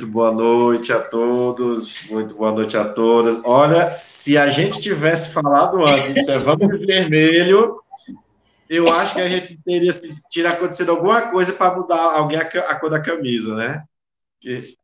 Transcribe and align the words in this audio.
muito 0.00 0.06
boa 0.06 0.32
noite 0.32 0.92
a 0.94 0.98
todos, 0.98 2.08
muito 2.10 2.34
boa 2.34 2.52
noite 2.52 2.74
a 2.74 2.86
todas. 2.86 3.38
Olha, 3.44 3.92
se 3.92 4.38
a 4.38 4.48
gente 4.48 4.80
tivesse 4.80 5.30
falado 5.30 5.78
antes, 5.82 6.42
vamos 6.42 6.78
de 6.78 6.86
vermelho, 6.86 7.82
eu 8.68 8.88
acho 8.88 9.14
que 9.14 9.20
a 9.20 9.28
gente 9.28 9.58
teria 9.62 9.90
tido 10.30 10.46
acontecido 10.46 10.90
alguma 10.92 11.30
coisa 11.30 11.52
para 11.52 11.76
mudar 11.76 12.00
alguém 12.00 12.38
a, 12.38 12.42
a, 12.42 12.74
cor 12.76 12.88
da 12.88 12.98
camisa, 12.98 13.54
né? 13.54 13.84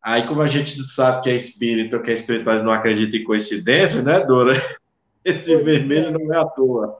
Aí, 0.02 0.26
como 0.26 0.42
a 0.42 0.46
gente 0.46 0.84
sabe 0.86 1.22
que 1.22 1.30
é 1.30 1.34
espírito, 1.34 2.02
que 2.02 2.10
é 2.10 2.14
espiritual 2.14 2.62
não 2.62 2.72
acredita 2.72 3.16
em 3.16 3.24
coincidência, 3.24 4.02
né, 4.02 4.20
Dora? 4.20 4.52
Esse 5.24 5.52
pois 5.54 5.64
vermelho 5.64 6.08
é. 6.08 6.10
não 6.10 6.34
é 6.34 6.38
à 6.38 6.44
toa. 6.44 6.98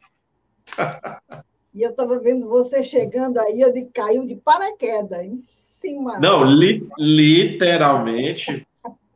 E 1.75 1.83
eu 1.83 1.91
estava 1.91 2.19
vendo 2.19 2.49
você 2.49 2.83
chegando 2.83 3.37
aí, 3.39 3.61
eu 3.61 3.71
de, 3.71 3.85
caiu 3.93 4.25
de 4.25 4.37
paraquedas 4.37 5.66
Não, 6.21 6.45
li, 6.45 6.87
literalmente, 6.99 8.67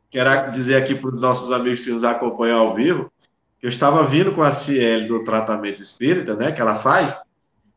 quero 0.09 0.51
dizer 0.51 0.75
aqui 0.75 0.95
para 0.95 1.09
os 1.09 1.19
nossos 1.19 1.51
amigos 1.51 1.83
que 1.83 1.91
nos 1.91 2.03
acompanham 2.03 2.59
ao 2.59 2.73
vivo, 2.73 3.11
eu 3.61 3.69
estava 3.69 4.03
vindo 4.03 4.33
com 4.33 4.41
a 4.41 4.51
Ciel 4.51 5.07
do 5.07 5.23
tratamento 5.23 5.81
espírita, 5.81 6.35
né, 6.35 6.51
que 6.51 6.61
ela 6.61 6.75
faz, 6.75 7.21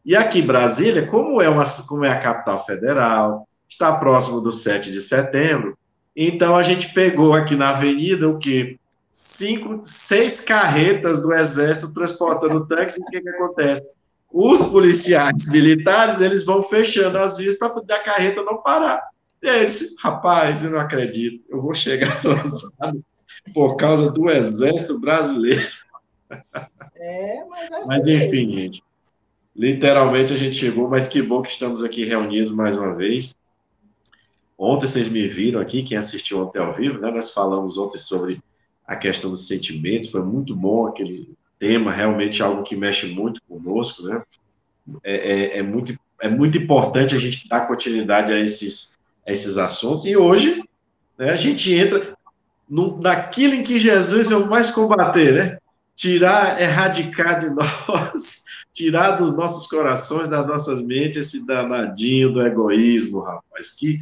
e 0.04 0.14
aqui, 0.14 0.42
Brasília, 0.42 1.06
como 1.06 1.40
é, 1.40 1.48
uma, 1.48 1.64
como 1.88 2.04
é 2.04 2.10
a 2.10 2.20
capital 2.20 2.64
federal, 2.64 3.48
está 3.68 3.92
próximo 3.92 4.40
do 4.40 4.52
7 4.52 4.90
de 4.90 5.00
setembro, 5.00 5.78
então 6.14 6.56
a 6.56 6.62
gente 6.62 6.92
pegou 6.92 7.32
aqui 7.32 7.56
na 7.56 7.70
avenida 7.70 8.28
o 8.28 8.38
quê? 8.38 8.78
Cinco, 9.10 9.80
seis 9.82 10.40
carretas 10.40 11.22
do 11.22 11.32
Exército 11.32 11.92
transportando 11.92 12.66
tanques, 12.66 12.96
e 12.96 13.00
o 13.00 13.04
que, 13.06 13.20
que 13.20 13.28
acontece? 13.28 13.96
Os 14.36 14.60
policiais 14.62 15.48
militares, 15.52 16.20
eles 16.20 16.44
vão 16.44 16.60
fechando 16.60 17.18
as 17.18 17.38
vias 17.38 17.54
para 17.54 17.70
poder 17.70 17.94
a 17.94 18.02
carreta 18.02 18.42
não 18.42 18.60
parar. 18.60 19.00
E 19.40 19.48
aí 19.48 19.60
eles, 19.60 19.94
rapaz, 20.02 20.64
eu 20.64 20.72
não 20.72 20.80
acredito, 20.80 21.44
eu 21.48 21.62
vou 21.62 21.72
chegar 21.72 22.08
atrasado 22.12 23.04
por 23.54 23.76
causa 23.76 24.10
do 24.10 24.28
Exército 24.28 24.98
Brasileiro. 24.98 25.64
É, 26.96 27.44
mas, 27.48 27.70
assim, 27.70 27.86
mas 27.86 28.08
enfim, 28.08 28.50
gente. 28.50 28.82
Literalmente 29.54 30.32
a 30.32 30.36
gente 30.36 30.56
chegou, 30.56 30.88
mas 30.88 31.06
que 31.06 31.22
bom 31.22 31.40
que 31.40 31.52
estamos 31.52 31.84
aqui 31.84 32.04
reunidos 32.04 32.50
mais 32.50 32.76
uma 32.76 32.92
vez. 32.92 33.36
Ontem 34.58 34.88
vocês 34.88 35.08
me 35.08 35.28
viram 35.28 35.60
aqui, 35.60 35.84
quem 35.84 35.96
assistiu 35.96 36.42
ontem 36.42 36.58
ao 36.58 36.74
vivo, 36.74 36.98
né? 36.98 37.08
Nós 37.08 37.30
falamos 37.30 37.78
ontem 37.78 37.98
sobre 37.98 38.42
a 38.84 38.96
questão 38.96 39.30
dos 39.30 39.46
sentimentos, 39.46 40.10
foi 40.10 40.22
muito 40.24 40.56
bom 40.56 40.88
aquele 40.88 41.36
tema, 41.64 41.90
realmente 41.90 42.42
algo 42.42 42.62
que 42.62 42.76
mexe 42.76 43.06
muito 43.06 43.40
conosco, 43.48 44.02
né? 44.02 44.22
É, 45.02 45.14
é, 45.14 45.58
é 45.60 45.62
muito, 45.62 45.98
é 46.20 46.28
muito 46.28 46.58
importante 46.58 47.14
a 47.14 47.18
gente 47.18 47.48
dar 47.48 47.66
continuidade 47.66 48.30
a 48.30 48.38
esses, 48.38 48.98
a 49.26 49.32
esses 49.32 49.56
assuntos, 49.56 50.04
e 50.04 50.14
hoje 50.14 50.62
né, 51.18 51.30
a 51.30 51.36
gente 51.36 51.72
entra 51.72 52.14
no, 52.68 53.00
naquilo 53.00 53.54
em 53.54 53.62
que 53.62 53.78
Jesus 53.78 54.30
é 54.30 54.36
o 54.36 54.46
mais 54.46 54.70
combater, 54.70 55.32
né? 55.32 55.58
Tirar, 55.96 56.60
erradicar 56.60 57.38
de 57.38 57.48
nós 57.88 58.44
tirar 58.74 59.12
dos 59.12 59.34
nossos 59.34 59.66
corações, 59.66 60.28
das 60.28 60.46
nossas 60.46 60.82
mentes, 60.82 61.28
esse 61.28 61.46
danadinho 61.46 62.30
do 62.30 62.44
egoísmo, 62.44 63.20
rapaz. 63.20 63.70
Que, 63.70 64.00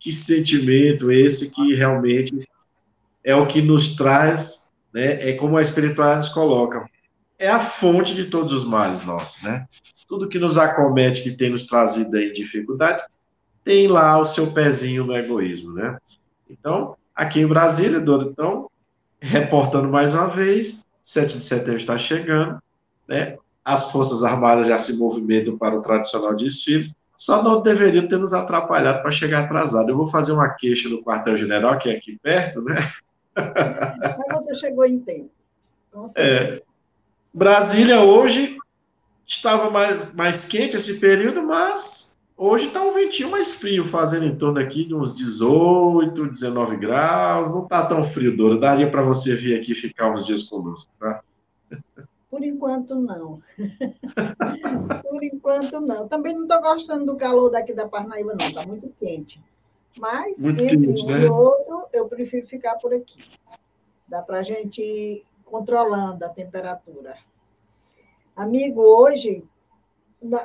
que 0.00 0.10
sentimento 0.10 1.12
esse 1.12 1.52
que 1.52 1.74
realmente 1.74 2.48
é 3.22 3.36
o 3.36 3.46
que 3.46 3.62
nos 3.62 3.94
traz, 3.94 4.72
né? 4.92 5.28
É 5.28 5.34
como 5.34 5.56
a 5.56 5.62
espiritualidade 5.62 6.26
nos 6.26 6.34
coloca. 6.34 6.84
É 7.38 7.48
a 7.48 7.60
fonte 7.60 8.14
de 8.14 8.26
todos 8.26 8.52
os 8.52 8.64
males 8.64 9.04
nossos, 9.04 9.42
né? 9.42 9.66
Tudo 10.06 10.28
que 10.28 10.38
nos 10.38 10.56
acomete, 10.56 11.22
que 11.22 11.32
tem 11.32 11.50
nos 11.50 11.64
trazido 11.64 12.16
aí 12.16 12.32
dificuldades, 12.32 13.04
tem 13.64 13.88
lá 13.88 14.18
o 14.18 14.24
seu 14.24 14.52
pezinho 14.52 15.04
no 15.04 15.16
egoísmo, 15.16 15.72
né? 15.72 15.98
Então, 16.48 16.96
aqui 17.14 17.40
em 17.40 17.46
Brasília, 17.46 17.98
Dona, 17.98 18.30
então, 18.30 18.70
reportando 19.20 19.88
mais 19.88 20.14
uma 20.14 20.26
vez, 20.26 20.84
7 21.02 21.38
de 21.38 21.44
setembro 21.44 21.80
está 21.80 21.98
chegando, 21.98 22.62
né? 23.08 23.36
as 23.64 23.90
Forças 23.90 24.22
Armadas 24.22 24.68
já 24.68 24.78
se 24.78 24.98
movimentam 24.98 25.56
para 25.56 25.74
o 25.74 25.80
tradicional 25.80 26.36
desfile, 26.36 26.92
só 27.16 27.42
não 27.42 27.62
deveriam 27.62 28.06
ter 28.06 28.18
nos 28.18 28.34
atrapalhado 28.34 29.00
para 29.00 29.10
chegar 29.10 29.44
atrasado. 29.44 29.88
Eu 29.88 29.96
vou 29.96 30.06
fazer 30.06 30.32
uma 30.32 30.50
queixa 30.50 30.88
no 30.88 31.02
quartel-general, 31.02 31.78
que 31.78 31.88
é 31.88 31.96
aqui 31.96 32.18
perto, 32.22 32.60
né? 32.60 32.74
Mas 33.34 34.44
você 34.44 34.54
chegou 34.56 34.84
em 34.84 34.98
tempo. 34.98 35.30
É. 36.16 36.60
Brasília 37.34 38.00
hoje 38.00 38.54
estava 39.26 39.68
mais, 39.68 40.14
mais 40.14 40.46
quente 40.46 40.76
esse 40.76 41.00
período, 41.00 41.42
mas 41.42 42.16
hoje 42.36 42.68
está 42.68 42.80
um 42.80 42.94
ventinho 42.94 43.28
mais 43.28 43.52
frio, 43.52 43.84
fazendo 43.84 44.24
em 44.24 44.36
torno 44.36 44.60
aqui 44.60 44.84
de 44.84 44.94
uns 44.94 45.12
18, 45.12 46.28
19 46.28 46.76
graus. 46.76 47.50
Não 47.50 47.64
está 47.64 47.84
tão 47.86 48.04
frio, 48.04 48.36
Dora. 48.36 48.60
Daria 48.60 48.88
para 48.88 49.02
você 49.02 49.34
vir 49.34 49.58
aqui 49.58 49.74
ficar 49.74 50.12
uns 50.12 50.24
dias 50.24 50.44
conosco, 50.44 50.92
tá? 51.00 51.24
Por 52.30 52.44
enquanto, 52.44 52.94
não. 52.94 53.42
Por 55.02 55.24
enquanto, 55.24 55.80
não. 55.80 56.06
Também 56.06 56.34
não 56.34 56.42
estou 56.42 56.60
gostando 56.60 57.04
do 57.04 57.16
calor 57.16 57.50
daqui 57.50 57.72
da 57.72 57.88
Parnaíba, 57.88 58.34
não. 58.38 58.46
Está 58.46 58.64
muito 58.64 58.92
quente. 59.00 59.42
Mas, 59.98 60.38
muito 60.38 60.62
entre 60.62 60.86
quente, 60.86 61.04
um 61.04 61.10
né? 61.10 61.24
e 61.24 61.26
outro, 61.26 61.86
eu 61.92 62.06
prefiro 62.06 62.46
ficar 62.46 62.76
por 62.76 62.94
aqui. 62.94 63.18
Dá 64.08 64.22
para 64.22 64.38
a 64.38 64.42
gente 64.42 65.24
controlando 65.44 66.24
a 66.24 66.28
temperatura. 66.28 67.16
Amigo, 68.34 68.82
hoje, 68.82 69.44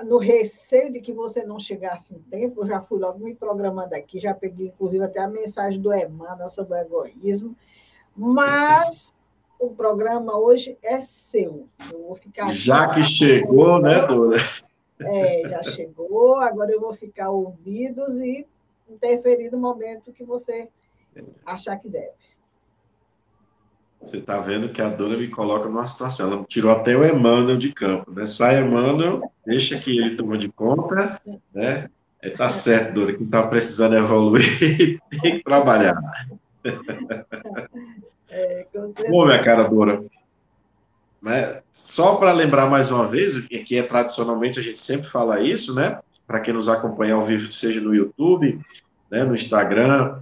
no 0.06 0.18
receio 0.18 0.92
de 0.92 1.00
que 1.00 1.14
você 1.14 1.44
não 1.44 1.60
chegasse 1.60 2.14
em 2.14 2.20
tempo, 2.20 2.62
eu 2.62 2.68
já 2.68 2.82
fui 2.82 3.00
logo 3.00 3.20
me 3.20 3.34
programando 3.34 3.96
aqui, 3.96 4.20
já 4.20 4.34
peguei, 4.34 4.68
inclusive, 4.68 5.04
até 5.04 5.20
a 5.20 5.28
mensagem 5.28 5.82
do 5.82 5.94
Emmanuel 5.94 6.50
sobre 6.50 6.74
o 6.74 6.78
egoísmo. 6.78 7.56
Mas 8.16 9.16
o 9.58 9.70
programa 9.70 10.38
hoje 10.38 10.78
é 10.84 11.02
seu. 11.02 11.68
Eu 11.92 12.04
vou 12.04 12.16
ficar 12.16 12.50
já 12.52 12.94
que 12.94 13.04
chegou, 13.04 13.82
né, 13.82 14.06
Dora? 14.06 14.38
É, 15.00 15.48
já 15.48 15.64
chegou. 15.64 16.36
Agora 16.36 16.72
eu 16.72 16.82
vou 16.82 16.94
ficar 16.94 17.30
ouvidos 17.30 18.20
e 18.20 18.46
interferir 18.90 19.50
no 19.52 19.58
momento 19.58 20.12
que 20.12 20.24
você 20.24 20.70
achar 21.46 21.78
que 21.78 21.88
deve. 21.88 22.12
Você 24.02 24.18
está 24.18 24.40
vendo 24.40 24.70
que 24.70 24.82
a 24.82 24.90
Dora 24.90 25.18
me 25.18 25.28
coloca 25.28 25.68
numa 25.68 25.86
situação. 25.86 26.32
Ela 26.32 26.46
tirou 26.46 26.72
até 26.72 26.96
o 26.96 27.06
Emmanuel 27.06 27.58
de 27.58 27.74
campo, 27.74 28.12
né? 28.12 28.26
Sai 28.26 28.62
Emmanuel, 28.62 29.22
deixa 29.46 29.78
que 29.78 29.98
ele 29.98 30.16
toma 30.16 30.38
de 30.38 30.50
conta, 30.50 31.20
né? 31.54 31.90
É, 32.22 32.30
tá 32.30 32.50
certo, 32.50 32.94
Dora, 32.94 33.14
que 33.14 33.24
está 33.24 33.44
precisando 33.44 33.96
evoluir, 33.96 35.00
tem 35.22 35.38
que 35.38 35.44
trabalhar. 35.44 35.96
É, 38.30 38.66
Bom, 39.10 39.26
minha 39.26 39.44
cara 39.44 39.64
Dora. 39.64 40.04
Né? 41.22 41.62
Só 41.74 42.16
para 42.16 42.32
lembrar 42.32 42.70
mais 42.70 42.92
uma 42.92 43.08
vez, 43.08 43.38
que 43.48 43.78
é 43.78 43.84
tradicionalmente 43.84 44.60
a 44.60 44.64
gente 44.64 44.80
sempre 44.80 45.10
fala 45.10 45.42
isso, 45.42 45.76
né? 45.76 46.00
Para 46.26 46.40
quem 46.40 46.54
nos 46.54 46.70
acompanha 46.70 47.16
ao 47.16 47.26
vivo, 47.26 47.52
seja 47.52 47.82
no 47.82 47.94
YouTube, 47.94 48.60
né, 49.10 49.24
no 49.24 49.34
Instagram, 49.34 50.20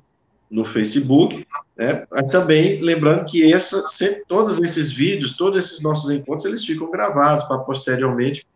no 0.49 0.63
Facebook, 0.63 1.45
né? 1.75 2.05
Também 2.31 2.79
lembrando 2.81 3.25
que 3.25 3.51
essa, 3.51 3.83
todos 4.27 4.61
esses 4.61 4.91
vídeos, 4.91 5.35
todos 5.35 5.63
esses 5.63 5.81
nossos 5.81 6.09
encontros, 6.09 6.45
eles 6.45 6.65
ficam 6.65 6.89
gravados 6.89 7.45
para 7.45 7.59
posteriormente 7.59 8.47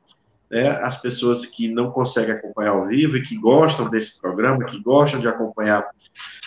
né, 0.52 0.70
as 0.82 1.02
pessoas 1.02 1.46
que 1.46 1.70
não 1.70 1.92
conseguem 1.92 2.36
acompanhar 2.36 2.72
ao 2.72 2.86
vivo 2.86 3.16
e 3.16 3.24
que 3.24 3.38
gostam 3.38 3.90
desse 3.90 4.20
programa, 4.20 4.66
que 4.66 4.82
gostam 4.82 5.22
de 5.22 5.28
acompanhar, 5.28 5.88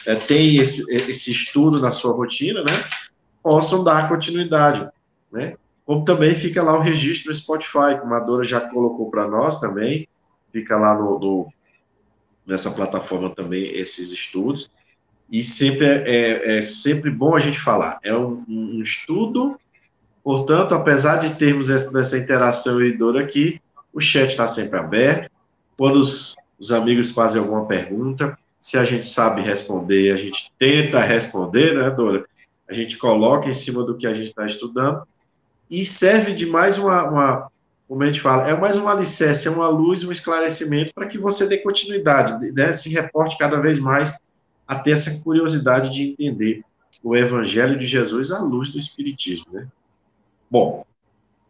é, 0.06 0.14
tem 0.14 0.56
esse, 0.56 0.84
esse 0.92 1.32
estudo 1.32 1.80
na 1.80 1.90
sua 1.90 2.12
rotina, 2.12 2.60
né, 2.60 2.72
possam 3.42 3.82
dar 3.82 4.06
continuidade, 4.06 4.86
né, 5.32 5.56
como 5.86 6.04
também 6.04 6.34
fica 6.34 6.62
lá 6.62 6.78
o 6.78 6.82
registro 6.82 7.28
no 7.28 7.34
Spotify, 7.34 7.98
que 7.98 8.06
a 8.06 8.20
Dora 8.20 8.44
já 8.44 8.60
colocou 8.60 9.10
para 9.10 9.26
nós 9.26 9.58
também, 9.58 10.06
fica 10.52 10.76
lá 10.76 10.94
no, 10.94 11.18
no, 11.18 11.52
nessa 12.46 12.70
plataforma 12.70 13.34
também 13.34 13.74
esses 13.74 14.12
estudos, 14.12 14.70
e 15.34 15.42
sempre 15.42 15.84
é, 15.84 16.04
é, 16.06 16.58
é 16.58 16.62
sempre 16.62 17.10
bom 17.10 17.34
a 17.34 17.40
gente 17.40 17.58
falar, 17.58 17.98
é 18.04 18.14
um, 18.14 18.44
um 18.48 18.80
estudo, 18.80 19.56
portanto, 20.22 20.76
apesar 20.76 21.16
de 21.16 21.34
termos 21.34 21.68
essa, 21.68 21.98
essa 21.98 22.16
interação 22.16 22.78
dor 22.96 23.18
aqui, 23.18 23.60
o 23.92 24.00
chat 24.00 24.30
está 24.30 24.46
sempre 24.46 24.78
aberto. 24.78 25.28
Quando 25.76 25.96
os, 25.96 26.36
os 26.56 26.70
amigos 26.70 27.10
fazem 27.10 27.40
alguma 27.40 27.66
pergunta, 27.66 28.38
se 28.60 28.78
a 28.78 28.84
gente 28.84 29.08
sabe 29.08 29.42
responder, 29.42 30.12
a 30.12 30.16
gente 30.16 30.52
tenta 30.56 31.00
responder, 31.00 31.74
né, 31.74 31.90
Dora? 31.90 32.24
A 32.68 32.72
gente 32.72 32.96
coloca 32.96 33.48
em 33.48 33.52
cima 33.52 33.82
do 33.82 33.96
que 33.96 34.06
a 34.06 34.14
gente 34.14 34.28
está 34.28 34.46
estudando 34.46 35.02
e 35.68 35.84
serve 35.84 36.32
de 36.32 36.46
mais 36.46 36.78
uma, 36.78 37.10
uma, 37.10 37.50
como 37.88 38.04
a 38.04 38.06
gente 38.06 38.20
fala, 38.20 38.48
é 38.48 38.56
mais 38.56 38.76
um 38.76 38.88
alicerce, 38.88 39.48
é 39.48 39.50
uma 39.50 39.66
luz, 39.66 40.04
um 40.04 40.12
esclarecimento 40.12 40.92
para 40.94 41.08
que 41.08 41.18
você 41.18 41.44
dê 41.48 41.58
continuidade, 41.58 42.52
né, 42.52 42.70
se 42.70 42.88
reporte 42.88 43.36
cada 43.36 43.60
vez 43.60 43.80
mais 43.80 44.16
a 44.66 44.76
ter 44.76 44.92
essa 44.92 45.22
curiosidade 45.22 45.92
de 45.92 46.10
entender 46.10 46.62
o 47.02 47.16
Evangelho 47.16 47.78
de 47.78 47.86
Jesus 47.86 48.30
à 48.30 48.40
luz 48.40 48.70
do 48.70 48.78
Espiritismo, 48.78 49.46
né? 49.52 49.66
Bom, 50.50 50.86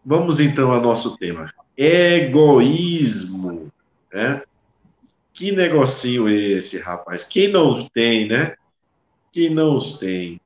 vamos 0.05 0.41
então 0.41 0.73
ao 0.73 0.81
nosso 0.81 1.17
tema 1.17 1.53
egoísmo, 1.77 3.69
né? 4.13 4.43
Que 5.33 5.53
negocinho 5.53 6.29
esse, 6.29 6.79
rapaz? 6.79 7.25
Quem 7.25 7.49
não 7.49 7.89
tem, 7.89 8.29
né? 8.29 8.55
que 9.35 9.51
não 9.51 9.77
os 9.77 9.99
tem. 9.99 10.41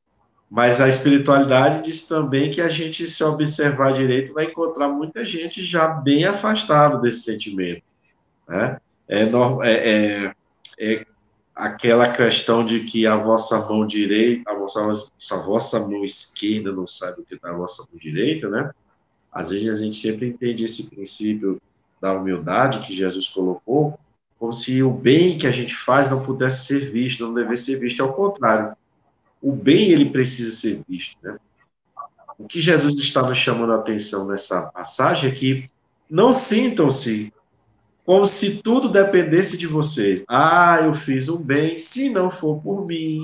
Mas 0.51 0.81
a 0.81 0.89
espiritualidade 0.89 1.85
diz 1.85 2.09
também 2.09 2.51
que 2.51 2.63
a 2.63 2.71
gente, 2.71 3.07
se 3.07 3.23
observar 3.23 3.93
direito, 3.93 4.33
vai 4.33 4.47
encontrar 4.47 4.89
muita 4.89 5.27
gente 5.27 5.63
já 5.63 5.87
bem 5.87 6.25
afastado 6.25 7.03
desse 7.03 7.21
sentimento. 7.21 7.83
Né? 8.49 8.81
É, 9.07 9.25
é, 9.25 9.73
é, 9.73 10.35
é 10.79 11.07
aquela 11.59 12.09
questão 12.09 12.65
de 12.65 12.85
que 12.85 13.05
a 13.05 13.17
vossa 13.17 13.67
mão 13.67 13.85
direita, 13.85 14.49
a 14.49 14.55
vossa, 14.55 14.81
a 15.33 15.37
vossa 15.39 15.81
mão 15.81 16.05
esquerda 16.05 16.71
não 16.71 16.87
sabe 16.87 17.21
o 17.21 17.25
que 17.25 17.35
está 17.35 17.51
a 17.51 17.57
vossa 17.57 17.83
mão 17.83 17.99
direita, 17.99 18.49
né? 18.49 18.71
Às 19.33 19.51
vezes 19.51 19.69
a 19.69 19.85
gente 19.85 19.97
sempre 19.97 20.29
entende 20.29 20.65
esse 20.65 20.89
princípio 20.89 21.61
da 22.01 22.13
humildade 22.13 22.87
que 22.87 22.95
Jesus 22.95 23.29
colocou, 23.29 23.99
como 24.39 24.55
se 24.55 24.81
o 24.85 24.91
bem 24.91 25.37
que 25.37 25.49
a 25.49 25.51
gente 25.51 25.75
faz 25.75 26.09
não 26.09 26.23
pudesse 26.23 26.65
ser 26.65 26.93
visto, 26.93 27.27
não 27.27 27.35
devesse 27.35 27.65
ser 27.65 27.81
visto, 27.81 28.01
ao 28.05 28.13
contrário. 28.13 28.77
O 29.43 29.51
bem, 29.51 29.91
ele 29.91 30.11
precisa 30.11 30.53
ser 30.53 30.81
visto, 30.89 31.17
né? 31.21 31.39
O 32.39 32.47
que 32.47 32.61
Jesus 32.61 32.97
está 32.99 33.21
nos 33.21 33.37
chamando 33.37 33.73
a 33.73 33.77
atenção 33.77 34.29
nessa 34.29 34.63
passagem 34.63 35.29
é 35.29 35.35
que 35.35 35.69
não 36.09 36.33
sintam-se 36.33 37.33
como 38.09 38.25
se 38.25 38.63
tudo 38.63 38.89
dependesse 38.89 39.59
de 39.59 39.67
vocês. 39.67 40.25
Ah, 40.27 40.81
eu 40.83 40.95
fiz 40.95 41.29
um 41.29 41.37
bem, 41.37 41.77
se 41.77 42.09
não 42.09 42.31
for 42.31 42.59
por 42.63 42.87
mim, 42.87 43.21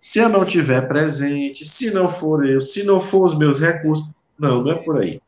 se 0.00 0.18
eu 0.18 0.28
não 0.28 0.44
tiver 0.44 0.88
presente, 0.88 1.64
se 1.64 1.94
não 1.94 2.08
for 2.08 2.44
eu, 2.44 2.60
se 2.60 2.82
não 2.82 2.98
for 2.98 3.26
os 3.26 3.38
meus 3.38 3.60
recursos. 3.60 4.10
Não, 4.36 4.60
não 4.60 4.72
é 4.72 4.74
por 4.74 5.00
aí. 5.00 5.20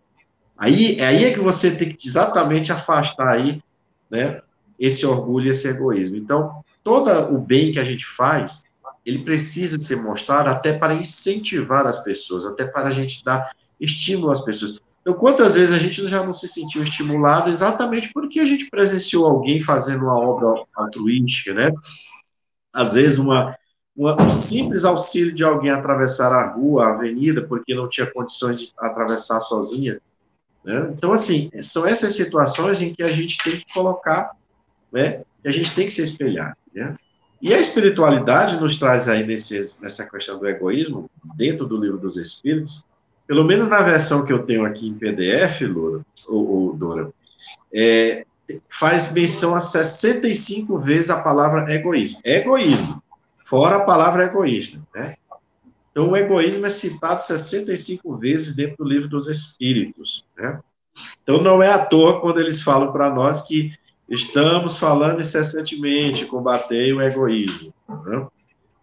Aí, 0.58 1.00
aí 1.00 1.24
é 1.24 1.32
que 1.32 1.38
você 1.38 1.70
tem 1.70 1.94
que 1.94 2.08
exatamente 2.08 2.72
afastar 2.72 3.28
aí, 3.28 3.62
né, 4.10 4.42
esse 4.76 5.06
orgulho, 5.06 5.50
esse 5.50 5.68
egoísmo. 5.68 6.16
Então, 6.16 6.64
todo 6.82 7.08
o 7.32 7.38
bem 7.38 7.70
que 7.70 7.78
a 7.78 7.84
gente 7.84 8.04
faz, 8.04 8.64
ele 9.04 9.20
precisa 9.20 9.78
ser 9.78 10.02
mostrado 10.02 10.50
até 10.50 10.72
para 10.72 10.94
incentivar 10.94 11.86
as 11.86 12.02
pessoas, 12.02 12.44
até 12.44 12.64
para 12.64 12.88
a 12.88 12.90
gente 12.90 13.22
dar 13.24 13.52
estímulo 13.80 14.32
às 14.32 14.40
pessoas. 14.40 14.80
Então, 15.06 15.16
quantas 15.16 15.54
vezes 15.54 15.72
a 15.72 15.78
gente 15.78 16.08
já 16.08 16.20
não 16.26 16.34
se 16.34 16.48
sentiu 16.48 16.82
estimulado 16.82 17.48
exatamente 17.48 18.10
porque 18.12 18.40
a 18.40 18.44
gente 18.44 18.68
presenciou 18.68 19.24
alguém 19.24 19.60
fazendo 19.60 20.02
uma 20.02 20.18
obra 20.18 20.64
altruística, 20.74 21.54
né? 21.54 21.70
Às 22.72 22.94
vezes, 22.94 23.16
uma, 23.16 23.56
uma, 23.96 24.20
um 24.20 24.30
simples 24.32 24.84
auxílio 24.84 25.32
de 25.32 25.44
alguém 25.44 25.70
atravessar 25.70 26.32
a 26.32 26.50
rua, 26.50 26.86
a 26.86 26.94
avenida, 26.94 27.40
porque 27.40 27.72
não 27.72 27.88
tinha 27.88 28.10
condições 28.10 28.60
de 28.60 28.72
atravessar 28.80 29.38
sozinha, 29.38 30.00
né? 30.64 30.90
Então, 30.92 31.12
assim, 31.12 31.52
são 31.60 31.86
essas 31.86 32.16
situações 32.16 32.82
em 32.82 32.92
que 32.92 33.04
a 33.04 33.06
gente 33.06 33.38
tem 33.44 33.60
que 33.60 33.72
colocar, 33.72 34.32
né, 34.90 35.22
que 35.40 35.46
a 35.46 35.52
gente 35.52 35.72
tem 35.72 35.86
que 35.86 35.92
se 35.92 36.02
espelhar. 36.02 36.58
Né? 36.74 36.96
E 37.40 37.54
a 37.54 37.60
espiritualidade 37.60 38.60
nos 38.60 38.76
traz 38.76 39.08
aí 39.08 39.24
nesse, 39.24 39.80
nessa 39.80 40.04
questão 40.10 40.36
do 40.36 40.48
egoísmo, 40.48 41.08
dentro 41.36 41.64
do 41.64 41.76
livro 41.76 41.96
dos 41.96 42.16
Espíritos, 42.16 42.84
pelo 43.26 43.44
menos 43.44 43.68
na 43.68 43.82
versão 43.82 44.24
que 44.24 44.32
eu 44.32 44.44
tenho 44.44 44.64
aqui 44.64 44.88
em 44.88 44.94
PDF, 44.94 45.62
Loura, 45.62 46.00
ou, 46.28 46.48
ou 46.48 46.76
Dora, 46.76 47.10
é, 47.72 48.24
faz 48.68 49.12
menção 49.12 49.54
a 49.54 49.60
65 49.60 50.78
vezes 50.78 51.10
a 51.10 51.20
palavra 51.20 51.72
egoísmo. 51.74 52.20
Egoísmo, 52.24 53.02
fora 53.44 53.76
a 53.76 53.80
palavra 53.80 54.24
egoísta, 54.24 54.80
né? 54.94 55.14
Então, 55.96 56.10
o 56.10 56.16
egoísmo 56.16 56.66
é 56.66 56.68
citado 56.68 57.22
65 57.22 58.18
vezes 58.18 58.54
dentro 58.54 58.84
do 58.84 58.84
livro 58.84 59.08
dos 59.08 59.28
Espíritos. 59.28 60.26
Né? 60.36 60.60
Então, 61.22 61.42
não 61.42 61.62
é 61.62 61.72
à 61.72 61.78
toa 61.78 62.20
quando 62.20 62.38
eles 62.38 62.60
falam 62.60 62.92
para 62.92 63.08
nós 63.08 63.48
que 63.48 63.72
estamos 64.06 64.76
falando 64.76 65.20
incessantemente, 65.20 66.26
combater 66.26 66.92
o 66.92 67.00
egoísmo. 67.00 67.72
Né? 68.04 68.26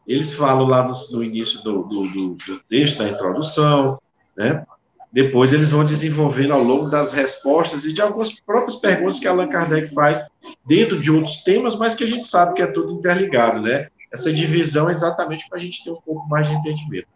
Eles 0.07 0.33
falam 0.33 0.65
lá 0.65 0.81
no, 0.87 0.93
no 1.11 1.23
início 1.23 1.63
do, 1.63 1.83
do, 1.83 2.07
do, 2.07 2.29
do, 2.29 2.63
texto, 2.67 2.97
da 2.97 3.09
introdução, 3.09 3.99
né? 4.35 4.65
depois 5.11 5.53
eles 5.53 5.69
vão 5.69 5.85
desenvolvendo 5.85 6.53
ao 6.53 6.63
longo 6.63 6.89
das 6.89 7.13
respostas 7.13 7.85
e 7.85 7.93
de 7.93 8.01
algumas 8.01 8.31
próprias 8.39 8.79
perguntas 8.79 9.19
que 9.19 9.27
Allan 9.27 9.47
Kardec 9.47 9.93
faz 9.93 10.19
dentro 10.65 10.99
de 10.99 11.11
outros 11.11 11.43
temas, 11.43 11.75
mas 11.75 11.93
que 11.93 12.03
a 12.03 12.07
gente 12.07 12.23
sabe 12.23 12.55
que 12.55 12.61
é 12.61 12.67
tudo 12.67 12.93
interligado, 12.93 13.61
né? 13.61 13.87
essa 14.13 14.31
divisão 14.31 14.91
exatamente 14.91 15.49
para 15.49 15.57
a 15.57 15.61
gente 15.61 15.83
ter 15.83 15.89
um 15.89 15.99
pouco 15.99 16.29
mais 16.29 16.47
de 16.47 16.53
entendimento. 16.53 17.07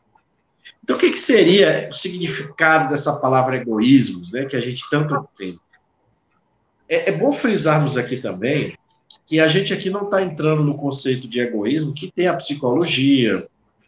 Então, 0.83 0.95
o 0.95 0.99
que, 0.99 1.11
que 1.11 1.19
seria 1.19 1.87
o 1.91 1.93
significado 1.93 2.89
dessa 2.89 3.17
palavra 3.17 3.57
egoísmo, 3.57 4.25
né, 4.31 4.45
que 4.45 4.55
a 4.55 4.61
gente 4.61 4.83
tanto 4.89 5.27
tem? 5.37 5.59
É, 6.89 7.09
é 7.09 7.11
bom 7.11 7.31
frisarmos 7.31 7.97
aqui 7.97 8.17
também 8.17 8.75
que 9.27 9.39
a 9.39 9.47
gente 9.47 9.73
aqui 9.73 9.89
não 9.89 10.05
está 10.05 10.23
entrando 10.23 10.63
no 10.63 10.77
conceito 10.77 11.27
de 11.27 11.39
egoísmo 11.39 11.93
que 11.93 12.11
tem 12.11 12.27
a 12.27 12.33
psicologia, 12.33 13.45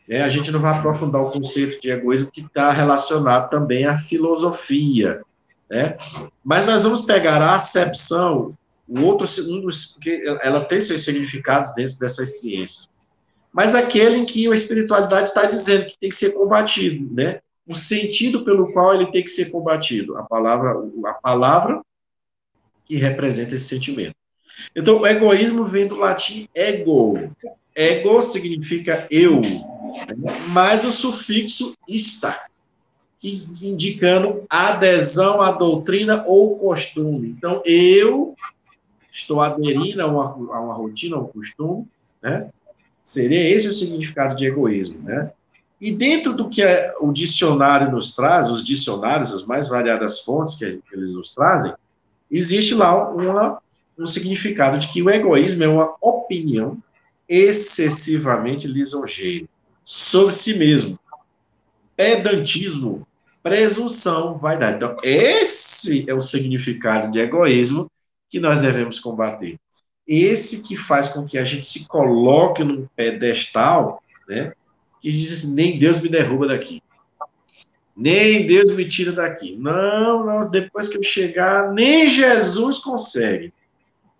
né, 0.09 0.23
a 0.23 0.29
gente 0.29 0.51
não 0.51 0.59
vai 0.59 0.77
aprofundar 0.77 1.21
o 1.21 1.31
conceito 1.31 1.79
de 1.79 1.91
egoísmo 1.91 2.31
que 2.31 2.41
está 2.41 2.71
relacionado 2.71 3.49
também 3.49 3.85
à 3.85 3.97
filosofia, 3.97 5.21
né? 5.69 5.95
Mas 6.43 6.65
nós 6.65 6.83
vamos 6.83 7.01
pegar 7.01 7.41
a 7.41 7.53
acepção, 7.53 8.57
o 8.87 9.03
outro, 9.03 9.27
um 9.49 9.61
dos, 9.61 9.97
ela 10.41 10.65
tem 10.65 10.81
seus 10.81 11.03
significados 11.03 11.73
dentro 11.75 11.99
dessas 11.99 12.39
ciências 12.39 12.89
mas 13.51 13.73
aquele 13.75 14.17
em 14.17 14.25
que 14.25 14.47
a 14.47 14.53
espiritualidade 14.53 15.29
está 15.29 15.45
dizendo 15.45 15.87
que 15.87 15.97
tem 15.99 16.09
que 16.09 16.15
ser 16.15 16.31
combatido, 16.31 17.13
né? 17.13 17.39
O 17.67 17.75
sentido 17.75 18.43
pelo 18.43 18.71
qual 18.71 18.93
ele 18.93 19.11
tem 19.11 19.23
que 19.23 19.29
ser 19.29 19.51
combatido, 19.51 20.17
a 20.17 20.23
palavra, 20.23 20.75
a 21.05 21.13
palavra 21.13 21.81
que 22.85 22.95
representa 22.95 23.55
esse 23.55 23.65
sentimento. 23.65 24.15
Então, 24.75 24.99
o 24.99 25.07
egoísmo 25.07 25.63
vem 25.63 25.87
do 25.87 25.95
latim 25.95 26.47
ego. 26.53 27.31
Ego 27.75 28.21
significa 28.21 29.07
eu? 29.09 29.41
Mais 30.47 30.83
o 30.85 30.91
sufixo 30.91 31.75
está, 31.87 32.45
indicando 33.23 34.43
adesão 34.49 35.41
à 35.41 35.51
doutrina 35.51 36.23
ou 36.25 36.57
costume. 36.57 37.29
Então, 37.29 37.61
eu 37.65 38.33
estou 39.11 39.41
aderindo 39.41 40.01
a 40.01 40.07
uma, 40.07 40.55
a 40.55 40.61
uma 40.61 40.73
rotina, 40.73 41.17
a 41.17 41.19
um 41.19 41.27
costume, 41.27 41.87
né? 42.21 42.49
Seria 43.01 43.49
esse 43.49 43.67
o 43.67 43.73
significado 43.73 44.35
de 44.35 44.45
egoísmo, 44.45 44.99
né? 45.01 45.31
E 45.81 45.91
dentro 45.91 46.33
do 46.33 46.49
que 46.49 46.61
é, 46.61 46.93
o 46.99 47.11
dicionário 47.11 47.91
nos 47.91 48.13
traz, 48.13 48.51
os 48.51 48.63
dicionários, 48.63 49.33
as 49.33 49.45
mais 49.45 49.67
variadas 49.67 50.19
fontes 50.19 50.55
que, 50.55 50.81
eles 50.91 51.13
nos 51.13 51.31
trazem, 51.31 51.73
existe 52.29 52.75
lá 52.75 53.09
uma, 53.09 53.59
um 53.97 54.05
significado 54.05 54.77
de 54.77 54.89
que 54.89 55.01
o 55.01 55.09
egoísmo 55.09 55.63
é 55.63 55.67
uma 55.67 55.95
opinião 56.01 56.77
excessivamente 57.27 58.67
lisonjeira 58.67 59.47
sobre 59.89 60.33
si 60.33 60.57
mesmo. 60.57 60.99
Pedantismo, 61.95 63.07
presunção, 63.41 64.37
vaidade. 64.37 64.77
Então, 64.77 64.97
esse 65.01 66.09
é 66.09 66.13
o 66.13 66.21
significado 66.21 67.11
de 67.11 67.19
egoísmo 67.19 67.89
que 68.29 68.39
nós 68.39 68.59
devemos 68.59 68.99
combater 68.99 69.59
esse 70.09 70.67
que 70.67 70.75
faz 70.75 71.09
com 71.09 71.23
que 71.23 71.37
a 71.37 71.43
gente 71.43 71.67
se 71.67 71.87
coloque 71.87 72.63
num 72.63 72.87
pedestal, 72.95 74.01
né? 74.27 74.53
Que 74.99 75.11
diz 75.11 75.31
assim, 75.31 75.53
nem 75.53 75.77
Deus 75.77 76.01
me 76.01 76.09
derruba 76.09 76.47
daqui. 76.47 76.81
Nem 77.95 78.47
Deus 78.47 78.71
me 78.71 78.87
tira 78.87 79.11
daqui. 79.11 79.55
Não, 79.55 80.25
não, 80.25 80.49
depois 80.49 80.89
que 80.89 80.97
eu 80.97 81.03
chegar, 81.03 81.71
nem 81.71 82.09
Jesus 82.09 82.79
consegue. 82.79 83.53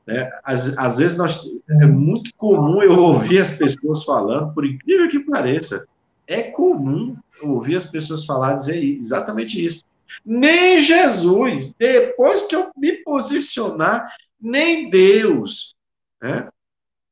Né? 0.09 0.27
Às, 0.43 0.75
às 0.75 0.97
vezes 0.97 1.15
nós, 1.15 1.39
é 1.69 1.85
muito 1.85 2.33
comum 2.35 2.81
eu 2.81 2.97
ouvir 2.97 3.37
as 3.37 3.51
pessoas 3.51 4.03
falando, 4.03 4.51
por 4.55 4.65
incrível 4.65 5.07
que 5.07 5.19
pareça, 5.19 5.87
é 6.25 6.41
comum 6.41 7.15
ouvir 7.43 7.75
as 7.75 7.85
pessoas 7.85 8.25
falar, 8.25 8.55
dizer 8.55 8.83
exatamente 8.83 9.63
isso. 9.63 9.85
Nem 10.25 10.81
Jesus, 10.81 11.75
depois 11.77 12.47
que 12.47 12.55
eu 12.55 12.71
me 12.75 12.93
posicionar, 13.03 14.11
nem 14.41 14.89
Deus. 14.89 15.75
Né? 16.19 16.49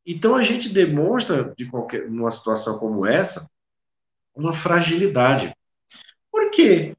Então 0.04 0.34
a 0.34 0.42
gente 0.42 0.68
demonstra, 0.68 1.54
de 1.56 1.70
qualquer, 1.70 2.10
numa 2.10 2.32
situação 2.32 2.80
como 2.80 3.06
essa, 3.06 3.48
uma 4.36 4.54
fragilidade. 4.54 5.56
Por 6.32 6.50
quê? 6.50 6.96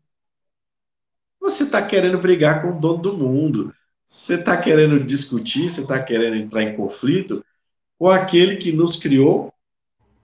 Você 1.40 1.64
está 1.64 1.84
querendo 1.84 2.18
brigar 2.18 2.62
com 2.62 2.68
o 2.68 2.80
dono 2.80 3.02
do 3.02 3.16
mundo, 3.16 3.74
você 4.08 4.36
está 4.36 4.56
querendo 4.56 4.98
discutir, 5.04 5.68
você 5.68 5.82
está 5.82 6.02
querendo 6.02 6.36
entrar 6.36 6.62
em 6.62 6.74
conflito 6.74 7.44
com 7.98 8.08
aquele 8.08 8.56
que 8.56 8.72
nos 8.72 8.96
criou, 8.96 9.52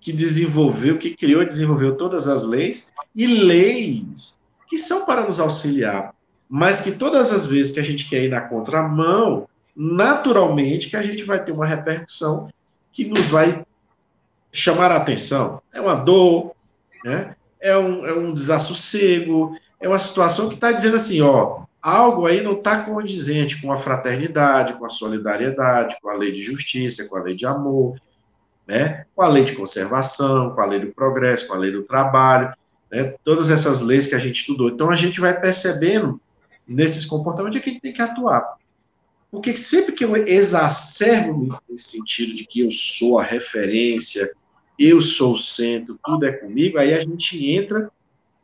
que 0.00 0.10
desenvolveu, 0.10 0.96
que 0.96 1.14
criou 1.14 1.42
e 1.42 1.46
desenvolveu 1.46 1.94
todas 1.94 2.26
as 2.26 2.44
leis, 2.44 2.90
e 3.14 3.26
leis 3.26 4.38
que 4.70 4.78
são 4.78 5.04
para 5.04 5.26
nos 5.26 5.38
auxiliar, 5.38 6.14
mas 6.48 6.80
que 6.80 6.92
todas 6.92 7.30
as 7.30 7.46
vezes 7.46 7.72
que 7.72 7.80
a 7.80 7.84
gente 7.84 8.08
quer 8.08 8.24
ir 8.24 8.30
na 8.30 8.40
contramão, 8.40 9.46
naturalmente 9.76 10.88
que 10.88 10.96
a 10.96 11.02
gente 11.02 11.22
vai 11.24 11.44
ter 11.44 11.52
uma 11.52 11.66
repercussão 11.66 12.48
que 12.90 13.04
nos 13.04 13.26
vai 13.26 13.66
chamar 14.50 14.90
a 14.92 14.96
atenção. 14.96 15.60
É 15.72 15.80
uma 15.80 15.94
dor, 15.94 16.54
né? 17.04 17.36
é, 17.60 17.76
um, 17.76 18.06
é 18.06 18.14
um 18.14 18.32
desassossego, 18.32 19.58
é 19.78 19.88
uma 19.88 19.98
situação 19.98 20.48
que 20.48 20.54
está 20.54 20.72
dizendo 20.72 20.96
assim, 20.96 21.20
ó, 21.20 21.64
algo 21.84 22.26
aí 22.26 22.42
não 22.42 22.54
está 22.54 22.82
condizente 22.82 23.60
com 23.60 23.70
a 23.70 23.76
fraternidade, 23.76 24.72
com 24.72 24.86
a 24.86 24.88
solidariedade, 24.88 25.98
com 26.00 26.08
a 26.08 26.14
lei 26.14 26.32
de 26.32 26.40
justiça, 26.40 27.06
com 27.06 27.16
a 27.18 27.22
lei 27.22 27.36
de 27.36 27.44
amor. 27.44 28.00
né? 28.66 29.04
com 29.14 29.20
a 29.20 29.28
lei 29.28 29.44
de 29.44 29.52
conservação, 29.52 30.54
com 30.54 30.60
a 30.62 30.64
lei 30.64 30.80
do 30.80 30.94
progresso, 30.94 31.46
com 31.46 31.52
a 31.52 31.58
lei 31.58 31.70
do 31.70 31.82
trabalho, 31.82 32.50
né? 32.90 33.14
todas 33.22 33.50
essas 33.50 33.82
leis 33.82 34.06
que 34.06 34.14
a 34.14 34.18
gente 34.18 34.36
estudou. 34.36 34.70
Então, 34.70 34.90
a 34.90 34.94
gente 34.94 35.20
vai 35.20 35.38
percebendo 35.38 36.18
nesses 36.66 37.04
comportamentos 37.04 37.60
que 37.60 37.68
a 37.68 37.72
gente 37.72 37.82
tem 37.82 37.92
que 37.92 38.00
atuar. 38.00 38.56
Porque 39.30 39.54
sempre 39.54 39.92
que 39.92 40.02
eu 40.02 40.16
exacerbo 40.16 41.60
nesse 41.68 41.98
sentido 41.98 42.34
de 42.34 42.46
que 42.46 42.60
eu 42.60 42.70
sou 42.70 43.18
a 43.18 43.22
referência, 43.22 44.32
eu 44.78 45.02
sou 45.02 45.34
o 45.34 45.38
centro, 45.38 46.00
tudo 46.02 46.24
é 46.24 46.32
comigo, 46.32 46.78
aí 46.78 46.94
a 46.94 47.00
gente 47.02 47.46
entra 47.46 47.90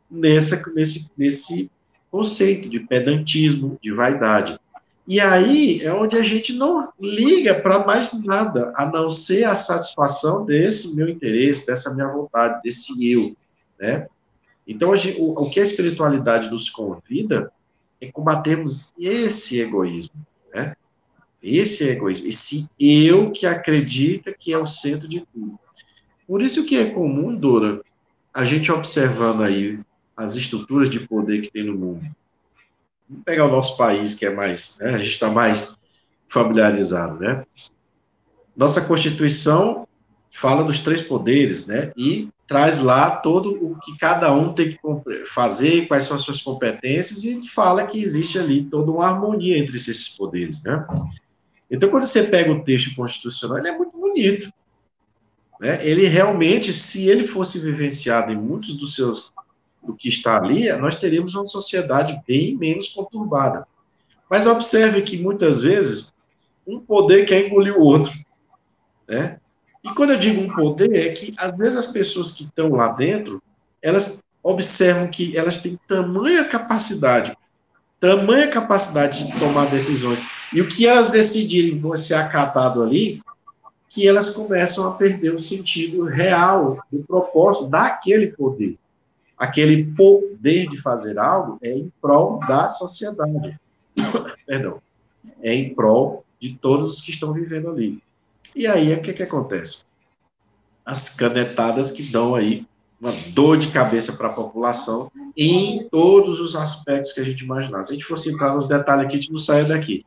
nessa, 0.09 0.61
nesse, 0.75 1.09
nesse 1.17 1.71
conceito 2.11 2.69
de 2.69 2.81
pedantismo, 2.81 3.79
de 3.81 3.91
vaidade. 3.91 4.59
E 5.07 5.19
aí 5.19 5.81
é 5.81 5.91
onde 5.93 6.15
a 6.17 6.21
gente 6.21 6.53
não 6.53 6.87
liga 6.99 7.55
para 7.55 7.85
mais 7.85 8.13
nada, 8.23 8.71
a 8.75 8.85
não 8.85 9.09
ser 9.09 9.45
a 9.45 9.55
satisfação 9.55 10.45
desse 10.45 10.95
meu 10.95 11.09
interesse, 11.09 11.65
dessa 11.65 11.93
minha 11.93 12.07
vontade, 12.07 12.61
desse 12.61 13.11
eu, 13.11 13.35
né? 13.79 14.07
Então, 14.67 14.95
gente, 14.95 15.19
o, 15.19 15.41
o, 15.41 15.49
que 15.49 15.59
a 15.59 15.63
espiritualidade 15.63 16.49
nos 16.51 16.69
convida 16.69 17.51
é 17.99 18.11
combatermos 18.11 18.93
esse 18.97 19.59
egoísmo, 19.59 20.15
né? 20.53 20.75
Esse 21.41 21.89
egoísmo, 21.89 22.27
esse 22.27 22.69
eu 22.79 23.31
que 23.31 23.47
acredita 23.47 24.31
que 24.31 24.53
é 24.53 24.57
o 24.57 24.67
centro 24.67 25.07
de 25.07 25.25
tudo. 25.33 25.59
Por 26.27 26.41
isso 26.41 26.63
que 26.63 26.77
é 26.77 26.85
comum, 26.85 27.35
Dora, 27.35 27.81
a 28.31 28.43
gente 28.43 28.71
observando 28.71 29.41
aí 29.41 29.79
as 30.23 30.35
estruturas 30.35 30.89
de 30.89 30.99
poder 31.01 31.41
que 31.41 31.51
tem 31.51 31.65
no 31.65 31.77
mundo. 31.77 32.01
Vamos 33.09 33.23
pegar 33.23 33.45
o 33.45 33.51
nosso 33.51 33.75
país, 33.77 34.13
que 34.13 34.25
é 34.25 34.29
mais, 34.29 34.77
né, 34.79 34.95
a 34.95 34.97
gente 34.97 35.11
está 35.11 35.29
mais 35.29 35.77
familiarizado, 36.27 37.19
né? 37.19 37.45
Nossa 38.55 38.81
Constituição 38.81 39.87
fala 40.31 40.63
dos 40.63 40.79
três 40.79 41.01
poderes, 41.01 41.65
né? 41.65 41.91
E 41.97 42.29
traz 42.47 42.79
lá 42.79 43.11
todo 43.11 43.51
o 43.51 43.77
que 43.79 43.97
cada 43.97 44.33
um 44.33 44.53
tem 44.53 44.71
que 44.71 44.79
fazer, 45.25 45.87
quais 45.87 46.05
são 46.05 46.15
as 46.15 46.21
suas 46.21 46.41
competências, 46.41 47.23
e 47.23 47.47
fala 47.47 47.85
que 47.85 48.01
existe 48.01 48.37
ali 48.39 48.63
toda 48.63 48.91
uma 48.91 49.07
harmonia 49.07 49.57
entre 49.57 49.77
esses 49.77 50.09
poderes, 50.09 50.63
né? 50.63 50.85
Então, 51.69 51.89
quando 51.89 52.03
você 52.03 52.23
pega 52.23 52.51
o 52.51 52.63
texto 52.63 52.93
constitucional, 52.95 53.57
ele 53.57 53.69
é 53.69 53.77
muito 53.77 53.97
bonito. 53.97 54.51
Né? 55.61 55.85
Ele 55.85 56.05
realmente, 56.07 56.73
se 56.73 57.07
ele 57.07 57.25
fosse 57.25 57.59
vivenciado 57.59 58.31
em 58.31 58.35
muitos 58.35 58.75
dos 58.75 58.95
seus 58.95 59.31
do 59.83 59.95
que 59.95 60.09
está 60.09 60.37
ali, 60.37 60.71
nós 60.73 60.95
teríamos 60.95 61.35
uma 61.35 61.45
sociedade 61.45 62.21
bem 62.27 62.55
menos 62.55 62.89
conturbada. 62.89 63.65
Mas 64.29 64.45
observe 64.45 65.01
que 65.01 65.17
muitas 65.17 65.61
vezes 65.61 66.13
um 66.65 66.79
poder 66.79 67.25
quer 67.25 67.47
engolir 67.47 67.75
o 67.75 67.81
outro, 67.81 68.13
né? 69.07 69.37
E 69.83 69.89
quando 69.89 70.11
eu 70.11 70.17
digo 70.17 70.39
um 70.41 70.47
poder, 70.47 70.95
é 70.95 71.11
que 71.11 71.33
às 71.37 71.57
vezes 71.57 71.75
as 71.75 71.87
pessoas 71.87 72.31
que 72.31 72.43
estão 72.43 72.69
lá 72.71 72.89
dentro, 72.89 73.41
elas 73.81 74.21
observam 74.43 75.07
que 75.07 75.35
elas 75.35 75.57
têm 75.57 75.79
tamanha 75.87 76.45
capacidade, 76.45 77.35
tamanha 77.99 78.47
capacidade 78.47 79.25
de 79.25 79.39
tomar 79.39 79.65
decisões, 79.71 80.21
e 80.53 80.61
o 80.61 80.67
que 80.67 80.85
elas 80.85 81.09
decidirem 81.09 81.79
vai 81.79 81.97
ser 81.97 82.13
acatado 82.13 82.83
ali, 82.83 83.21
que 83.89 84.07
elas 84.07 84.29
começam 84.29 84.87
a 84.87 84.91
perder 84.91 85.33
o 85.33 85.41
sentido 85.41 86.03
real 86.03 86.79
do 86.91 86.99
propósito 87.03 87.67
daquele 87.67 88.27
poder 88.27 88.77
aquele 89.41 89.83
poder 89.83 90.67
de 90.67 90.77
fazer 90.77 91.17
algo 91.17 91.57
é 91.63 91.71
em 91.71 91.91
prol 91.99 92.37
da 92.47 92.69
sociedade. 92.69 93.59
Perdão. 94.45 94.79
É 95.41 95.51
em 95.51 95.73
prol 95.73 96.23
de 96.39 96.53
todos 96.53 96.91
os 96.91 97.01
que 97.01 97.09
estão 97.09 97.33
vivendo 97.33 97.67
ali. 97.67 97.99
E 98.55 98.67
aí, 98.67 98.93
o 98.93 99.01
que, 99.01 99.13
que 99.13 99.23
acontece? 99.23 99.83
As 100.85 101.09
canetadas 101.09 101.91
que 101.91 102.03
dão 102.03 102.35
aí 102.35 102.67
uma 102.99 103.11
dor 103.29 103.57
de 103.57 103.69
cabeça 103.69 104.13
para 104.13 104.27
a 104.27 104.33
população 104.33 105.11
em 105.35 105.89
todos 105.89 106.39
os 106.39 106.55
aspectos 106.55 107.11
que 107.11 107.19
a 107.19 107.23
gente 107.23 107.43
imaginar. 107.43 107.81
Se 107.81 107.93
a 107.93 107.95
gente 107.95 108.05
fosse 108.05 108.31
entrar 108.31 108.53
nos 108.53 108.67
detalhes 108.67 109.05
aqui, 109.05 109.15
a 109.15 109.19
gente 109.21 109.31
não 109.31 109.39
saia 109.39 109.65
daqui. 109.65 110.05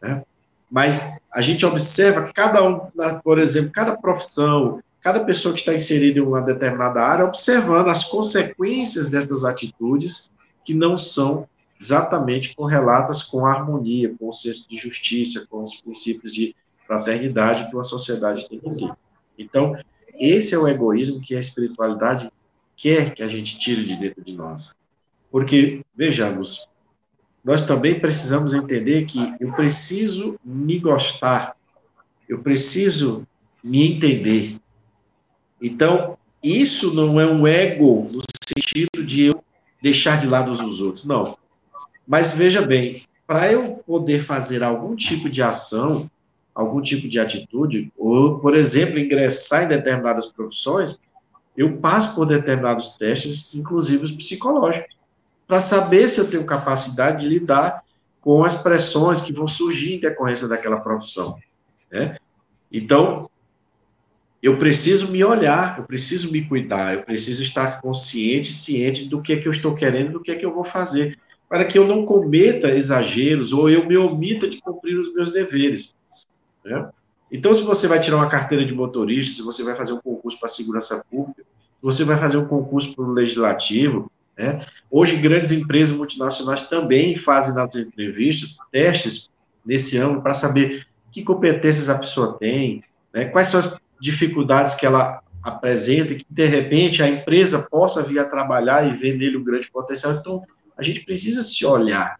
Né? 0.00 0.22
Mas 0.70 1.18
a 1.30 1.42
gente 1.42 1.66
observa 1.66 2.32
cada 2.32 2.66
um, 2.66 2.80
por 3.22 3.38
exemplo, 3.38 3.72
cada 3.72 3.94
profissão, 3.94 4.82
cada 5.02 5.20
pessoa 5.20 5.54
que 5.54 5.60
está 5.60 5.74
inserida 5.74 6.18
em 6.18 6.22
uma 6.22 6.42
determinada 6.42 7.00
área, 7.00 7.24
observando 7.24 7.88
as 7.88 8.04
consequências 8.04 9.08
dessas 9.08 9.44
atitudes 9.44 10.30
que 10.64 10.74
não 10.74 10.98
são 10.98 11.48
exatamente 11.80 12.54
correlatas 12.54 13.22
com 13.22 13.46
a 13.46 13.52
harmonia, 13.52 14.14
com 14.18 14.28
o 14.28 14.32
senso 14.32 14.68
de 14.68 14.76
justiça, 14.76 15.46
com 15.48 15.62
os 15.62 15.80
princípios 15.80 16.32
de 16.32 16.54
fraternidade 16.86 17.68
que 17.68 17.74
uma 17.74 17.84
sociedade 17.84 18.48
tem 18.48 18.58
que 18.58 18.70
ter. 18.74 18.92
Então, 19.38 19.74
esse 20.18 20.54
é 20.54 20.58
o 20.58 20.68
egoísmo 20.68 21.20
que 21.20 21.34
a 21.34 21.40
espiritualidade 21.40 22.30
quer 22.76 23.14
que 23.14 23.22
a 23.22 23.28
gente 23.28 23.58
tire 23.58 23.84
de 23.86 23.96
dentro 23.96 24.22
de 24.22 24.32
nós. 24.34 24.74
Porque, 25.30 25.82
vejamos, 25.96 26.68
nós 27.42 27.66
também 27.66 27.98
precisamos 27.98 28.52
entender 28.52 29.06
que 29.06 29.34
eu 29.40 29.52
preciso 29.52 30.38
me 30.44 30.78
gostar, 30.78 31.54
eu 32.28 32.40
preciso 32.40 33.26
me 33.64 33.94
entender, 33.94 34.58
então, 35.60 36.16
isso 36.42 36.94
não 36.94 37.20
é 37.20 37.26
um 37.26 37.46
ego 37.46 38.08
no 38.10 38.22
sentido 38.46 39.04
de 39.04 39.26
eu 39.26 39.44
deixar 39.82 40.20
de 40.20 40.26
lado 40.26 40.50
os 40.50 40.80
outros, 40.80 41.04
não. 41.04 41.36
Mas 42.06 42.32
veja 42.32 42.62
bem, 42.62 43.02
para 43.26 43.52
eu 43.52 43.82
poder 43.86 44.20
fazer 44.20 44.62
algum 44.62 44.96
tipo 44.96 45.28
de 45.28 45.42
ação, 45.42 46.10
algum 46.54 46.80
tipo 46.80 47.08
de 47.08 47.20
atitude, 47.20 47.92
ou, 47.96 48.38
por 48.38 48.56
exemplo, 48.56 48.98
ingressar 48.98 49.64
em 49.64 49.68
determinadas 49.68 50.26
profissões, 50.26 50.98
eu 51.56 51.76
passo 51.76 52.14
por 52.14 52.26
determinados 52.26 52.96
testes, 52.96 53.54
inclusive 53.54 54.04
os 54.04 54.12
psicológicos, 54.12 54.94
para 55.46 55.60
saber 55.60 56.08
se 56.08 56.20
eu 56.20 56.30
tenho 56.30 56.44
capacidade 56.44 57.22
de 57.22 57.28
lidar 57.28 57.82
com 58.20 58.44
as 58.44 58.62
pressões 58.62 59.22
que 59.22 59.32
vão 59.32 59.48
surgir 59.48 59.94
em 59.94 60.00
decorrência 60.00 60.46
daquela 60.46 60.80
profissão. 60.80 61.36
Né? 61.90 62.16
Então, 62.70 63.28
eu 64.42 64.56
preciso 64.56 65.10
me 65.10 65.22
olhar, 65.22 65.78
eu 65.78 65.84
preciso 65.84 66.32
me 66.32 66.42
cuidar, 66.42 66.94
eu 66.94 67.02
preciso 67.02 67.42
estar 67.42 67.80
consciente, 67.80 68.52
ciente 68.52 69.04
do 69.04 69.20
que 69.20 69.34
é 69.34 69.36
que 69.36 69.46
eu 69.46 69.52
estou 69.52 69.74
querendo, 69.74 70.12
do 70.12 70.20
que 70.20 70.30
é 70.30 70.36
que 70.36 70.44
eu 70.44 70.54
vou 70.54 70.64
fazer, 70.64 71.18
para 71.48 71.64
que 71.64 71.78
eu 71.78 71.86
não 71.86 72.06
cometa 72.06 72.70
exageros 72.70 73.52
ou 73.52 73.68
eu 73.68 73.86
me 73.86 73.96
omita 73.96 74.48
de 74.48 74.58
cumprir 74.60 74.98
os 74.98 75.12
meus 75.12 75.30
deveres. 75.30 75.94
Né? 76.64 76.88
Então, 77.30 77.52
se 77.52 77.62
você 77.62 77.86
vai 77.86 78.00
tirar 78.00 78.16
uma 78.16 78.28
carteira 78.28 78.64
de 78.64 78.72
motorista, 78.72 79.36
se 79.36 79.42
você 79.42 79.62
vai 79.62 79.74
fazer 79.74 79.92
um 79.92 80.00
concurso 80.00 80.38
para 80.38 80.48
segurança 80.48 81.04
pública, 81.10 81.42
se 81.42 81.82
você 81.82 82.04
vai 82.04 82.16
fazer 82.16 82.38
um 82.38 82.46
concurso 82.46 82.94
para 82.94 83.04
o 83.04 83.12
legislativo, 83.12 84.10
né? 84.38 84.64
hoje 84.90 85.16
grandes 85.16 85.52
empresas 85.52 85.94
multinacionais 85.94 86.62
também 86.62 87.14
fazem 87.14 87.54
nas 87.54 87.76
entrevistas 87.76 88.56
testes 88.72 89.30
nesse 89.66 89.98
ano 89.98 90.22
para 90.22 90.32
saber 90.32 90.86
que 91.12 91.22
competências 91.22 91.90
a 91.90 91.98
pessoa 91.98 92.38
tem, 92.38 92.80
né? 93.12 93.26
quais 93.26 93.48
são 93.48 93.60
as 93.60 93.78
dificuldades 94.00 94.74
que 94.74 94.86
ela 94.86 95.22
apresenta 95.42 96.12
e 96.12 96.16
que, 96.16 96.26
de 96.28 96.46
repente, 96.46 97.02
a 97.02 97.08
empresa 97.08 97.66
possa 97.70 98.02
vir 98.02 98.18
a 98.18 98.24
trabalhar 98.24 98.86
e 98.86 98.96
ver 98.96 99.16
nele 99.16 99.36
um 99.36 99.44
grande 99.44 99.70
potencial. 99.70 100.12
Então, 100.12 100.42
a 100.76 100.82
gente 100.82 101.00
precisa 101.04 101.42
se 101.42 101.64
olhar. 101.64 102.18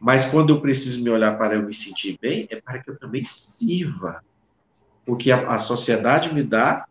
Mas 0.00 0.24
quando 0.24 0.50
eu 0.50 0.60
preciso 0.60 1.02
me 1.02 1.10
olhar 1.10 1.36
para 1.36 1.56
eu 1.56 1.62
me 1.62 1.74
sentir 1.74 2.18
bem, 2.20 2.46
é 2.50 2.60
para 2.60 2.78
que 2.78 2.90
eu 2.90 2.98
também 2.98 3.22
sirva. 3.24 4.22
Porque 5.04 5.30
a, 5.30 5.48
a 5.48 5.58
sociedade 5.58 6.32
me 6.32 6.42
dá, 6.42 6.86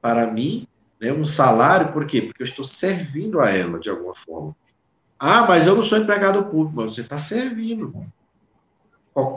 para 0.00 0.26
mim, 0.26 0.66
né, 1.00 1.12
um 1.12 1.24
salário, 1.24 1.92
por 1.92 2.06
quê? 2.06 2.22
Porque 2.22 2.42
eu 2.42 2.46
estou 2.46 2.64
servindo 2.64 3.40
a 3.40 3.50
ela, 3.50 3.78
de 3.78 3.88
alguma 3.88 4.14
forma. 4.14 4.54
Ah, 5.18 5.46
mas 5.46 5.66
eu 5.66 5.74
não 5.74 5.82
sou 5.82 5.98
empregado 5.98 6.44
público, 6.44 6.72
mas 6.76 6.94
você 6.94 7.02
está 7.02 7.18
servindo. 7.18 7.92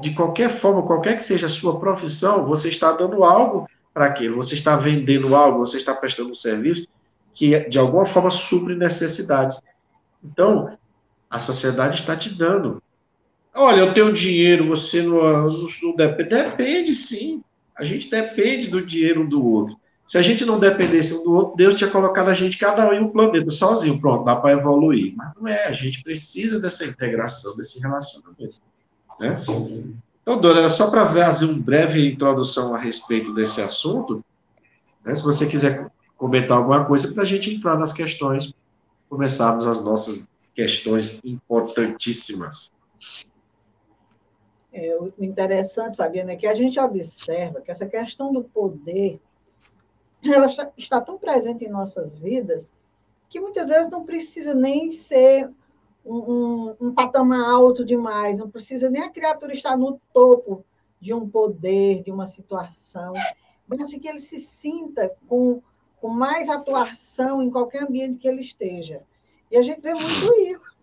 De 0.01 0.13
qualquer 0.13 0.49
forma, 0.49 0.83
qualquer 0.83 1.17
que 1.17 1.23
seja 1.23 1.47
a 1.47 1.49
sua 1.49 1.79
profissão, 1.79 2.45
você 2.45 2.69
está 2.69 2.91
dando 2.93 3.23
algo 3.23 3.67
para 3.93 4.05
aquilo. 4.05 4.37
Você 4.37 4.55
está 4.55 4.75
vendendo 4.75 5.35
algo, 5.35 5.59
você 5.59 5.77
está 5.77 5.93
prestando 5.93 6.31
um 6.31 6.35
serviço 6.35 6.87
que, 7.33 7.59
de 7.67 7.77
alguma 7.77 8.05
forma, 8.05 8.29
supre 8.29 8.75
necessidades. 8.75 9.59
Então, 10.23 10.77
a 11.29 11.39
sociedade 11.39 11.99
está 11.99 12.15
te 12.15 12.33
dando. 12.33 12.81
Olha, 13.55 13.81
eu 13.81 13.93
tenho 13.93 14.11
dinheiro, 14.11 14.67
você 14.67 15.01
não, 15.01 15.21
não, 15.47 15.67
não 15.81 15.95
depende. 15.95 16.29
Depende, 16.29 16.93
sim. 16.93 17.43
A 17.77 17.83
gente 17.83 18.09
depende 18.09 18.67
do 18.67 18.85
dinheiro 18.85 19.21
um 19.21 19.29
do 19.29 19.45
outro. 19.45 19.75
Se 20.05 20.17
a 20.17 20.21
gente 20.21 20.45
não 20.45 20.59
dependesse 20.59 21.13
um 21.13 21.23
do 21.23 21.33
outro, 21.33 21.55
Deus 21.55 21.75
tinha 21.75 21.89
colocado 21.89 22.29
a 22.29 22.33
gente, 22.33 22.57
cada 22.57 22.87
um 22.89 22.93
em 22.93 22.99
um 22.99 23.09
planeta, 23.09 23.49
sozinho, 23.49 23.99
pronto, 23.99 24.25
dá 24.25 24.35
para 24.35 24.51
evoluir. 24.53 25.13
Mas 25.15 25.31
não 25.35 25.47
é, 25.47 25.65
a 25.65 25.71
gente 25.71 26.03
precisa 26.03 26.59
dessa 26.59 26.85
integração, 26.85 27.55
desse 27.55 27.79
relacionamento. 27.79 28.61
Né? 29.19 29.35
Então, 30.23 30.39
Dora, 30.39 30.59
era 30.59 30.69
só 30.69 30.89
para 30.89 31.05
fazer 31.05 31.45
uma 31.45 31.61
breve 31.61 32.09
introdução 32.09 32.73
a 32.73 32.77
respeito 32.77 33.33
desse 33.33 33.61
assunto. 33.61 34.23
Né? 35.03 35.13
Se 35.13 35.21
você 35.21 35.45
quiser 35.45 35.91
comentar 36.17 36.57
alguma 36.57 36.85
coisa, 36.85 37.13
para 37.13 37.23
a 37.23 37.25
gente 37.25 37.53
entrar 37.53 37.77
nas 37.77 37.91
questões, 37.91 38.53
começarmos 39.09 39.67
as 39.67 39.83
nossas 39.83 40.27
questões 40.55 41.19
importantíssimas. 41.25 42.71
É, 44.71 44.97
o 44.97 45.13
interessante, 45.19 45.97
Fabiana, 45.97 46.31
é 46.31 46.35
que 46.37 46.47
a 46.47 46.55
gente 46.55 46.79
observa 46.79 47.59
que 47.59 47.69
essa 47.69 47.85
questão 47.85 48.31
do 48.31 48.43
poder 48.43 49.19
ela 50.25 50.47
está 50.77 51.01
tão 51.01 51.17
presente 51.17 51.65
em 51.65 51.69
nossas 51.69 52.15
vidas 52.15 52.71
que 53.27 53.41
muitas 53.41 53.67
vezes 53.67 53.89
não 53.89 54.05
precisa 54.05 54.53
nem 54.53 54.89
ser 54.89 55.49
um, 56.05 56.75
um, 56.81 56.93
patamar 56.93 57.49
alto 57.49 57.85
demais, 57.85 58.37
não 58.37 58.49
precisa 58.49 58.89
nem 58.89 59.01
a 59.01 59.09
criatura 59.09 59.53
estar 59.53 59.77
no 59.77 59.99
topo 60.13 60.65
de 60.99 61.13
um 61.13 61.27
poder, 61.27 62.03
de 62.03 62.11
uma 62.11 62.27
situação, 62.27 63.13
mas 63.67 63.93
que 63.93 64.07
ele 64.07 64.19
se 64.19 64.39
sinta 64.39 65.15
com, 65.27 65.61
com 66.01 66.09
mais 66.09 66.49
atuação 66.49 67.41
em 67.41 67.49
qualquer 67.49 67.83
ambiente 67.83 68.19
que 68.19 68.27
ele 68.27 68.41
esteja. 68.41 69.03
E 69.49 69.57
a 69.57 69.61
gente 69.61 69.81
vê 69.81 69.93
muito 69.93 70.35
isso. 70.35 70.73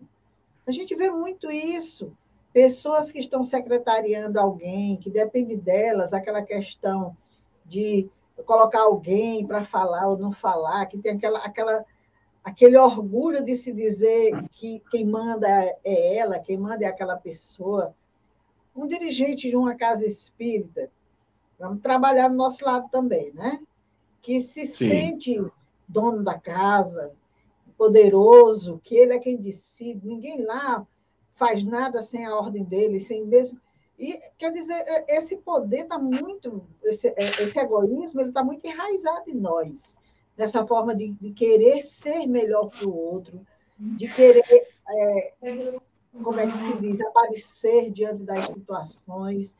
A 0.65 0.71
gente 0.71 0.95
vê 0.95 1.09
muito 1.09 1.51
isso. 1.51 2.15
Pessoas 2.53 3.11
que 3.11 3.19
estão 3.19 3.43
secretariando 3.43 4.39
alguém, 4.39 4.97
que 4.97 5.09
depende 5.09 5.55
delas, 5.55 6.13
aquela 6.13 6.41
questão 6.41 7.15
de 7.65 8.09
colocar 8.45 8.81
alguém 8.81 9.45
para 9.45 9.63
falar 9.63 10.07
ou 10.07 10.17
não 10.17 10.31
falar, 10.31 10.85
que 10.87 10.97
tem 10.97 11.13
aquela, 11.13 11.39
aquela 11.39 11.85
aquele 12.43 12.77
orgulho 12.77 13.43
de 13.43 13.55
se 13.55 13.71
dizer 13.71 14.31
que 14.51 14.81
quem 14.89 15.05
manda 15.05 15.47
é 15.83 16.17
ela, 16.17 16.39
quem 16.39 16.57
manda 16.57 16.83
é 16.83 16.87
aquela 16.87 17.17
pessoa. 17.17 17.95
Um 18.75 18.87
dirigente 18.87 19.49
de 19.49 19.55
uma 19.55 19.75
casa 19.75 20.05
espírita, 20.05 20.89
vamos 21.59 21.81
trabalhar 21.81 22.29
no 22.29 22.35
nosso 22.35 22.63
lado 22.65 22.89
também, 22.89 23.31
né? 23.33 23.61
Que 24.21 24.39
se 24.39 24.65
Sim. 24.65 24.87
sente 24.87 25.45
dono 25.87 26.23
da 26.23 26.39
casa, 26.39 27.13
poderoso, 27.77 28.79
que 28.83 28.95
ele 28.95 29.13
é 29.13 29.19
quem 29.19 29.37
decide, 29.37 30.07
ninguém 30.07 30.43
lá 30.43 30.85
faz 31.33 31.63
nada 31.63 32.01
sem 32.01 32.25
a 32.25 32.35
ordem 32.35 32.63
dele, 32.63 32.99
sem 32.99 33.25
mesmo. 33.25 33.59
E 33.99 34.19
quer 34.37 34.51
dizer, 34.51 34.83
esse 35.07 35.37
poder 35.37 35.83
está 35.83 35.99
muito, 35.99 36.63
esse, 36.83 37.13
esse 37.17 37.59
egoísmo, 37.59 38.21
ele 38.21 38.29
está 38.29 38.43
muito 38.43 38.65
enraizado 38.65 39.29
em 39.29 39.35
nós 39.35 39.97
dessa 40.41 40.65
forma 40.65 40.95
de, 40.95 41.09
de 41.09 41.31
querer 41.33 41.83
ser 41.83 42.25
melhor 42.25 42.67
que 42.69 42.83
o 42.83 42.95
outro, 42.95 43.45
de 43.77 44.07
querer, 44.07 44.67
é, 44.89 45.33
como 46.23 46.39
é 46.39 46.47
que 46.47 46.57
se 46.57 46.73
diz, 46.77 46.99
aparecer 46.99 47.91
diante 47.91 48.23
das 48.23 48.47
situações. 48.47 49.55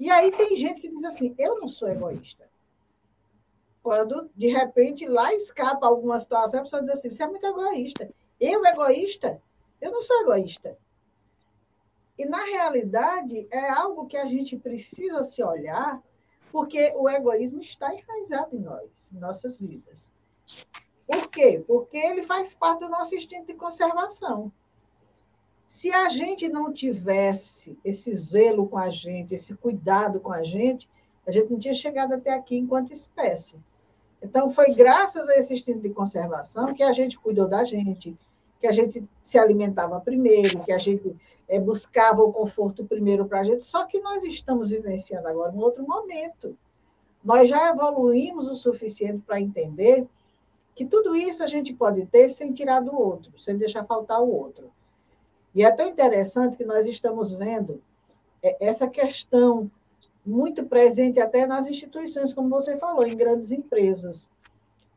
E 0.00 0.10
aí 0.10 0.32
tem 0.32 0.56
gente 0.56 0.80
que 0.80 0.88
diz 0.88 1.04
assim: 1.04 1.32
eu 1.38 1.60
não 1.60 1.68
sou 1.68 1.88
egoísta. 1.88 2.44
Quando, 3.84 4.28
de 4.34 4.48
repente, 4.48 5.06
lá 5.06 5.32
escapa 5.32 5.86
alguma 5.86 6.18
situação, 6.18 6.58
a 6.58 6.62
pessoa 6.64 6.82
diz 6.82 6.90
assim: 6.90 7.08
você 7.08 7.22
é 7.22 7.28
muito 7.28 7.46
egoísta. 7.46 8.10
Eu, 8.40 8.64
egoísta? 8.64 9.40
Eu 9.80 9.92
não 9.92 10.02
sou 10.02 10.22
egoísta. 10.22 10.76
E, 12.18 12.24
na 12.24 12.42
realidade, 12.42 13.46
é 13.52 13.70
algo 13.70 14.08
que 14.08 14.16
a 14.16 14.26
gente 14.26 14.56
precisa 14.56 15.22
se 15.22 15.40
olhar, 15.40 16.02
porque 16.50 16.92
o 16.96 17.08
egoísmo 17.08 17.60
está 17.60 17.94
enraizado 17.94 18.56
em 18.56 18.60
nós, 18.60 19.12
em 19.12 19.18
nossas 19.18 19.56
vidas. 19.56 20.10
Por 21.06 21.28
quê? 21.28 21.62
Porque 21.66 21.96
ele 21.96 22.22
faz 22.22 22.54
parte 22.54 22.80
do 22.80 22.88
nosso 22.88 23.14
instinto 23.14 23.46
de 23.46 23.54
conservação. 23.54 24.50
Se 25.66 25.92
a 25.92 26.08
gente 26.08 26.48
não 26.48 26.72
tivesse 26.72 27.78
esse 27.84 28.12
zelo 28.14 28.68
com 28.68 28.78
a 28.78 28.88
gente, 28.88 29.34
esse 29.34 29.54
cuidado 29.54 30.20
com 30.20 30.32
a 30.32 30.42
gente, 30.42 30.88
a 31.26 31.30
gente 31.30 31.50
não 31.50 31.58
tinha 31.58 31.74
chegado 31.74 32.14
até 32.14 32.32
aqui 32.32 32.56
enquanto 32.56 32.92
espécie. 32.92 33.58
Então, 34.22 34.50
foi 34.50 34.72
graças 34.72 35.28
a 35.28 35.36
esse 35.36 35.54
instinto 35.54 35.80
de 35.80 35.90
conservação 35.90 36.72
que 36.72 36.82
a 36.82 36.92
gente 36.92 37.18
cuidou 37.18 37.48
da 37.48 37.64
gente, 37.64 38.16
que 38.60 38.66
a 38.66 38.72
gente 38.72 39.04
se 39.24 39.38
alimentava 39.38 40.00
primeiro, 40.00 40.64
que 40.64 40.72
a 40.72 40.78
gente 40.78 41.14
é, 41.48 41.60
buscava 41.60 42.22
o 42.22 42.32
conforto 42.32 42.84
primeiro 42.84 43.26
para 43.26 43.40
a 43.40 43.44
gente. 43.44 43.64
Só 43.64 43.84
que 43.84 44.00
nós 44.00 44.24
estamos 44.24 44.68
vivenciando 44.68 45.28
agora 45.28 45.52
um 45.52 45.60
outro 45.60 45.86
momento. 45.86 46.56
Nós 47.24 47.48
já 47.48 47.70
evoluímos 47.70 48.48
o 48.50 48.56
suficiente 48.56 49.22
para 49.26 49.40
entender 49.40 50.06
que 50.76 50.84
tudo 50.84 51.16
isso 51.16 51.42
a 51.42 51.46
gente 51.46 51.72
pode 51.72 52.04
ter 52.04 52.28
sem 52.28 52.52
tirar 52.52 52.80
do 52.80 52.94
outro, 52.94 53.32
sem 53.40 53.56
deixar 53.56 53.86
faltar 53.86 54.20
o 54.20 54.30
outro. 54.30 54.70
E 55.54 55.64
é 55.64 55.72
tão 55.72 55.88
interessante 55.88 56.58
que 56.58 56.66
nós 56.66 56.86
estamos 56.86 57.32
vendo 57.32 57.82
é, 58.42 58.58
essa 58.60 58.86
questão 58.86 59.70
muito 60.24 60.66
presente 60.66 61.18
até 61.18 61.46
nas 61.46 61.66
instituições, 61.66 62.34
como 62.34 62.50
você 62.50 62.76
falou, 62.76 63.06
em 63.06 63.16
grandes 63.16 63.50
empresas. 63.50 64.28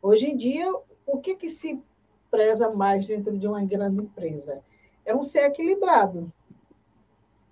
Hoje 0.01 0.25
em 0.29 0.35
dia, 0.35 0.69
o 1.05 1.17
que, 1.17 1.37
que 1.37 1.49
se 1.49 1.81
preza 2.29 2.69
mais 2.69 3.07
dentro 3.07 3.37
de 3.37 3.47
uma 3.47 3.63
grande 3.63 4.03
empresa? 4.03 4.61
É 5.05 5.15
um 5.15 5.23
ser 5.23 5.45
equilibrado. 5.45 6.29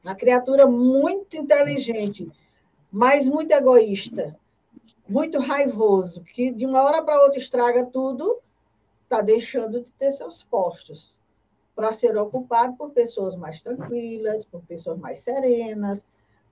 Uma 0.04 0.16
criatura 0.16 0.68
muito 0.68 1.38
inteligente, 1.38 2.30
mas 2.92 3.26
muito 3.26 3.52
egoísta, 3.52 4.38
muito 5.08 5.40
raivoso, 5.40 6.22
que 6.22 6.52
de 6.52 6.66
uma 6.66 6.84
hora 6.84 7.02
para 7.02 7.22
outra 7.24 7.40
estraga 7.40 7.86
tudo, 7.86 8.40
está 9.04 9.22
deixando 9.22 9.82
de 9.82 9.88
ter 9.98 10.12
seus 10.12 10.44
postos 10.44 11.16
para 11.76 11.94
ser 11.94 12.18
ocupado 12.18 12.76
por 12.76 12.90
pessoas 12.90 13.36
mais 13.36 13.62
tranquilas, 13.62 14.44
por 14.44 14.62
pessoas 14.64 14.98
mais 14.98 15.20
serenas, 15.20 16.04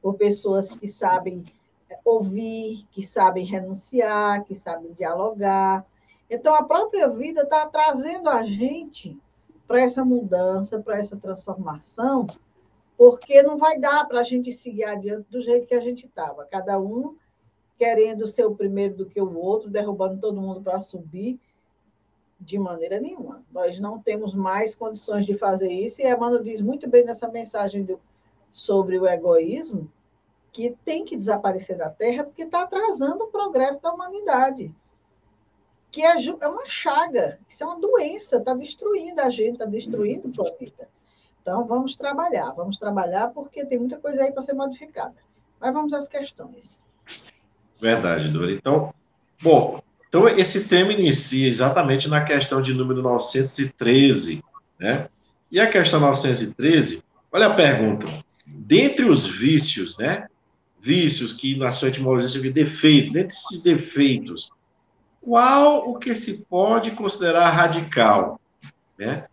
por 0.02 0.14
pessoas 0.16 0.80
que 0.80 0.88
sabem 0.88 1.44
eh, 1.90 1.98
ouvir, 2.06 2.86
que 2.92 3.02
sabem 3.06 3.44
renunciar, 3.44 4.44
que 4.44 4.56
sabem 4.56 4.94
dialogar. 4.94 5.86
Então, 6.30 6.54
a 6.54 6.64
própria 6.64 7.10
vida 7.10 7.42
está 7.42 7.66
trazendo 7.66 8.30
a 8.30 8.44
gente 8.44 9.20
para 9.68 9.82
essa 9.82 10.06
mudança, 10.06 10.80
para 10.80 11.00
essa 11.00 11.18
transformação, 11.18 12.28
porque 12.96 13.42
não 13.42 13.58
vai 13.58 13.80
dar 13.80 14.06
para 14.06 14.20
a 14.20 14.24
gente 14.24 14.52
seguir 14.52 14.84
adiante 14.84 15.28
do 15.30 15.42
jeito 15.42 15.68
que 15.68 15.74
a 15.74 15.82
gente 15.82 16.06
estava. 16.06 16.46
Cada 16.46 16.80
um 16.80 17.16
querendo 17.78 18.28
ser 18.28 18.46
o 18.46 18.56
primeiro 18.56 18.96
do 18.96 19.06
que 19.06 19.22
o 19.22 19.38
outro, 19.38 19.70
derrubando 19.70 20.20
todo 20.20 20.42
mundo 20.42 20.62
para 20.62 20.80
subir, 20.80 21.40
de 22.40 22.60
maneira 22.60 23.00
nenhuma. 23.00 23.44
Nós 23.52 23.80
não 23.80 24.00
temos 24.00 24.34
mais 24.34 24.76
condições 24.76 25.26
de 25.26 25.38
fazer 25.38 25.72
isso, 25.72 26.02
e 26.02 26.06
Emmanuel 26.06 26.44
diz 26.44 26.62
muito 26.62 26.90
bem 26.90 27.06
nessa 27.06 27.28
mensagem 27.28 27.84
do, 27.84 28.00
sobre 28.52 29.00
o 29.00 29.08
egoísmo, 29.08 29.92
que 30.52 30.76
tem 30.86 31.04
que 31.04 31.18
desaparecer 31.18 31.78
da 31.78 31.90
Terra 31.90 32.24
porque 32.24 32.44
está 32.44 32.62
atrasando 32.62 33.26
o 33.26 33.28
progresso 33.28 33.82
da 33.82 33.94
humanidade. 33.94 34.74
Que 35.92 36.02
é, 36.02 36.16
é 36.16 36.48
uma 36.48 36.66
chaga, 36.66 37.40
isso 37.48 37.64
é 37.64 37.68
uma 37.68 37.80
doença, 37.80 38.38
está 38.38 38.54
destruindo 38.54 39.22
a 39.22 39.30
gente, 39.30 39.54
está 39.54 39.66
destruindo 39.66 40.30
o 40.30 40.34
planeta. 40.34 40.90
Então, 41.42 41.66
vamos 41.66 41.96
trabalhar, 41.96 42.52
vamos 42.52 42.80
trabalhar 42.80 43.30
porque 43.30 43.66
tem 43.66 43.78
muita 43.78 44.00
coisa 44.00 44.24
aí 44.24 44.32
para 44.32 44.42
ser 44.42 44.54
modificada. 44.54 45.16
Mas 45.60 45.74
vamos 45.74 45.94
às 45.94 46.08
questões. 46.08 46.82
Verdade, 47.80 48.30
Dora. 48.30 48.52
Então, 48.52 48.94
bom, 49.42 49.82
então 50.08 50.28
esse 50.28 50.68
tema 50.68 50.94
inicia 50.94 51.48
exatamente 51.48 52.08
na 52.08 52.24
questão 52.24 52.62
de 52.62 52.74
número 52.74 53.02
913, 53.02 54.44
né? 54.80 55.08
E 55.52 55.60
a 55.60 55.70
questão 55.70 56.00
913, 56.00 57.04
olha 57.32 57.48
a 57.48 57.54
pergunta. 57.54 58.08
Dentre 58.46 59.06
os 59.06 59.28
vícios, 59.28 59.98
né? 59.98 60.28
Vícios 60.80 61.34
que 61.34 61.58
na 61.58 61.72
sua 61.72 61.90
etimologia 61.90 62.42
vê 62.42 62.50
defeitos, 62.50 63.12
dentre 63.12 63.36
esses 63.36 63.62
defeitos, 63.62 64.52
qual 65.22 65.90
o 65.90 65.98
que 65.98 66.14
se 66.14 66.46
pode 66.46 66.92
considerar 66.92 67.50
radical, 67.50 68.40
né? 68.98 69.26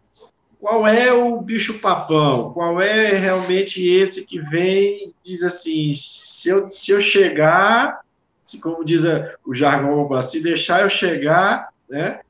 Qual 0.59 0.87
é 0.87 1.13
o 1.13 1.41
bicho 1.41 1.81
papão? 1.81 2.53
Qual 2.53 2.81
é 2.81 3.13
realmente 3.13 3.85
esse 3.85 4.27
que 4.27 4.41
vem 4.41 5.13
diz 5.25 5.43
assim, 5.43 5.93
se 5.95 6.49
eu, 6.49 6.71
se 6.71 6.93
eu 6.93 7.01
chegar 7.01 8.01
se 8.43 8.61
como 8.61 8.85
diz 8.85 9.05
o 9.47 9.55
jargão 9.55 10.21
se 10.21 10.43
deixar 10.43 10.83
eu 10.83 10.91
chegar, 10.91 11.73
né? 11.89 12.21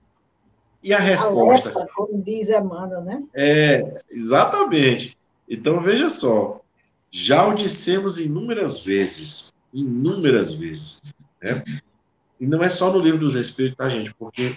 E 0.83 0.93
a 0.93 0.99
resposta. 0.99 1.71
Alerta, 1.71 1.95
como 1.95 2.23
diz 2.23 2.49
Emmanuel, 2.51 3.01
né? 3.03 3.25
É, 3.35 4.03
exatamente. 4.11 5.17
Então, 5.49 5.81
veja 5.81 6.09
só, 6.09 6.61
já 7.11 7.47
o 7.47 7.55
dissemos 7.55 8.19
inúmeras 8.19 8.81
vezes, 8.81 9.53
inúmeras 9.73 10.53
vezes, 10.53 11.03
né? 11.41 11.65
E 12.39 12.47
não 12.47 12.63
é 12.63 12.69
só 12.69 12.93
no 12.93 12.99
livro 12.99 13.21
dos 13.21 13.35
Espíritos, 13.35 13.79
tá, 13.79 13.89
gente? 13.89 14.13
Porque 14.15 14.55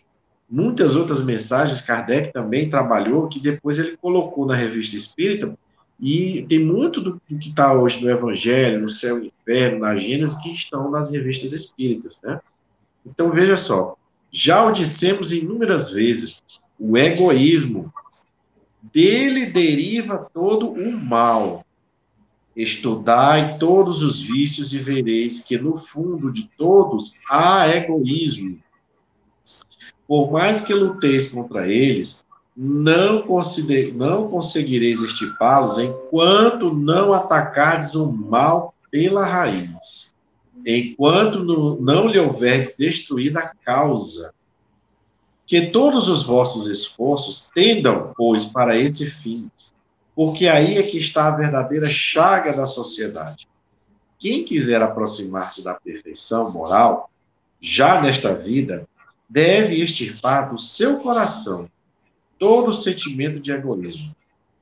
muitas 0.50 0.96
outras 0.96 1.24
mensagens 1.24 1.82
Kardec 1.82 2.34
também 2.34 2.70
trabalhou, 2.70 3.30
que 3.30 3.40
depois 3.40 3.80
ele 3.80 3.96
colocou 3.96 4.46
na 4.46 4.56
revista 4.56 4.96
Espírita, 4.96 5.56
e 6.00 6.46
tem 6.48 6.60
muito 6.60 7.00
do, 7.00 7.22
que 7.28 7.50
está 7.50 7.74
hoje 7.74 8.04
no 8.04 8.12
Evangelho, 8.12 8.82
no 8.82 8.90
Céu 8.90 9.24
e 9.24 9.28
Inferno, 9.28 9.80
na 9.80 9.96
Gênesis, 9.96 10.36
que 10.36 10.52
estão 10.52 10.92
nas 10.92 11.10
revistas 11.10 11.54
espíritas, 11.54 12.22
né? 12.22 12.40
Então, 13.06 13.32
veja 13.32 13.56
só, 13.56 13.96
já 14.32 14.66
o 14.66 14.72
dissemos 14.72 15.32
inúmeras 15.32 15.92
vezes, 15.92 16.44
o 16.78 16.98
egoísmo, 16.98 17.94
dele 18.92 19.46
deriva 19.46 20.30
todo 20.34 20.72
o 20.72 20.92
mal. 21.06 21.66
Estudai 22.56 23.58
todos 23.58 24.02
os 24.02 24.22
vícios 24.22 24.74
e 24.74 24.80
vereis 24.80 25.42
que 25.42 25.58
no 25.58 25.78
fundo 25.78 26.32
de 26.32 26.50
todos 26.58 27.20
há 27.30 27.68
egoísmo. 27.70 28.60
Por 30.08 30.32
mais 30.32 30.62
que 30.62 30.74
luteis 30.74 31.28
contra 31.28 31.68
eles, 31.68 32.25
não, 32.56 33.26
não 33.96 34.30
conseguireis 34.30 35.02
estipá-los 35.02 35.78
enquanto 35.78 36.74
não 36.74 37.12
atacardes 37.12 37.96
o 37.96 38.12
mal 38.12 38.74
pela 38.90 39.26
raiz. 39.26 40.14
enquanto 40.66 41.44
não 41.80 42.08
lhe 42.08 42.18
houveres 42.18 42.76
destruído 42.78 43.38
a 43.38 43.52
causa. 43.64 44.34
Que 45.46 45.68
todos 45.68 46.08
os 46.08 46.24
vossos 46.24 46.66
esforços 46.66 47.52
tendam, 47.54 48.14
pois, 48.16 48.46
para 48.46 48.76
esse 48.76 49.12
fim, 49.12 49.52
porque 50.16 50.48
aí 50.48 50.78
é 50.78 50.84
que 50.84 50.98
está 50.98 51.28
a 51.28 51.36
verdadeira 51.36 51.88
chaga 51.88 52.52
da 52.52 52.66
sociedade. 52.66 53.48
Quem 54.18 54.44
quiser 54.44 54.82
aproximar-se 54.82 55.64
da 55.64 55.76
perfeição 55.76 56.50
moral, 56.50 57.12
já 57.62 58.02
nesta 58.02 58.34
vida, 58.34 58.88
deve 59.30 59.76
extirpar 59.76 60.50
do 60.50 60.58
seu 60.58 60.98
coração 60.98 61.70
todo 62.38 62.74
sentimento 62.74 63.40
de 63.40 63.52
egoísmo, 63.52 64.16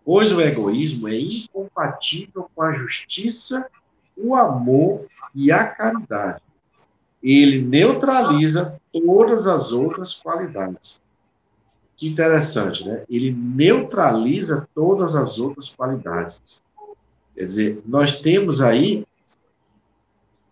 pois 0.06 0.32
o 0.32 0.42
egoísmo 0.42 1.08
é 1.08 1.20
incompatível 1.20 2.50
com 2.54 2.62
a 2.62 2.74
justiça, 2.74 3.68
o 4.16 4.36
amor 4.36 5.06
e 5.34 5.52
a 5.52 5.66
caridade. 5.66 6.42
Ele 7.22 7.62
neutraliza 7.62 8.80
todas 8.92 9.48
as 9.48 9.72
outras 9.72 10.14
qualidades. 10.14 11.02
Que 11.96 12.08
interessante, 12.08 12.86
né? 12.86 13.04
Ele 13.10 13.32
neutraliza 13.32 14.68
todas 14.76 15.16
as 15.16 15.40
outras 15.40 15.70
qualidades. 15.70 16.62
Quer 17.34 17.46
dizer, 17.46 17.82
nós 17.86 18.20
temos 18.20 18.62
aí 18.62 19.06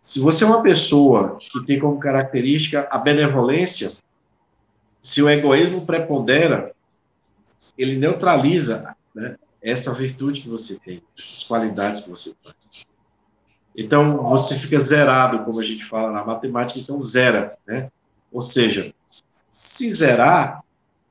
se 0.02 0.20
você 0.20 0.44
é 0.44 0.48
uma 0.48 0.64
pessoa 0.64 1.38
que 1.40 1.64
tem 1.64 1.80
como 1.80 2.00
característica 2.00 2.88
a 2.90 2.98
benevolência, 2.98 3.92
se 5.00 5.22
o 5.22 5.30
egoísmo 5.30 5.86
prepondera, 5.86 6.74
ele 7.82 7.98
neutraliza 7.98 8.96
né, 9.14 9.38
essa 9.62 9.94
virtude 9.94 10.42
que 10.42 10.50
você 10.50 10.80
tem, 10.80 11.04
essas 11.18 11.44
qualidades 11.44 12.02
que 12.02 12.10
você 12.10 12.34
tem. 12.44 12.54
Então, 13.76 14.30
você 14.30 14.56
fica 14.56 14.78
zerado, 14.78 15.46
como 15.46 15.60
a 15.60 15.64
gente 15.64 15.86
fala 15.86 16.12
na 16.12 16.26
matemática, 16.26 16.80
então 16.80 17.00
zera, 17.02 17.52
né? 17.66 17.90
Ou 18.32 18.42
seja, 18.42 18.94
se 19.50 19.90
zerar, 19.90 20.62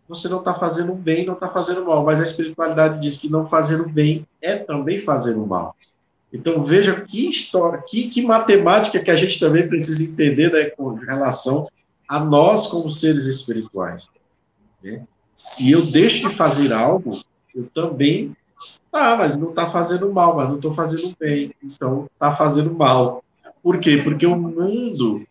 você 0.08 0.28
não 0.28 0.40
está 0.40 0.54
fazendo 0.54 0.94
bem, 0.94 1.24
não 1.24 1.34
está 1.34 1.48
fazendo 1.48 1.84
mal, 1.84 2.04
mas 2.04 2.20
a 2.20 2.24
espiritualidade 2.24 3.00
diz 3.00 3.16
que 3.16 3.30
não 3.30 3.46
fazer 3.46 3.80
o 3.80 3.88
bem 3.88 4.26
é 4.42 4.56
também 4.56 5.00
fazer 5.00 5.36
o 5.36 5.46
mal. 5.46 5.76
Então, 6.32 6.62
veja 6.62 7.00
que 7.00 7.28
história, 7.28 7.82
que, 7.86 8.08
que 8.08 8.22
matemática 8.22 9.00
que 9.00 9.10
a 9.10 9.16
gente 9.16 9.38
também 9.40 9.68
precisa 9.68 10.04
entender 10.04 10.52
né, 10.52 10.70
com 10.70 10.94
relação 10.94 11.68
a 12.08 12.20
nós 12.20 12.66
como 12.66 12.90
seres 12.90 13.24
espirituais. 13.24 14.08
Né? 14.82 15.04
Se 15.40 15.70
eu 15.70 15.80
deixo 15.86 16.28
de 16.28 16.34
fazer 16.34 16.70
algo, 16.70 17.18
eu 17.54 17.66
também. 17.70 18.30
Ah, 18.92 19.16
mas 19.16 19.38
não 19.38 19.48
está 19.48 19.70
fazendo 19.70 20.12
mal, 20.12 20.36
mas 20.36 20.46
não 20.50 20.56
estou 20.56 20.74
fazendo 20.74 21.14
bem. 21.18 21.54
Então, 21.64 22.06
está 22.12 22.30
fazendo 22.36 22.74
mal. 22.74 23.24
Por 23.62 23.80
quê? 23.80 24.02
Porque 24.04 24.26
o 24.26 24.36
mundo, 24.36 25.22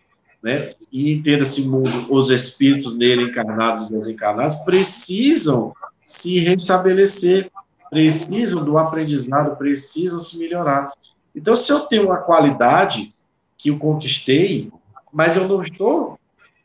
né, 0.41 0.73
e 0.91 1.11
entenda-se 1.11 1.61
mundo, 1.61 2.07
os 2.09 2.31
espíritos 2.31 2.97
nele, 2.97 3.25
encarnados 3.25 3.83
e 3.83 3.91
desencarnados, 3.91 4.55
precisam 4.55 5.75
se 6.03 6.39
restabelecer, 6.39 7.51
precisam 7.91 8.65
do 8.65 8.79
aprendizado, 8.79 9.57
precisam 9.57 10.19
se 10.19 10.39
melhorar. 10.39 10.91
Então, 11.35 11.55
se 11.55 11.71
eu 11.71 11.81
tenho 11.81 12.05
uma 12.05 12.17
qualidade 12.17 13.13
que 13.55 13.69
eu 13.69 13.77
conquistei, 13.77 14.71
mas 15.13 15.35
eu 15.35 15.47
não 15.47 15.61
estou 15.61 16.17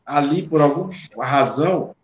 ali 0.07 0.48
por 0.48 0.62
alguma 0.62 0.94
razão, 1.20 1.94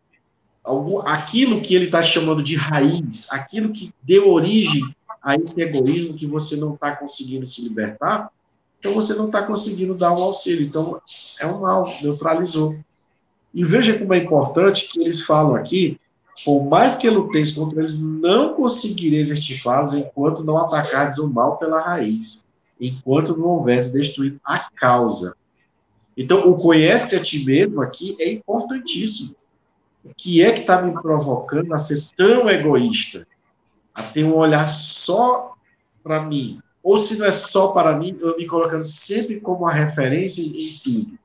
algum, 0.62 1.00
aquilo 1.00 1.60
que 1.60 1.74
ele 1.74 1.86
está 1.86 2.02
chamando 2.02 2.42
de 2.42 2.56
raiz, 2.56 3.30
aquilo 3.32 3.72
que 3.72 3.92
deu 4.02 4.30
origem 4.30 4.82
a 5.22 5.36
esse 5.36 5.60
egoísmo 5.60 6.14
que 6.14 6.26
você 6.26 6.56
não 6.56 6.74
está 6.74 6.94
conseguindo 6.94 7.46
se 7.46 7.62
libertar, 7.62 8.30
então 8.78 8.94
você 8.94 9.14
não 9.14 9.26
está 9.26 9.42
conseguindo 9.42 9.94
dar 9.94 10.12
um 10.12 10.22
auxílio. 10.22 10.64
Então, 10.64 11.00
é 11.38 11.46
um 11.46 11.60
mal, 11.60 11.92
neutralizou. 12.02 12.78
E 13.52 13.64
veja 13.64 13.98
como 13.98 14.14
é 14.14 14.18
importante 14.18 14.88
que 14.88 15.00
eles 15.00 15.20
falam 15.22 15.54
aqui 15.54 15.98
por 16.44 16.64
mais 16.64 16.96
que 16.96 17.08
luteis 17.08 17.52
contra 17.52 17.80
eles, 17.80 18.00
não 18.00 18.54
conseguireis 18.54 19.30
extirpá-los 19.30 19.92
enquanto 19.92 20.42
não 20.42 20.56
atacardes 20.56 21.18
o 21.18 21.28
mal 21.28 21.58
pela 21.58 21.80
raiz, 21.80 22.46
enquanto 22.80 23.36
não 23.36 23.48
houvesse 23.48 23.92
destruído 23.92 24.40
a 24.44 24.58
causa. 24.58 25.36
Então, 26.16 26.48
o 26.48 26.56
conhece 26.56 27.14
a 27.14 27.22
ti 27.22 27.44
mesmo 27.44 27.80
aqui 27.80 28.16
é 28.18 28.32
importantíssimo. 28.32 29.34
O 30.04 30.14
que 30.14 30.42
é 30.42 30.52
que 30.52 30.60
está 30.60 30.80
me 30.80 30.92
provocando 30.92 31.72
a 31.74 31.78
ser 31.78 32.02
tão 32.16 32.48
egoísta? 32.48 33.26
A 33.94 34.02
ter 34.02 34.24
um 34.24 34.34
olhar 34.34 34.66
só 34.66 35.54
para 36.02 36.22
mim. 36.22 36.60
Ou 36.82 36.98
se 36.98 37.18
não 37.18 37.26
é 37.26 37.32
só 37.32 37.68
para 37.68 37.96
mim, 37.98 38.16
eu 38.20 38.36
me 38.36 38.46
colocando 38.46 38.84
sempre 38.84 39.40
como 39.40 39.60
uma 39.60 39.72
referência 39.72 40.42
em 40.42 40.80
tudo. 40.82 41.18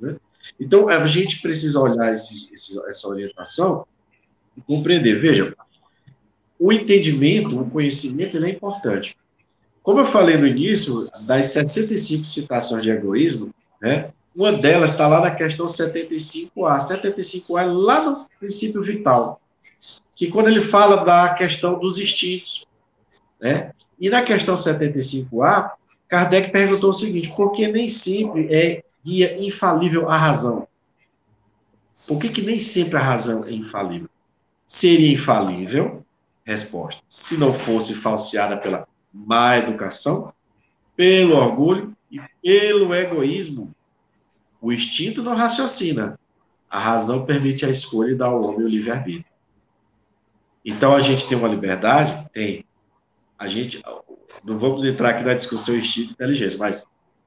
Né? 0.00 0.16
Então, 0.60 0.88
a 0.88 1.06
gente 1.06 1.42
precisa 1.42 1.80
olhar 1.80 2.14
esse, 2.14 2.54
esse, 2.54 2.80
essa 2.88 3.08
orientação 3.08 3.86
e 4.56 4.60
compreender. 4.60 5.20
Veja, 5.20 5.52
o 6.58 6.72
entendimento, 6.72 7.60
o 7.60 7.68
conhecimento, 7.68 8.36
ele 8.36 8.46
é 8.46 8.50
importante. 8.50 9.16
Como 9.82 10.00
eu 10.00 10.04
falei 10.04 10.36
no 10.36 10.46
início, 10.46 11.10
das 11.22 11.48
65 11.48 12.24
citações 12.24 12.82
de 12.82 12.90
egoísmo, 12.90 13.52
né, 13.82 14.12
uma 14.34 14.52
delas 14.52 14.90
está 14.90 15.06
lá 15.06 15.20
na 15.20 15.30
questão 15.30 15.66
75A. 15.66 16.78
75A 16.78 17.60
é 17.60 17.64
lá 17.64 18.04
no 18.04 18.26
princípio 18.38 18.82
vital, 18.82 19.40
que 20.14 20.28
quando 20.28 20.48
ele 20.48 20.60
fala 20.60 21.04
da 21.04 21.34
questão 21.34 21.78
dos 21.78 21.98
instintos. 21.98 22.66
Né? 23.40 23.72
E 23.98 24.08
na 24.08 24.22
questão 24.22 24.54
75A, 24.54 25.70
Kardec 26.08 26.50
perguntou 26.50 26.90
o 26.90 26.94
seguinte: 26.94 27.32
por 27.36 27.52
que 27.52 27.68
nem 27.68 27.88
sempre 27.88 28.52
é 28.52 28.82
guia 29.04 29.40
infalível 29.42 30.08
a 30.08 30.16
razão? 30.16 30.66
Por 32.06 32.18
que, 32.18 32.28
que 32.28 32.42
nem 32.42 32.60
sempre 32.60 32.98
a 32.98 33.02
razão 33.02 33.44
é 33.44 33.52
infalível? 33.52 34.08
seria 34.66 35.12
infalível? 35.12 36.04
Resposta: 36.44 37.02
se 37.08 37.38
não 37.38 37.54
fosse 37.54 37.94
falseada 37.94 38.56
pela 38.56 38.86
má 39.12 39.56
educação, 39.56 40.32
pelo 40.96 41.36
orgulho 41.36 41.96
e 42.10 42.20
pelo 42.42 42.94
egoísmo. 42.94 43.74
O 44.64 44.72
instinto 44.72 45.22
não 45.22 45.36
raciocina. 45.36 46.18
A 46.70 46.78
razão 46.78 47.26
permite 47.26 47.66
a 47.66 47.68
escolha 47.68 48.12
e 48.12 48.14
dá 48.14 48.24
ao 48.24 48.42
homem 48.42 48.64
o 48.64 48.68
livre-arbítrio. 48.68 49.30
Então 50.64 50.96
a 50.96 51.00
gente 51.02 51.28
tem 51.28 51.36
uma 51.36 51.48
liberdade? 51.48 52.26
Tem. 52.32 52.64
A 53.38 53.46
gente. 53.46 53.82
Não 54.42 54.56
vamos 54.56 54.82
entrar 54.82 55.10
aqui 55.10 55.22
na 55.22 55.34
discussão 55.34 55.76
instinto 55.76 56.08
e 56.08 56.12
inteligência, 56.12 56.58
mas 56.58 56.86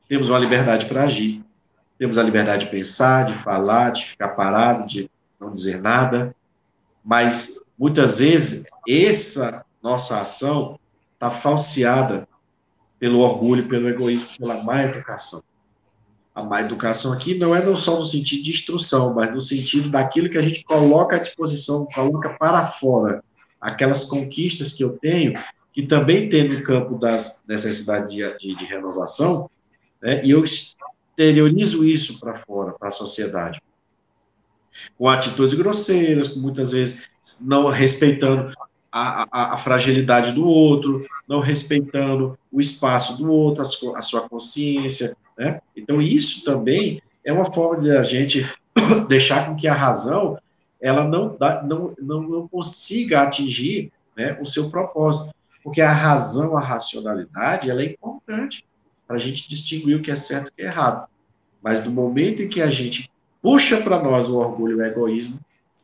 temos 0.10 0.32
uma 0.32 0.40
liberdade 0.40 0.88
para 0.88 1.04
agir. 1.04 1.44
Temos 2.00 2.18
a 2.18 2.24
liberdade 2.24 2.66
de 2.66 2.72
pensar, 2.72 3.28
de 3.28 3.36
falar, 3.44 3.92
de 3.92 4.06
ficar 4.06 4.30
parado, 4.30 4.88
de 4.88 5.08
não 5.40 5.54
dizer 5.54 5.80
nada. 5.80 6.36
Mas, 7.06 7.62
muitas 7.78 8.18
vezes, 8.18 8.66
essa 8.90 9.64
nossa 9.82 10.22
ação 10.22 10.80
está 11.14 11.30
falseada 11.30 12.28
pelo 12.98 13.20
orgulho, 13.20 13.68
pelo 13.70 13.88
egoísmo, 13.88 14.28
pela 14.40 14.64
má 14.64 14.82
educação. 14.82 15.44
A 16.38 16.44
má 16.44 16.62
educação 16.62 17.12
aqui 17.12 17.34
não 17.34 17.56
é 17.56 17.66
não 17.66 17.76
só 17.76 17.98
no 17.98 18.06
sentido 18.06 18.44
de 18.44 18.52
instrução, 18.52 19.12
mas 19.12 19.34
no 19.34 19.42
sentido 19.42 19.90
daquilo 19.90 20.30
que 20.30 20.38
a 20.38 20.42
gente 20.44 20.64
coloca 20.64 21.16
à 21.16 21.20
disposição, 21.20 21.88
coloca 21.88 22.30
para 22.38 22.68
fora. 22.68 23.24
Aquelas 23.60 24.04
conquistas 24.04 24.72
que 24.72 24.84
eu 24.84 25.00
tenho, 25.00 25.34
que 25.74 25.82
também 25.82 26.30
tem 26.30 26.48
no 26.48 26.62
campo 26.62 26.96
das 26.96 27.44
necessidades 27.48 28.14
de, 28.14 28.38
de, 28.38 28.56
de 28.56 28.66
renovação, 28.66 29.50
né, 30.00 30.24
e 30.24 30.30
eu 30.30 30.44
exteriorizo 30.44 31.84
isso 31.84 32.20
para 32.20 32.36
fora, 32.36 32.74
para 32.74 32.90
a 32.90 32.92
sociedade 32.92 33.60
com 34.96 35.10
atitudes 35.10 35.56
grosseiras, 35.56 36.36
muitas 36.36 36.72
vezes 36.72 37.02
não 37.42 37.68
respeitando 37.68 38.54
a, 38.92 39.28
a, 39.32 39.54
a, 39.54 39.58
fragilidade 39.58 40.32
do 40.32 40.46
outro, 40.46 41.06
não 41.28 41.40
respeitando 41.40 42.38
o 42.52 42.60
espaço 42.60 43.18
do 43.18 43.32
outro, 43.32 43.62
a 43.96 44.02
sua, 44.02 44.28
consciência, 44.28 45.16
né? 45.38 45.62
Então, 45.76 46.02
isso 46.02 46.44
também 46.44 47.02
é 47.24 47.32
uma 47.32 47.52
forma 47.52 47.84
de 47.84 47.92
a 47.92 48.04
gente 48.04 48.50
deixar 49.08 49.48
com 49.48 49.56
que 49.56 49.68
a 49.68 49.74
razão 49.74 50.38
ela 50.82 51.04
não, 51.04 51.36
dá, 51.38 51.64
não, 51.64 51.94
não, 52.00 52.22
não 52.22 52.48
consiga 52.48 53.22
atingir 53.22 53.92
né, 54.16 54.38
o 54.40 54.46
seu 54.46 54.70
propósito, 54.70 55.34
porque 55.64 55.82
a 55.82 55.92
razão, 55.92 56.56
a 56.56 56.62
racionalidade, 56.62 57.70
ela 57.70 57.82
é 57.82 57.86
importante 57.86 58.66
para 59.08 59.18
a 59.18 59.20
gente 59.20 59.50
distinguir 59.50 59.98
o 59.98 60.02
que 60.02 60.12
é 60.12 60.16
certo 60.16 60.48
e 60.48 60.50
o 60.50 60.54
que 60.54 60.62
é 60.62 60.66
errado. 60.66 61.08
Mas 61.62 61.84
no 61.84 61.92
momento 61.92 62.42
em 62.42 62.48
que 62.48 62.62
a 62.62 62.70
gente 62.70 63.12
puxa 63.42 63.82
para 63.82 64.02
nós 64.02 64.28
o 64.28 64.38
orgulho 64.38 64.78
e 64.78 64.82
o 64.82 64.86
egoísmo, 64.86 65.40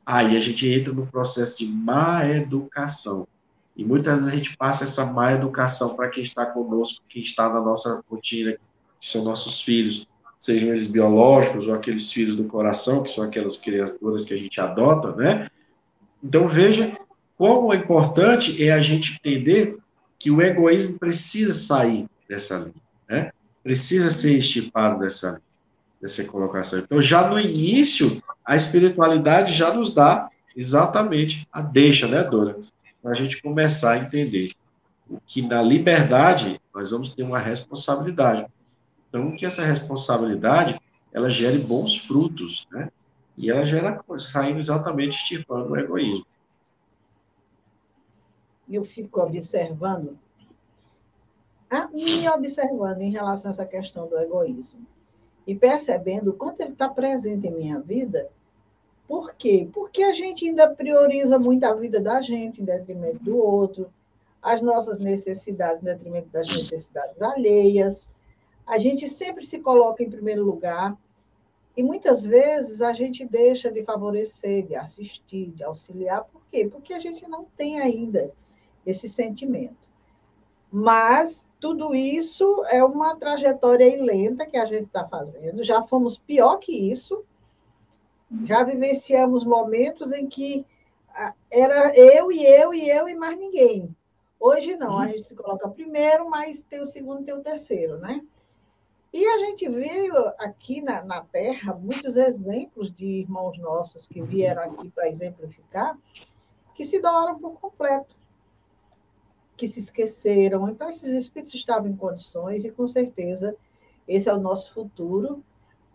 aí 0.06 0.36
a 0.36 0.40
gente 0.40 0.68
entra 0.68 0.94
no 0.94 1.08
processo 1.08 1.58
de 1.58 1.66
má 1.66 2.26
educação. 2.28 3.28
E 3.76 3.84
muitas 3.84 4.20
vezes 4.20 4.34
a 4.34 4.36
gente 4.36 4.58
passa 4.58 4.84
essa 4.84 5.06
má 5.06 5.34
educação 5.34 5.96
para 5.96 6.10
quem 6.10 6.24
está 6.24 6.46
conosco, 6.46 7.04
quem 7.10 7.22
está 7.22 7.50
na 7.50 7.60
nossa 7.60 8.04
rotina, 8.10 8.54
que 9.00 9.08
são 9.08 9.24
nossos 9.24 9.62
filhos, 9.62 10.08
sejam 10.38 10.70
eles 10.70 10.88
biológicos 10.88 11.68
ou 11.68 11.74
aqueles 11.74 12.12
filhos 12.12 12.36
do 12.36 12.44
coração, 12.44 13.02
que 13.02 13.10
são 13.10 13.24
aquelas 13.24 13.58
criaturas 13.58 14.26
que 14.26 14.34
a 14.34 14.38
gente 14.38 14.60
adota, 14.60 15.16
né? 15.16 15.50
Então 16.24 16.48
veja 16.48 16.98
como 17.38 17.74
é 17.74 17.78
importante 17.78 18.64
é 18.64 18.72
a 18.72 18.80
gente 18.80 19.16
entender 19.16 19.78
que 20.20 20.30
o 20.30 20.42
egoísmo 20.42 21.00
precisa 21.00 21.54
sair 21.54 22.08
dessa 22.30 22.58
linha, 22.60 22.74
né? 23.10 23.32
precisa 23.64 24.10
ser 24.10 24.38
estipado 24.38 25.00
dessa, 25.00 25.42
dessa 26.04 26.26
colocação. 26.26 26.80
Então, 26.80 27.02
já 27.02 27.30
no 27.30 27.40
início, 27.40 28.22
a 28.44 28.58
espiritualidade 28.58 29.54
já 29.54 29.74
nos 29.74 29.94
dá 29.94 30.30
exatamente 30.54 31.48
a 31.50 31.62
deixa, 31.62 32.10
né, 32.10 32.22
Dora? 32.26 32.60
Para 33.02 33.12
a 33.12 33.16
gente 33.16 33.42
começar 33.42 33.94
a 33.94 34.00
entender 34.00 34.52
que 35.26 35.42
na 35.42 35.62
liberdade 35.62 36.60
nós 36.76 36.92
vamos 36.92 37.12
ter 37.14 37.24
uma 37.24 37.40
responsabilidade. 37.40 38.46
Então, 39.08 39.34
que 39.34 39.46
essa 39.46 39.64
responsabilidade 39.64 40.78
ela 41.14 41.30
gere 41.30 41.58
bons 41.58 41.96
frutos, 41.96 42.68
né? 42.70 42.92
E 43.38 43.50
ela 43.50 43.64
gera 43.64 44.04
saindo 44.18 44.60
exatamente 44.60 45.16
extirpando 45.16 45.72
o 45.72 45.78
egoísmo. 45.78 46.26
Eu 48.70 48.84
fico 48.84 49.22
observando, 49.22 50.20
me 51.94 52.28
observando 52.30 53.02
em 53.02 53.12
relação 53.12 53.50
a 53.50 53.54
essa 53.54 53.66
questão 53.66 54.08
do 54.08 54.18
egoísmo 54.18 54.86
e 55.46 55.56
percebendo 55.56 56.32
o 56.32 56.34
quanto 56.34 56.62
ele 56.62 56.74
está 56.74 56.88
presente 56.88 57.48
em 57.48 57.52
minha 57.52 57.80
vida. 57.80 58.30
Por 59.08 59.34
quê? 59.36 59.68
Porque 59.74 60.04
a 60.04 60.14
gente 60.14 60.48
ainda 60.48 60.70
prioriza 60.70 61.38
muito 61.38 61.66
a 61.66 61.74
vida 61.74 62.00
da 62.00 62.22
gente 62.22 62.62
em 62.62 62.66
detrimento 62.66 63.24
do 63.24 63.38
outro, 63.38 63.92
as 64.42 64.62
nossas 64.62 64.98
necessidades 64.98 65.82
em 65.82 65.86
detrimento 65.86 66.30
das 66.30 66.48
necessidades 66.48 67.22
alheias. 67.22 68.08
A 68.66 68.78
gente 68.78 69.08
sempre 69.08 69.46
se 69.46 69.60
coloca 69.60 70.02
em 70.02 70.10
primeiro 70.10 70.44
lugar 70.44 70.98
e 71.76 71.84
muitas 71.84 72.24
vezes 72.24 72.82
a 72.82 72.94
gente 72.94 73.26
deixa 73.26 73.72
de 73.72 73.84
favorecer, 73.84 74.66
de 74.68 74.76
assistir, 74.76 75.52
de 75.52 75.64
auxiliar. 75.64 76.24
Por 76.26 76.42
quê? 76.52 76.68
Porque 76.72 76.94
a 76.94 77.00
gente 77.00 77.28
não 77.28 77.46
tem 77.58 77.80
ainda 77.80 78.32
esse 78.86 79.10
sentimento. 79.10 79.90
Mas 80.72 81.44
tudo 81.64 81.96
isso 81.96 82.62
é 82.66 82.84
uma 82.84 83.16
trajetória 83.16 83.96
lenta 84.04 84.46
que 84.46 84.58
a 84.58 84.66
gente 84.66 84.88
está 84.88 85.08
fazendo. 85.08 85.64
Já 85.64 85.82
fomos 85.82 86.18
pior 86.18 86.58
que 86.58 86.74
isso. 86.74 87.24
Já 88.44 88.66
vivenciamos 88.66 89.46
momentos 89.46 90.12
em 90.12 90.28
que 90.28 90.66
ah, 91.16 91.34
era 91.50 91.98
eu 91.98 92.30
e 92.34 92.46
eu 92.46 92.74
e 92.74 92.90
eu 92.90 93.08
e 93.08 93.16
mais 93.16 93.40
ninguém. 93.40 93.96
Hoje 94.38 94.76
não, 94.76 94.98
a 94.98 95.04
uhum. 95.04 95.08
gente 95.08 95.24
se 95.24 95.36
coloca 95.36 95.70
primeiro, 95.70 96.30
mas 96.30 96.62
tem 96.64 96.82
o 96.82 96.86
segundo 96.86 97.22
e 97.22 97.24
tem 97.24 97.34
o 97.34 97.42
terceiro, 97.42 97.98
né? 97.98 98.22
E 99.14 99.26
a 99.26 99.38
gente 99.38 99.70
viu 99.70 100.14
aqui 100.40 100.82
na, 100.82 101.02
na 101.06 101.22
Terra 101.22 101.74
muitos 101.74 102.18
exemplos 102.18 102.94
de 102.94 103.06
irmãos 103.06 103.58
nossos 103.58 104.06
que 104.06 104.22
vieram 104.22 104.64
aqui 104.64 104.90
para 104.90 105.08
exemplificar, 105.08 105.98
que 106.76 106.84
se 106.84 107.00
doaram 107.00 107.40
por 107.40 107.54
completo, 107.54 108.18
que 109.64 109.68
se 109.70 109.80
esqueceram. 109.80 110.68
Então, 110.68 110.90
esses 110.90 111.10
espíritos 111.14 111.54
estavam 111.54 111.90
em 111.90 111.96
condições, 111.96 112.66
e 112.66 112.72
com 112.72 112.86
certeza 112.86 113.56
esse 114.06 114.28
é 114.28 114.34
o 114.34 114.38
nosso 114.38 114.74
futuro. 114.74 115.42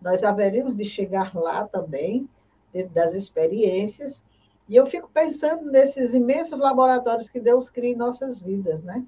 Nós 0.01 0.25
haveremos 0.25 0.75
de 0.75 0.87
chegar 0.87 1.35
lá 1.35 1.69
também, 1.69 2.27
dentro 2.73 2.95
das 2.95 3.13
experiências, 3.13 4.23
e 4.67 4.75
eu 4.75 4.87
fico 4.87 5.11
pensando 5.13 5.71
nesses 5.71 6.15
imensos 6.15 6.59
laboratórios 6.59 7.29
que 7.29 7.39
Deus 7.39 7.69
cria 7.69 7.93
em 7.93 7.97
nossas 7.97 8.39
vidas, 8.39 8.83
né? 8.83 9.05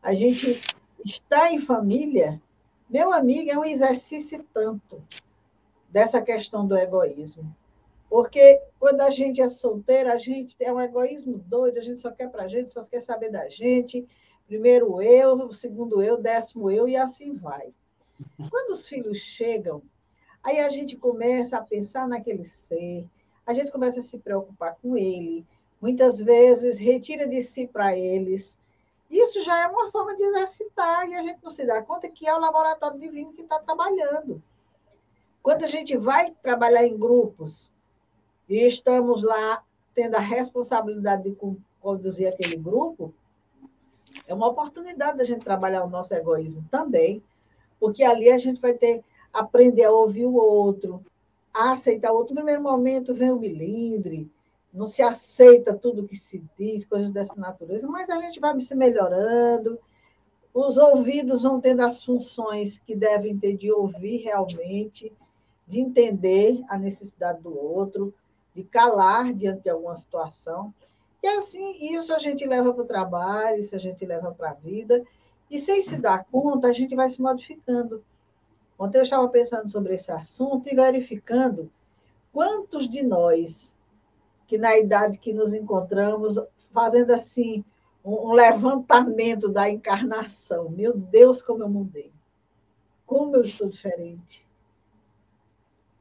A 0.00 0.14
gente 0.14 0.60
está 1.04 1.52
em 1.52 1.58
família, 1.58 2.40
meu 2.88 3.12
amigo, 3.12 3.50
é 3.50 3.58
um 3.58 3.64
exercício 3.64 4.46
tanto 4.54 5.02
dessa 5.90 6.22
questão 6.22 6.64
do 6.64 6.76
egoísmo. 6.76 7.52
Porque 8.08 8.60
quando 8.78 9.02
a 9.02 9.10
gente 9.10 9.40
é 9.40 9.48
solteira, 9.48 10.12
a 10.12 10.16
gente 10.16 10.56
tem 10.56 10.72
um 10.72 10.80
egoísmo 10.80 11.38
doido, 11.38 11.78
a 11.78 11.82
gente 11.82 12.00
só 12.00 12.10
quer 12.10 12.30
para 12.30 12.44
a 12.44 12.48
gente, 12.48 12.72
só 12.72 12.84
quer 12.84 13.00
saber 13.00 13.30
da 13.30 13.48
gente. 13.48 14.06
Primeiro 14.46 15.02
eu, 15.02 15.52
segundo 15.52 16.02
eu, 16.02 16.16
décimo 16.16 16.70
eu, 16.70 16.88
e 16.88 16.96
assim 16.96 17.34
vai. 17.34 17.72
Quando 18.50 18.70
os 18.70 18.88
filhos 18.88 19.18
chegam, 19.18 19.82
aí 20.42 20.58
a 20.58 20.70
gente 20.70 20.96
começa 20.96 21.58
a 21.58 21.62
pensar 21.62 22.08
naquele 22.08 22.44
ser, 22.44 23.06
a 23.46 23.52
gente 23.52 23.70
começa 23.70 24.00
a 24.00 24.02
se 24.02 24.18
preocupar 24.18 24.76
com 24.80 24.96
ele, 24.96 25.46
muitas 25.80 26.18
vezes 26.18 26.78
retira 26.78 27.28
de 27.28 27.42
si 27.42 27.66
para 27.66 27.96
eles. 27.96 28.58
Isso 29.10 29.42
já 29.42 29.62
é 29.62 29.66
uma 29.66 29.90
forma 29.90 30.16
de 30.16 30.22
exercitar 30.22 31.08
e 31.08 31.14
a 31.14 31.22
gente 31.22 31.42
não 31.42 31.50
se 31.50 31.64
dá 31.66 31.82
conta 31.82 32.08
que 32.08 32.26
é 32.26 32.34
o 32.34 32.40
laboratório 32.40 32.98
divino 32.98 33.32
que 33.32 33.42
está 33.42 33.58
trabalhando. 33.58 34.42
Quando 35.42 35.64
a 35.64 35.66
gente 35.66 35.96
vai 35.96 36.34
trabalhar 36.42 36.84
em 36.84 36.98
grupos 36.98 37.72
e 38.48 38.64
estamos 38.64 39.22
lá 39.22 39.62
tendo 39.94 40.14
a 40.14 40.20
responsabilidade 40.20 41.24
de 41.24 41.36
conduzir 41.80 42.28
aquele 42.28 42.56
grupo, 42.56 43.12
é 44.26 44.34
uma 44.34 44.48
oportunidade 44.48 45.18
da 45.18 45.24
gente 45.24 45.44
trabalhar 45.44 45.84
o 45.84 45.90
nosso 45.90 46.14
egoísmo 46.14 46.64
também, 46.70 47.22
porque 47.78 48.02
ali 48.02 48.30
a 48.30 48.38
gente 48.38 48.60
vai 48.60 48.74
ter 48.74 49.02
aprender 49.32 49.84
a 49.84 49.92
ouvir 49.92 50.26
o 50.26 50.34
outro, 50.34 51.00
a 51.52 51.72
aceitar 51.72 52.12
o 52.12 52.16
outro. 52.16 52.34
No 52.34 52.40
primeiro 52.40 52.62
momento 52.62 53.14
vem 53.14 53.30
o 53.30 53.38
milindre, 53.38 54.30
não 54.72 54.86
se 54.86 55.02
aceita 55.02 55.74
tudo 55.74 56.06
que 56.06 56.16
se 56.16 56.42
diz, 56.58 56.84
coisas 56.84 57.10
dessa 57.10 57.34
natureza, 57.36 57.86
mas 57.88 58.10
a 58.10 58.20
gente 58.20 58.40
vai 58.40 58.58
se 58.60 58.74
melhorando, 58.74 59.78
os 60.52 60.76
ouvidos 60.76 61.42
vão 61.42 61.60
tendo 61.60 61.82
as 61.82 62.02
funções 62.02 62.78
que 62.78 62.94
devem 62.94 63.38
ter 63.38 63.56
de 63.56 63.70
ouvir 63.70 64.18
realmente, 64.18 65.12
de 65.66 65.80
entender 65.80 66.62
a 66.68 66.78
necessidade 66.78 67.42
do 67.42 67.56
outro, 67.56 68.12
de 68.58 68.64
calar 68.64 69.32
diante 69.32 69.62
de 69.62 69.70
alguma 69.70 69.94
situação. 69.94 70.74
E 71.22 71.28
assim, 71.28 71.94
isso 71.94 72.12
a 72.12 72.18
gente 72.18 72.44
leva 72.44 72.74
para 72.74 72.82
o 72.82 72.86
trabalho, 72.86 73.60
isso 73.60 73.76
a 73.76 73.78
gente 73.78 74.04
leva 74.04 74.32
para 74.32 74.50
a 74.50 74.54
vida, 74.54 75.04
e 75.48 75.60
sem 75.60 75.80
se 75.80 75.96
dar 75.96 76.24
conta, 76.24 76.66
a 76.66 76.72
gente 76.72 76.96
vai 76.96 77.08
se 77.08 77.22
modificando. 77.22 78.04
Ontem 78.76 78.98
eu 78.98 79.02
estava 79.04 79.28
pensando 79.28 79.68
sobre 79.68 79.94
esse 79.94 80.10
assunto 80.10 80.68
e 80.68 80.74
verificando 80.74 81.70
quantos 82.32 82.88
de 82.88 83.00
nós, 83.00 83.76
que 84.48 84.58
na 84.58 84.76
idade 84.76 85.18
que 85.18 85.32
nos 85.32 85.54
encontramos, 85.54 86.36
fazendo 86.72 87.12
assim 87.12 87.64
um 88.04 88.32
levantamento 88.32 89.48
da 89.48 89.70
encarnação. 89.70 90.68
Meu 90.68 90.96
Deus, 90.96 91.42
como 91.42 91.62
eu 91.62 91.68
mudei. 91.68 92.12
Como 93.06 93.36
eu 93.36 93.42
estou 93.42 93.68
diferente. 93.68 94.47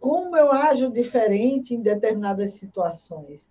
Como 0.08 0.38
eu 0.38 0.54
ajo 0.54 0.90
diferente 0.90 1.76
em 1.76 1.82
determinadas 1.82 2.54
situações. 2.54 3.50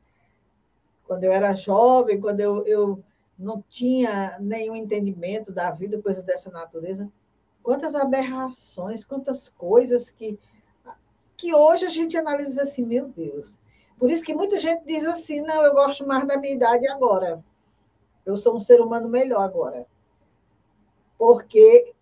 Quando 1.06 1.22
eu 1.22 1.30
era 1.30 1.52
jovem, 1.52 2.18
quando 2.18 2.40
eu, 2.40 2.64
eu 2.64 3.04
não 3.38 3.62
tinha 3.68 4.38
nenhum 4.40 4.74
entendimento 4.74 5.52
da 5.52 5.70
vida, 5.70 6.00
coisas 6.00 6.24
dessa 6.24 6.50
natureza, 6.50 7.12
quantas 7.62 7.94
aberrações, 7.94 9.04
quantas 9.04 9.50
coisas 9.50 10.08
que, 10.08 10.38
que 11.36 11.54
hoje 11.54 11.84
a 11.84 11.90
gente 11.90 12.16
analisa 12.16 12.62
assim, 12.62 12.86
meu 12.86 13.06
Deus. 13.06 13.60
Por 13.98 14.10
isso 14.10 14.24
que 14.24 14.34
muita 14.34 14.58
gente 14.58 14.82
diz 14.86 15.04
assim, 15.04 15.42
não, 15.42 15.62
eu 15.62 15.74
gosto 15.74 16.06
mais 16.06 16.26
da 16.26 16.38
minha 16.38 16.54
idade 16.54 16.88
agora. 16.88 17.44
Eu 18.24 18.38
sou 18.38 18.56
um 18.56 18.60
ser 18.60 18.80
humano 18.80 19.10
melhor 19.10 19.42
agora. 19.42 19.86
Porque 21.18 21.94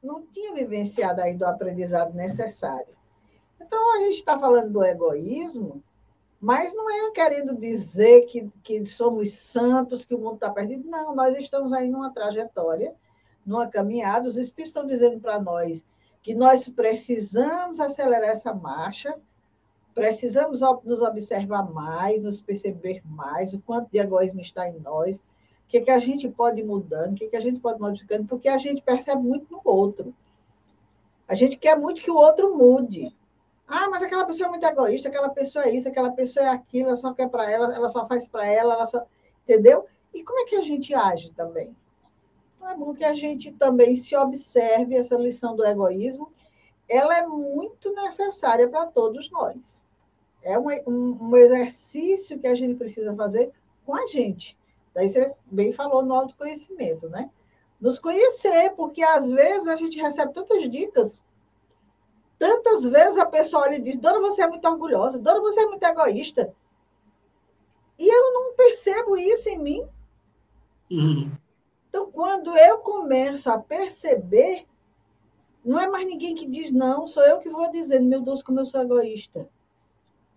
não 0.00 0.24
tinha 0.26 0.54
vivenciado 0.54 1.20
ainda 1.20 1.46
o 1.46 1.48
aprendizado 1.48 2.14
necessário. 2.14 3.02
Então, 3.66 3.96
a 3.96 3.98
gente 4.00 4.16
está 4.16 4.38
falando 4.38 4.72
do 4.72 4.84
egoísmo, 4.84 5.82
mas 6.40 6.74
não 6.74 6.90
é 6.90 7.10
querendo 7.12 7.56
dizer 7.56 8.22
que, 8.26 8.50
que 8.62 8.84
somos 8.84 9.32
santos, 9.32 10.04
que 10.04 10.14
o 10.14 10.18
mundo 10.18 10.34
está 10.34 10.50
perdido. 10.50 10.88
Não, 10.88 11.14
nós 11.14 11.36
estamos 11.36 11.72
aí 11.72 11.88
numa 11.88 12.12
trajetória 12.12 12.94
numa 13.44 13.66
caminhada, 13.68 14.28
os 14.28 14.36
Espíritos 14.36 14.70
estão 14.70 14.86
dizendo 14.86 15.20
para 15.20 15.38
nós 15.38 15.84
que 16.22 16.34
nós 16.34 16.66
precisamos 16.68 17.78
acelerar 17.78 18.30
essa 18.30 18.54
marcha, 18.54 19.14
precisamos 19.94 20.60
nos 20.84 21.02
observar 21.02 21.70
mais, 21.70 22.22
nos 22.22 22.40
perceber 22.40 23.02
mais, 23.04 23.52
o 23.52 23.60
quanto 23.60 23.90
de 23.90 23.98
egoísmo 23.98 24.40
está 24.40 24.68
em 24.68 24.80
nós, 24.80 25.18
o 25.18 25.68
que, 25.68 25.82
que 25.82 25.90
a 25.90 25.98
gente 25.98 26.28
pode 26.28 26.60
ir 26.60 26.64
mudando, 26.64 27.12
o 27.12 27.14
que, 27.14 27.28
que 27.28 27.36
a 27.36 27.40
gente 27.40 27.60
pode 27.60 27.78
modificando, 27.78 28.24
porque 28.26 28.48
a 28.48 28.56
gente 28.56 28.80
percebe 28.80 29.22
muito 29.22 29.52
no 29.52 29.60
outro. 29.64 30.14
A 31.28 31.34
gente 31.34 31.56
quer 31.56 31.78
muito 31.78 32.00
que 32.00 32.10
o 32.10 32.16
outro 32.16 32.56
mude. 32.56 33.14
Ah, 33.66 33.88
mas 33.88 34.02
aquela 34.02 34.26
pessoa 34.26 34.46
é 34.46 34.50
muito 34.50 34.66
egoísta, 34.66 35.08
aquela 35.08 35.30
pessoa 35.30 35.64
é 35.64 35.74
isso, 35.74 35.88
aquela 35.88 36.10
pessoa 36.10 36.44
é 36.44 36.48
aquilo, 36.48 36.88
ela 36.88 36.96
só 36.96 37.14
quer 37.14 37.28
para 37.28 37.50
ela, 37.50 37.74
ela 37.74 37.88
só 37.88 38.06
faz 38.06 38.26
para 38.26 38.46
ela, 38.46 38.74
ela 38.74 38.86
só. 38.86 39.06
Entendeu? 39.42 39.86
E 40.12 40.22
como 40.22 40.40
é 40.40 40.44
que 40.44 40.56
a 40.56 40.62
gente 40.62 40.94
age 40.94 41.30
também? 41.32 41.74
Então, 42.56 42.70
é 42.70 42.76
bom 42.76 42.94
que 42.94 43.04
a 43.04 43.14
gente 43.14 43.52
também 43.52 43.96
se 43.96 44.14
observe 44.14 44.96
essa 44.96 45.16
lição 45.16 45.56
do 45.56 45.66
egoísmo. 45.66 46.32
Ela 46.88 47.18
é 47.18 47.26
muito 47.26 47.92
necessária 47.94 48.68
para 48.68 48.86
todos 48.86 49.30
nós. 49.30 49.86
É 50.42 50.58
um, 50.58 50.68
um, 50.86 51.30
um 51.30 51.36
exercício 51.36 52.38
que 52.38 52.46
a 52.46 52.54
gente 52.54 52.74
precisa 52.74 53.14
fazer 53.14 53.50
com 53.86 53.94
a 53.94 54.06
gente. 54.06 54.56
Daí 54.94 55.08
você 55.08 55.32
bem 55.46 55.72
falou 55.72 56.04
no 56.04 56.14
autoconhecimento, 56.14 57.08
né? 57.08 57.30
Nos 57.80 57.98
conhecer, 57.98 58.72
porque 58.76 59.02
às 59.02 59.28
vezes 59.28 59.66
a 59.66 59.76
gente 59.76 60.00
recebe 60.00 60.32
tantas 60.32 60.70
dicas 60.70 61.23
Tantas 62.38 62.84
vezes 62.84 63.18
a 63.18 63.26
pessoa 63.26 63.64
olha 63.64 63.76
e 63.76 63.80
diz: 63.80 63.96
Dona, 63.96 64.20
você 64.20 64.42
é 64.42 64.46
muito 64.46 64.68
orgulhosa, 64.68 65.18
Dona, 65.18 65.40
você 65.40 65.60
é 65.60 65.66
muito 65.66 65.82
egoísta. 65.84 66.54
E 67.98 68.08
eu 68.08 68.32
não 68.34 68.54
percebo 68.54 69.16
isso 69.16 69.48
em 69.48 69.58
mim. 69.58 69.88
Uhum. 70.90 71.32
Então, 71.88 72.10
quando 72.10 72.56
eu 72.56 72.78
começo 72.78 73.50
a 73.50 73.58
perceber 73.58 74.66
Não 75.64 75.80
é 75.80 75.88
mais 75.88 76.06
ninguém 76.06 76.34
que 76.34 76.46
diz 76.46 76.70
não, 76.70 77.06
sou 77.06 77.22
eu 77.24 77.38
que 77.40 77.48
vou 77.48 77.70
dizer, 77.70 78.00
meu 78.00 78.20
Deus, 78.20 78.42
como 78.42 78.60
eu 78.60 78.66
sou 78.66 78.82
egoísta. 78.82 79.48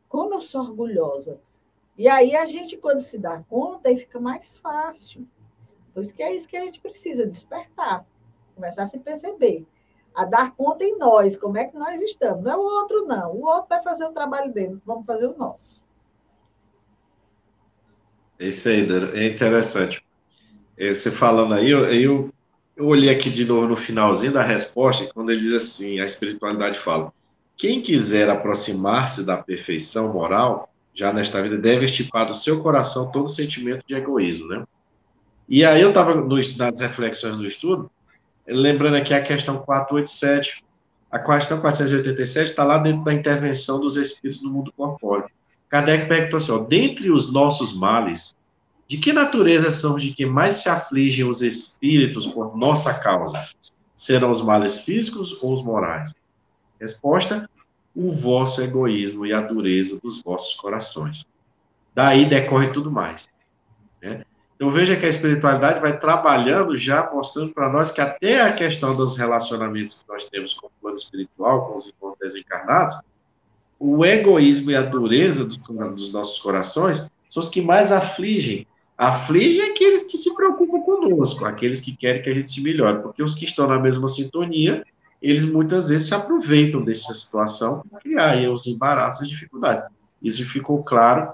Como 0.08 0.34
eu 0.34 0.42
sou 0.42 0.62
orgulhosa. 0.62 1.42
E 1.98 2.08
aí 2.08 2.36
a 2.36 2.46
gente, 2.46 2.78
quando 2.78 3.02
se 3.02 3.18
dá 3.18 3.44
conta, 3.44 3.90
aí 3.90 3.98
fica 3.98 4.20
mais 4.20 4.58
fácil. 4.58 5.28
Por 5.94 6.02
isso 6.04 6.14
que 6.14 6.24
é 6.24 6.34
isso 6.34 6.48
que 6.48 6.56
a 6.56 6.64
gente 6.64 6.80
precisa, 6.80 7.26
despertar. 7.28 8.06
Começar 8.56 8.84
a 8.84 8.88
se 8.88 9.00
perceber. 9.00 9.66
A 10.18 10.26
dar 10.26 10.56
conta 10.56 10.84
em 10.84 10.98
nós, 10.98 11.38
como 11.38 11.60
é 11.60 11.66
que 11.66 11.78
nós 11.78 12.02
estamos. 12.02 12.44
Não 12.44 12.52
é 12.52 12.58
o 12.58 12.62
outro, 12.62 13.06
não. 13.06 13.36
O 13.36 13.46
outro 13.46 13.68
vai 13.70 13.84
fazer 13.84 14.04
o 14.04 14.12
trabalho 14.12 14.52
dele, 14.52 14.82
vamos 14.84 15.06
fazer 15.06 15.28
o 15.28 15.38
nosso. 15.38 15.80
Isso 18.40 18.68
aí, 18.68 18.88
é 19.14 19.28
interessante. 19.28 20.04
É, 20.76 20.92
você 20.92 21.12
falando 21.12 21.54
aí, 21.54 21.70
eu, 21.70 21.86
eu, 21.94 22.34
eu 22.76 22.88
olhei 22.88 23.12
aqui 23.12 23.30
de 23.30 23.46
novo 23.46 23.68
no 23.68 23.76
finalzinho 23.76 24.34
da 24.34 24.42
resposta, 24.42 25.08
quando 25.14 25.30
ele 25.30 25.42
diz 25.42 25.54
assim, 25.54 26.00
a 26.00 26.06
espiritualidade 26.06 26.80
fala, 26.80 27.14
quem 27.56 27.80
quiser 27.80 28.28
aproximar-se 28.28 29.24
da 29.24 29.38
perfeição 29.38 30.12
moral, 30.12 30.68
já 30.96 31.14
nesta 31.14 31.44
vida, 31.44 31.60
deve 31.60 31.86
estipar 31.86 32.26
do 32.26 32.34
seu 32.34 32.64
coração 32.64 33.12
todo 33.12 33.30
sentimento 33.30 33.86
de 33.88 33.94
egoísmo, 33.94 34.48
né? 34.48 34.66
E 35.48 35.64
aí 35.64 35.80
eu 35.80 35.90
estava 35.90 36.16
nas 36.58 36.80
reflexões 36.80 37.38
do 37.38 37.46
estudo, 37.46 37.90
lembrando 38.48 38.96
aqui 38.96 39.14
a 39.14 39.22
questão 39.22 39.58
487, 39.60 40.64
a 41.12 41.20
questão 41.20 41.60
487 41.60 42.52
está 42.52 42.64
lá 42.64 42.78
dentro 42.78 43.04
da 43.04 43.14
intervenção 43.14 43.80
dos 43.80 43.96
espíritos 43.96 44.42
no 44.42 44.50
mundo 44.50 44.74
corpóreo. 44.76 45.30
Kardec 45.70 46.08
perguntou 46.08 46.38
assim, 46.38 46.52
ó, 46.52 46.60
dentre 46.60 47.12
os 47.12 47.32
nossos 47.32 47.78
males, 47.78 48.36
de 48.88 48.98
que 48.98 49.12
natureza 49.12 49.70
são 49.70 49.96
os 49.96 50.02
de 50.02 50.14
que 50.14 50.26
mais 50.26 50.56
se 50.56 50.70
afligem 50.70 51.28
os 51.28 51.42
espíritos 51.42 52.26
por 52.26 52.58
nossa 52.58 52.94
causa? 52.94 53.50
Serão 53.94 54.32
os 54.32 54.42
males 54.42 54.82
físicos 54.82 55.44
ou 55.44 55.54
os 55.54 55.64
morais? 55.64 56.14
Resposta: 56.80 57.50
o 57.94 58.14
vosso 58.14 58.62
egoísmo 58.62 59.26
e 59.26 59.34
a 59.34 59.42
dureza 59.42 60.00
dos 60.02 60.22
vossos 60.22 60.54
corações. 60.56 61.26
Daí 61.94 62.26
decorre 62.26 62.68
tudo 62.68 62.92
mais. 62.92 63.28
Né? 64.60 64.66
Então 64.68 64.72
veja 64.72 64.96
que 64.96 65.06
a 65.06 65.10
espiritualidade 65.10 65.80
vai 65.80 65.98
trabalhando 66.00 66.76
já, 66.78 67.10
mostrando 67.12 67.54
para 67.54 67.70
nós 67.70 67.92
que 67.92 68.02
até 68.02 68.42
a 68.42 68.54
questão 68.54 68.96
dos 68.96 69.16
relacionamentos 69.16 69.96
que 69.96 70.10
nós 70.10 70.26
temos 70.26 70.54
com 70.54 70.68
o 70.68 70.72
plano 70.82 70.96
espiritual, 70.96 71.68
com 71.68 71.76
os 71.76 71.94
desencarnados, 72.20 73.00
o 73.80 74.04
egoísmo 74.04 74.72
e 74.72 74.76
a 74.76 74.82
dureza 74.82 75.46
dos, 75.46 75.60
dos 75.60 76.12
nossos 76.12 76.40
corações 76.40 77.12
são 77.30 77.44
os 77.44 77.50
que 77.50 77.62
mais 77.62 77.92
afligem 77.92 78.66
Aflige 78.98 79.62
aqueles 79.62 80.04
que 80.04 80.18
se 80.18 80.34
preocupam 80.36 80.82
conosco, 80.82 81.46
aqueles 81.46 81.80
que 81.80 81.96
querem 81.96 82.24
que 82.24 82.30
a 82.32 82.34
gente 82.34 82.52
se 82.52 82.64
melhore, 82.64 83.04
porque 83.04 83.22
os 83.22 83.36
que 83.36 83.46
estão 83.46 83.68
na 83.68 83.78
mesma 83.78 84.08
sintonia, 84.08 84.84
eles 85.22 85.46
muitas 85.46 85.90
vezes 85.90 86.08
se 86.08 86.16
aproveitam 86.16 86.82
dessa 86.82 87.14
situação 87.14 87.84
para 87.88 88.00
criar 88.00 88.32
aí 88.32 88.48
os 88.48 88.66
embaraços, 88.66 89.22
as 89.22 89.30
dificuldades. 89.30 89.84
Isso 90.20 90.44
ficou 90.50 90.84
claro 90.84 91.32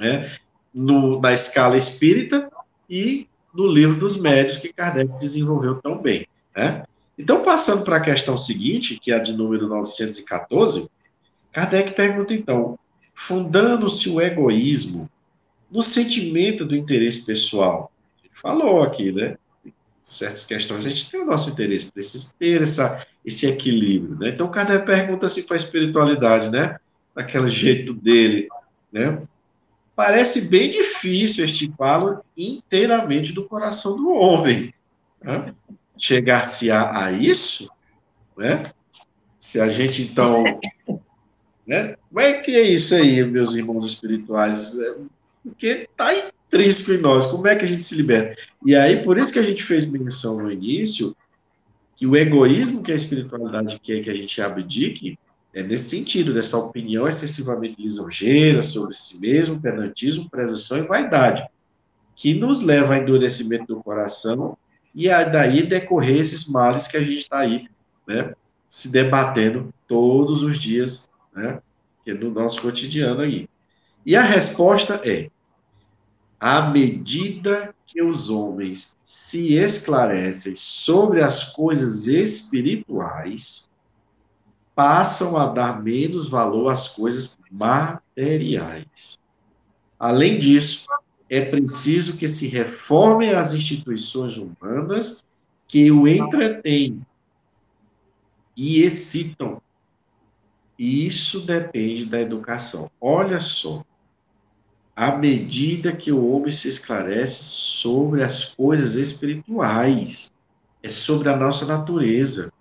né, 0.00 0.34
no, 0.72 1.20
na 1.20 1.32
escala 1.32 1.76
espírita 1.76 2.50
e 2.88 3.26
no 3.54 3.66
livro 3.66 3.96
dos 3.96 4.18
médios 4.18 4.56
que 4.56 4.72
Kardec 4.72 5.18
desenvolveu 5.18 5.76
tão 5.76 5.98
bem. 5.98 6.26
Né? 6.56 6.82
Então, 7.18 7.42
passando 7.42 7.84
para 7.84 7.96
a 7.96 8.00
questão 8.00 8.36
seguinte, 8.36 8.98
que 8.98 9.12
é 9.12 9.16
a 9.16 9.18
de 9.18 9.34
número 9.34 9.68
914, 9.68 10.88
Kardec 11.52 11.92
pergunta 11.92 12.32
então: 12.32 12.78
fundando-se 13.14 14.08
o 14.08 14.20
egoísmo 14.20 15.08
no 15.70 15.82
sentimento 15.82 16.64
do 16.64 16.74
interesse 16.74 17.24
pessoal. 17.24 17.92
Gente 18.22 18.40
falou 18.40 18.82
aqui, 18.82 19.12
né? 19.12 19.36
Certas 20.02 20.44
questões, 20.44 20.84
a 20.84 20.90
gente 20.90 21.10
tem 21.10 21.20
o 21.20 21.24
nosso 21.24 21.50
interesse, 21.50 21.90
precisa 21.90 22.34
ter 22.38 22.60
essa, 22.60 23.06
esse 23.24 23.46
equilíbrio, 23.46 24.16
né? 24.18 24.30
Então, 24.30 24.48
cada 24.48 24.78
pergunta 24.80 25.26
assim 25.26 25.44
para 25.44 25.56
a 25.56 25.58
espiritualidade, 25.58 26.50
né? 26.50 26.76
Daquele 27.14 27.48
jeito 27.48 27.94
dele, 27.94 28.48
né? 28.90 29.22
Parece 30.04 30.48
bem 30.48 30.68
difícil 30.68 31.44
estipá-lo 31.44 32.20
inteiramente 32.36 33.32
do 33.32 33.44
coração 33.44 33.96
do 33.96 34.10
homem. 34.10 34.74
Né? 35.22 35.54
Chegar-se 35.96 36.72
a, 36.72 37.04
a 37.04 37.12
isso, 37.12 37.70
né? 38.36 38.64
Se 39.38 39.60
a 39.60 39.68
gente, 39.68 40.02
então, 40.02 40.42
né? 41.64 41.94
Como 42.08 42.20
é 42.20 42.32
que 42.40 42.50
é 42.50 42.62
isso 42.62 42.96
aí, 42.96 43.24
meus 43.24 43.54
irmãos 43.54 43.86
espirituais? 43.86 44.76
porque 45.44 45.86
está 45.88 46.12
intrínseco 46.16 46.98
em 46.98 47.00
nós. 47.00 47.28
Como 47.28 47.46
é 47.46 47.54
que 47.54 47.62
a 47.62 47.68
gente 47.68 47.84
se 47.84 47.94
liberta? 47.94 48.36
E 48.66 48.74
aí, 48.74 49.04
por 49.04 49.16
isso 49.18 49.32
que 49.32 49.38
a 49.38 49.44
gente 49.44 49.62
fez 49.62 49.88
menção 49.88 50.42
no 50.42 50.50
início, 50.50 51.14
que 51.94 52.08
o 52.08 52.16
egoísmo 52.16 52.82
que 52.82 52.90
a 52.90 52.96
espiritualidade 52.96 53.78
quer 53.78 54.02
que 54.02 54.10
a 54.10 54.14
gente 54.14 54.42
abdique, 54.42 55.16
é 55.54 55.62
nesse 55.62 55.90
sentido, 55.90 56.32
dessa 56.32 56.56
opinião 56.56 57.06
excessivamente 57.06 57.80
lisonjeira 57.80 58.62
sobre 58.62 58.94
si 58.94 59.20
mesmo, 59.20 59.60
penantismo, 59.60 60.30
presunção 60.30 60.78
e 60.78 60.82
vaidade, 60.82 61.46
que 62.16 62.34
nos 62.34 62.62
leva 62.62 62.94
a 62.94 62.98
endurecimento 62.98 63.66
do 63.66 63.82
coração 63.82 64.56
e 64.94 65.10
a 65.10 65.24
daí 65.24 65.62
decorrer 65.62 66.20
esses 66.20 66.48
males 66.48 66.88
que 66.88 66.96
a 66.96 67.00
gente 67.00 67.18
está 67.22 67.40
aí, 67.40 67.68
né, 68.06 68.34
se 68.68 68.90
debatendo 68.90 69.72
todos 69.86 70.42
os 70.42 70.58
dias, 70.58 71.10
né, 71.34 71.60
no 72.06 72.30
nosso 72.30 72.60
cotidiano 72.62 73.20
aí. 73.20 73.48
E 74.04 74.16
a 74.16 74.22
resposta 74.22 75.00
é: 75.04 75.30
à 76.40 76.70
medida 76.70 77.74
que 77.86 78.02
os 78.02 78.30
homens 78.30 78.96
se 79.04 79.54
esclarecem 79.54 80.54
sobre 80.56 81.22
as 81.22 81.44
coisas 81.44 82.06
espirituais, 82.06 83.70
passam 84.74 85.36
a 85.36 85.46
dar 85.46 85.82
menos 85.82 86.28
valor 86.28 86.70
às 86.70 86.88
coisas 86.88 87.38
materiais. 87.50 89.18
Além 89.98 90.38
disso, 90.38 90.86
é 91.28 91.44
preciso 91.44 92.16
que 92.16 92.28
se 92.28 92.48
reformem 92.48 93.30
as 93.30 93.52
instituições 93.52 94.36
humanas 94.36 95.24
que 95.68 95.90
o 95.90 96.06
entretêm 96.06 97.00
e 98.56 98.82
excitam. 98.82 99.60
Isso 100.78 101.40
depende 101.40 102.04
da 102.04 102.20
educação. 102.20 102.90
Olha 103.00 103.40
só 103.40 103.84
à 104.94 105.16
medida 105.16 105.94
que 105.96 106.12
o 106.12 106.30
homem 106.30 106.50
se 106.50 106.68
esclarece 106.68 107.44
sobre 107.44 108.22
as 108.22 108.44
coisas 108.44 108.94
espirituais, 108.94 110.30
é 110.82 110.88
sobre 110.88 111.28
a 111.30 111.36
nossa 111.36 111.64
natureza, 111.64 112.51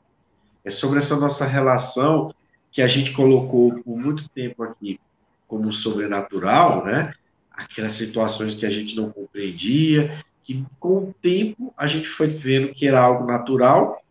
é 0.64 0.70
sobre 0.70 1.00
essa 1.00 1.16
nossa 1.18 1.46
relação 1.46 2.34
que 2.72 2.82
a 2.82 2.88
gente 2.88 3.12
colocou 3.12 3.74
por 3.82 3.98
muito 3.98 4.30
tempo 4.30 4.64
aqui 4.64 5.00
como 5.48 5.72
sobrenatural, 5.72 6.86
né? 6.86 7.14
Aquelas 7.52 7.94
situações 7.94 8.56
que 8.56 8.66
a 8.66 8.70
gente 8.70 8.96
não 8.96 9.12
compreendia, 9.12 10.24
que 10.44 10.66
com 10.80 10.98
o 10.98 11.16
tempo 11.22 11.74
a 11.76 11.88
gente 11.88 12.08
foi 12.08 12.28
vendo 12.28 12.74
que 12.74 12.88
era 12.88 13.02
algo 13.02 13.26
natural, 13.26 14.02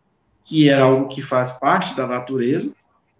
que 0.45 0.69
era 0.69 0.83
algo 0.83 1.07
que 1.07 1.21
faz 1.21 1.53
parte 1.53 1.95
da 1.95 2.05
natureza, 2.05 2.73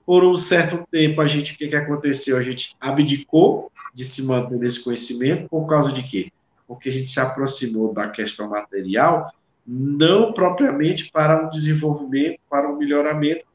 por 0.06 0.24
um 0.24 0.36
certo 0.36 0.86
tempo, 0.92 1.22
a 1.22 1.28
gente, 1.28 1.54
o 1.54 1.58
que, 1.58 1.68
que 1.68 1.76
aconteceu? 1.76 2.38
A 2.38 2.44
gente 2.44 2.76
abdicou 2.80 3.72
de 3.94 4.04
se 4.04 4.26
manter 4.26 4.58
nesse 4.58 4.84
conhecimento 4.84 5.48
por 5.48 5.68
causa 5.68 5.92
de 5.92 6.04
quê? 6.04 6.32
Porque 6.68 6.90
a 6.90 6.92
gente 6.92 7.08
se 7.08 7.20
aproximou 7.20 7.94
da 7.94 8.10
questão 8.10 8.50
material, 8.50 9.32
não 9.74 10.34
propriamente 10.34 11.10
para 11.10 11.46
um 11.46 11.50
desenvolvimento, 11.50 12.42
para 12.50 12.70
um 12.70 12.78
melhoramento, 12.78 13.46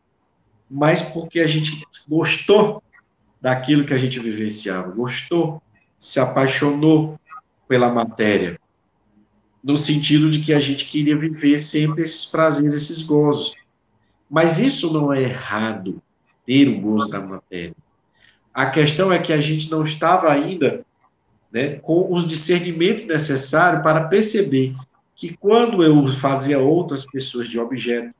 mas 0.68 1.02
porque 1.02 1.40
a 1.40 1.46
gente 1.46 1.84
gostou 2.08 2.82
daquilo 3.38 3.84
que 3.84 3.92
a 3.92 3.98
gente 3.98 4.18
vivenciava, 4.18 4.90
gostou, 4.92 5.62
se 5.98 6.18
apaixonou 6.18 7.20
pela 7.68 7.90
matéria, 7.92 8.58
no 9.62 9.76
sentido 9.76 10.30
de 10.30 10.40
que 10.40 10.54
a 10.54 10.58
gente 10.58 10.86
queria 10.86 11.16
viver 11.16 11.60
sempre 11.60 12.04
esses 12.04 12.24
prazeres, 12.24 12.72
esses 12.72 13.02
gozos. 13.02 13.52
Mas 14.30 14.58
isso 14.58 14.92
não 14.92 15.12
é 15.12 15.22
errado 15.22 16.00
ter 16.46 16.66
o 16.66 16.80
gozo 16.80 17.10
da 17.10 17.20
matéria. 17.20 17.76
A 18.54 18.64
questão 18.66 19.12
é 19.12 19.18
que 19.18 19.34
a 19.34 19.40
gente 19.40 19.70
não 19.70 19.84
estava 19.84 20.32
ainda 20.32 20.82
né, 21.52 21.74
com 21.76 22.10
os 22.10 22.26
discernimentos 22.26 23.04
necessários 23.04 23.82
para 23.82 24.04
perceber 24.04 24.74
que 25.16 25.34
quando 25.34 25.82
eu 25.82 26.06
fazia 26.08 26.58
outras 26.58 27.06
pessoas 27.06 27.48
de 27.48 27.58
objeto, 27.58 28.14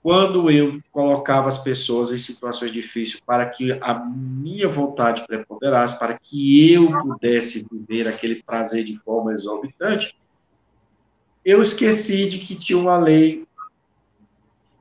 quando 0.00 0.50
eu 0.50 0.78
colocava 0.92 1.48
as 1.48 1.58
pessoas 1.58 2.12
em 2.12 2.18
situações 2.18 2.70
difíceis 2.70 3.20
para 3.24 3.46
que 3.46 3.72
a 3.72 3.94
minha 3.94 4.68
vontade 4.68 5.26
preponderasse, 5.26 5.98
para 5.98 6.18
que 6.18 6.72
eu 6.72 6.90
pudesse 7.02 7.66
viver 7.70 8.06
aquele 8.06 8.42
prazer 8.42 8.84
de 8.84 8.96
forma 8.98 9.32
exorbitante, 9.32 10.14
eu 11.44 11.60
esqueci 11.60 12.28
de 12.28 12.38
que 12.38 12.54
tinha 12.54 12.78
uma 12.78 12.96
lei 12.96 13.46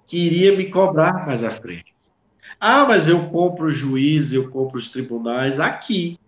que 0.05 0.17
iria 0.17 0.55
me 0.55 0.69
cobrar 0.69 1.25
mais 1.25 1.43
à 1.43 1.49
frente. 1.49 1.95
Ah, 2.59 2.85
mas 2.85 3.07
eu 3.07 3.29
compro 3.29 3.67
o 3.67 3.71
juiz, 3.71 4.31
eu 4.31 4.49
compro 4.51 4.77
os 4.77 4.89
tribunais 4.89 5.59
aqui. 5.59 6.19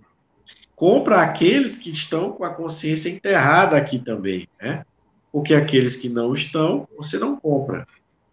Compra 0.75 1.21
aqueles 1.21 1.77
que 1.77 1.89
estão 1.89 2.31
com 2.31 2.43
a 2.43 2.49
consciência 2.49 3.09
enterrada 3.09 3.77
aqui 3.77 3.99
também, 3.99 4.47
né? 4.61 4.85
Porque 5.35 5.53
aqueles 5.53 5.97
que 5.97 6.07
não 6.07 6.33
estão, 6.33 6.87
você 6.95 7.19
não 7.19 7.35
compra. 7.35 7.85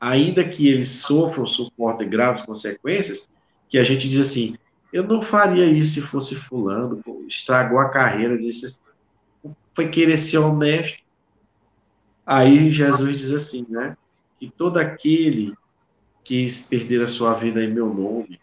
ainda 0.02 0.48
que 0.48 0.68
eles 0.68 0.88
sofram, 0.88 1.44
suportem 1.44 2.08
graves 2.08 2.44
consequências, 2.44 3.28
que 3.68 3.76
a 3.76 3.82
gente 3.82 4.08
diz 4.08 4.28
assim, 4.28 4.56
eu 4.92 5.02
não 5.02 5.20
faria 5.20 5.64
isso 5.64 5.94
se 5.94 6.00
fosse 6.00 6.36
fulano, 6.36 7.02
estragou 7.28 7.80
a 7.80 7.88
carreira, 7.88 8.38
disse, 8.38 8.80
foi 9.72 9.88
querer 9.88 10.16
ser 10.16 10.38
honesto. 10.38 11.00
Aí 12.24 12.70
Jesus 12.70 13.16
diz 13.16 13.32
assim, 13.32 13.66
né? 13.68 13.96
Que 14.38 14.48
todo 14.48 14.78
aquele 14.78 15.52
que 16.22 16.46
perder 16.68 17.02
a 17.02 17.08
sua 17.08 17.34
vida 17.34 17.64
em 17.64 17.72
meu 17.72 17.92
nome, 17.92 18.38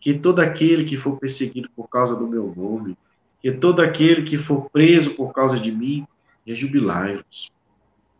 que 0.00 0.14
todo 0.14 0.40
aquele 0.40 0.84
que 0.84 0.96
for 0.96 1.16
perseguido 1.16 1.68
por 1.76 1.88
causa 1.88 2.16
do 2.16 2.26
meu 2.26 2.52
nome, 2.56 2.96
que 3.40 3.52
todo 3.52 3.80
aquele 3.80 4.22
que 4.22 4.36
for 4.36 4.68
preso 4.70 5.10
por 5.14 5.32
causa 5.32 5.60
de 5.60 5.70
mim, 5.70 6.04
rejubilai-vos. 6.44 7.52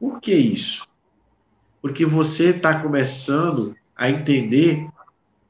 Por 0.00 0.18
que 0.18 0.32
isso? 0.32 0.88
Porque 1.82 2.06
você 2.06 2.50
está 2.50 2.80
começando 2.80 3.76
a 3.94 4.08
entender 4.08 4.88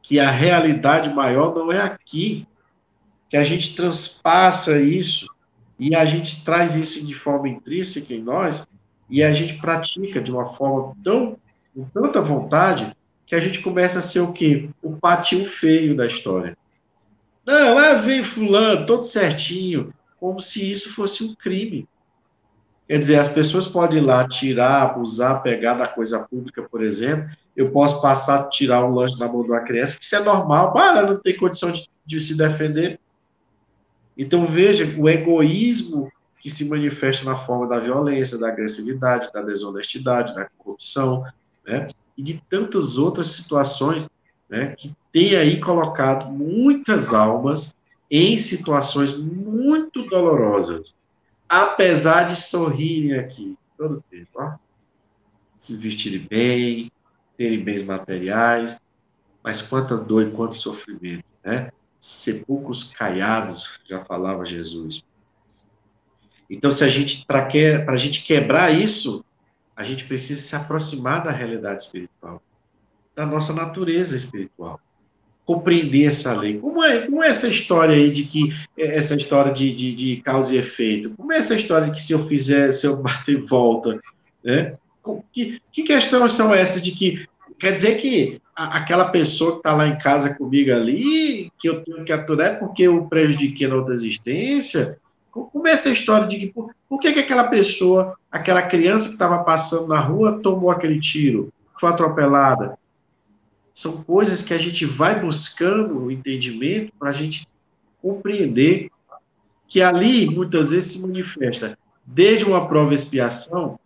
que 0.03 0.19
a 0.19 0.29
realidade 0.29 1.15
maior 1.15 1.55
não 1.55 1.71
é 1.71 1.81
aqui, 1.81 2.47
que 3.29 3.37
a 3.37 3.45
gente 3.45 3.77
transpassa 3.77 4.81
isso 4.81 5.27
e 5.79 5.95
a 5.95 6.05
gente 6.05 6.45
traz 6.45 6.75
isso 6.75 7.07
de 7.07 7.15
forma 7.15 7.49
intrínseca 7.49 8.13
em 8.13 8.23
nós 8.23 8.67
e 9.09 9.23
a 9.23 9.33
gente 9.33 9.55
pratica 9.55 10.21
de 10.21 10.33
uma 10.33 10.47
forma 10.47 10.97
tão 11.03 11.39
com 11.75 11.85
tanta 11.85 12.21
vontade 12.21 12.95
que 13.27 13.35
a 13.37 13.41
gente 13.41 13.61
começa 13.61 14.01
a 14.01 14.03
ser 14.03 14.21
o 14.21 14.33
quê? 14.33 14.69
O 14.83 14.97
patinho 14.97 15.45
feio 15.45 15.97
da 15.97 16.07
história. 16.07 16.59
Não, 17.47 17.81
é 17.81 17.95
vem 17.95 18.23
fulano, 18.25 18.85
todo 18.87 19.05
certinho, 19.05 19.95
como 20.19 20.41
se 20.41 20.69
isso 20.69 20.93
fosse 20.93 21.23
um 21.23 21.35
crime. 21.35 21.89
Quer 22.91 22.99
dizer, 22.99 23.20
as 23.20 23.28
pessoas 23.28 23.68
podem 23.68 23.99
ir 23.99 24.05
lá 24.05 24.26
tirar, 24.26 24.82
abusar, 24.82 25.45
pegar 25.45 25.74
da 25.74 25.86
coisa 25.86 26.26
pública, 26.26 26.61
por 26.61 26.82
exemplo. 26.82 27.30
Eu 27.57 27.70
posso 27.70 28.03
passar, 28.03 28.49
tirar 28.49 28.84
um 28.84 28.93
lanche 28.93 29.16
da 29.16 29.28
mão 29.28 29.45
de 29.45 29.49
uma 29.49 29.61
criança, 29.61 29.97
isso 30.01 30.16
é 30.16 30.24
normal, 30.24 30.72
para 30.72 31.07
não 31.07 31.16
tem 31.16 31.36
condição 31.36 31.70
de, 31.70 31.88
de 32.05 32.18
se 32.18 32.36
defender. 32.36 32.99
Então, 34.18 34.45
veja, 34.45 34.93
o 34.99 35.09
egoísmo 35.09 36.09
que 36.41 36.51
se 36.51 36.68
manifesta 36.68 37.24
na 37.24 37.36
forma 37.36 37.68
da 37.68 37.78
violência, 37.78 38.36
da 38.36 38.49
agressividade, 38.49 39.32
da 39.32 39.41
desonestidade, 39.41 40.34
da 40.34 40.49
corrupção, 40.59 41.24
né? 41.64 41.91
e 42.18 42.22
de 42.24 42.43
tantas 42.51 42.99
outras 42.99 43.28
situações 43.28 44.05
né, 44.49 44.74
que 44.76 44.93
tem 45.12 45.36
aí 45.36 45.61
colocado 45.61 46.28
muitas 46.28 47.14
almas 47.14 47.72
em 48.11 48.36
situações 48.36 49.16
muito 49.16 50.05
dolorosas, 50.07 50.93
apesar 51.51 52.29
de 52.29 52.37
sorrirem 52.37 53.19
aqui 53.19 53.59
todo 53.77 53.97
o 53.97 54.03
tempo, 54.03 54.31
ó, 54.37 54.55
se 55.57 55.77
vestirem 55.77 56.27
bem, 56.31 56.93
terem 57.37 57.63
bens 57.63 57.83
materiais, 57.83 58.81
mas 59.43 59.61
quanta 59.61 59.97
dor 59.97 60.29
e 60.29 60.31
quanto 60.31 60.55
sofrimento, 60.55 61.25
né? 61.45 61.73
Sepulcros 61.99 62.85
caiados, 62.85 63.81
já 63.85 64.05
falava 64.05 64.47
Jesus. 64.47 65.05
Então, 66.49 66.71
se 66.71 66.85
a 66.85 66.89
gente, 66.89 67.27
para 67.27 67.47
que, 67.47 67.67
a 67.67 67.97
gente 67.97 68.23
quebrar 68.23 68.73
isso, 68.73 69.25
a 69.75 69.83
gente 69.83 70.05
precisa 70.05 70.41
se 70.41 70.55
aproximar 70.55 71.25
da 71.25 71.31
realidade 71.31 71.83
espiritual 71.83 72.43
da 73.15 73.27
nossa 73.27 73.53
natureza 73.53 74.17
espiritual. 74.17 74.81
Compreender 75.51 76.07
essa 76.07 76.33
lei. 76.33 76.59
Como 76.59 76.85
é, 76.85 77.01
como 77.01 77.25
é 77.25 77.29
essa 77.29 77.49
história 77.49 77.97
aí 77.97 78.09
de 78.13 78.23
que, 78.23 78.55
é, 78.79 78.97
essa 78.97 79.17
história 79.17 79.53
de, 79.53 79.75
de, 79.75 79.97
de 79.97 80.17
causa 80.23 80.55
e 80.55 80.59
efeito? 80.59 81.11
Como 81.17 81.33
é 81.33 81.39
essa 81.39 81.57
história 81.57 81.89
de 81.89 81.95
que 81.95 82.01
se 82.01 82.13
eu 82.13 82.25
fizer, 82.29 82.71
se 82.71 82.87
eu 82.87 82.97
bater 83.03 83.45
volta? 83.45 83.99
Né? 84.45 84.75
Que, 85.33 85.59
que 85.73 85.83
questões 85.83 86.31
são 86.33 86.55
essas 86.55 86.81
de 86.81 86.93
que, 86.93 87.27
quer 87.59 87.73
dizer 87.73 87.97
que 87.97 88.41
aquela 88.55 89.07
pessoa 89.07 89.53
que 89.53 89.57
está 89.57 89.75
lá 89.75 89.89
em 89.89 89.99
casa 89.99 90.33
comigo 90.37 90.71
ali, 90.71 91.51
que 91.59 91.69
eu 91.69 91.83
tenho 91.83 92.05
que 92.05 92.13
aturar 92.13 92.47
é 92.47 92.55
porque 92.55 92.85
eu 92.85 93.07
prejudiquei 93.07 93.67
na 93.67 93.75
outra 93.75 93.93
existência? 93.93 95.01
Como 95.33 95.67
é 95.67 95.73
essa 95.73 95.91
história 95.91 96.29
de 96.29 96.39
que 96.39 96.47
por, 96.47 96.71
por 96.89 97.01
que, 97.01 97.13
que 97.13 97.19
aquela 97.19 97.45
pessoa, 97.45 98.15
aquela 98.31 98.63
criança 98.63 99.09
que 99.09 99.15
estava 99.15 99.43
passando 99.43 99.89
na 99.89 99.99
rua, 99.99 100.41
tomou 100.41 100.71
aquele 100.71 101.01
tiro, 101.01 101.53
foi 101.77 101.89
atropelada? 101.89 102.79
São 103.73 104.03
coisas 104.03 104.43
que 104.43 104.53
a 104.53 104.59
gente 104.59 104.85
vai 104.85 105.21
buscando 105.21 105.99
o 105.99 106.11
entendimento 106.11 106.93
para 106.99 107.11
a 107.11 107.12
gente 107.12 107.47
compreender 108.03 108.91
que 109.68 109.81
ali 109.81 110.29
muitas 110.29 110.71
vezes 110.71 110.93
se 110.93 111.03
manifesta 111.03 111.79
desde 112.05 112.45
uma 112.45 112.66
prova 112.66 112.93
expiação, 112.93 113.79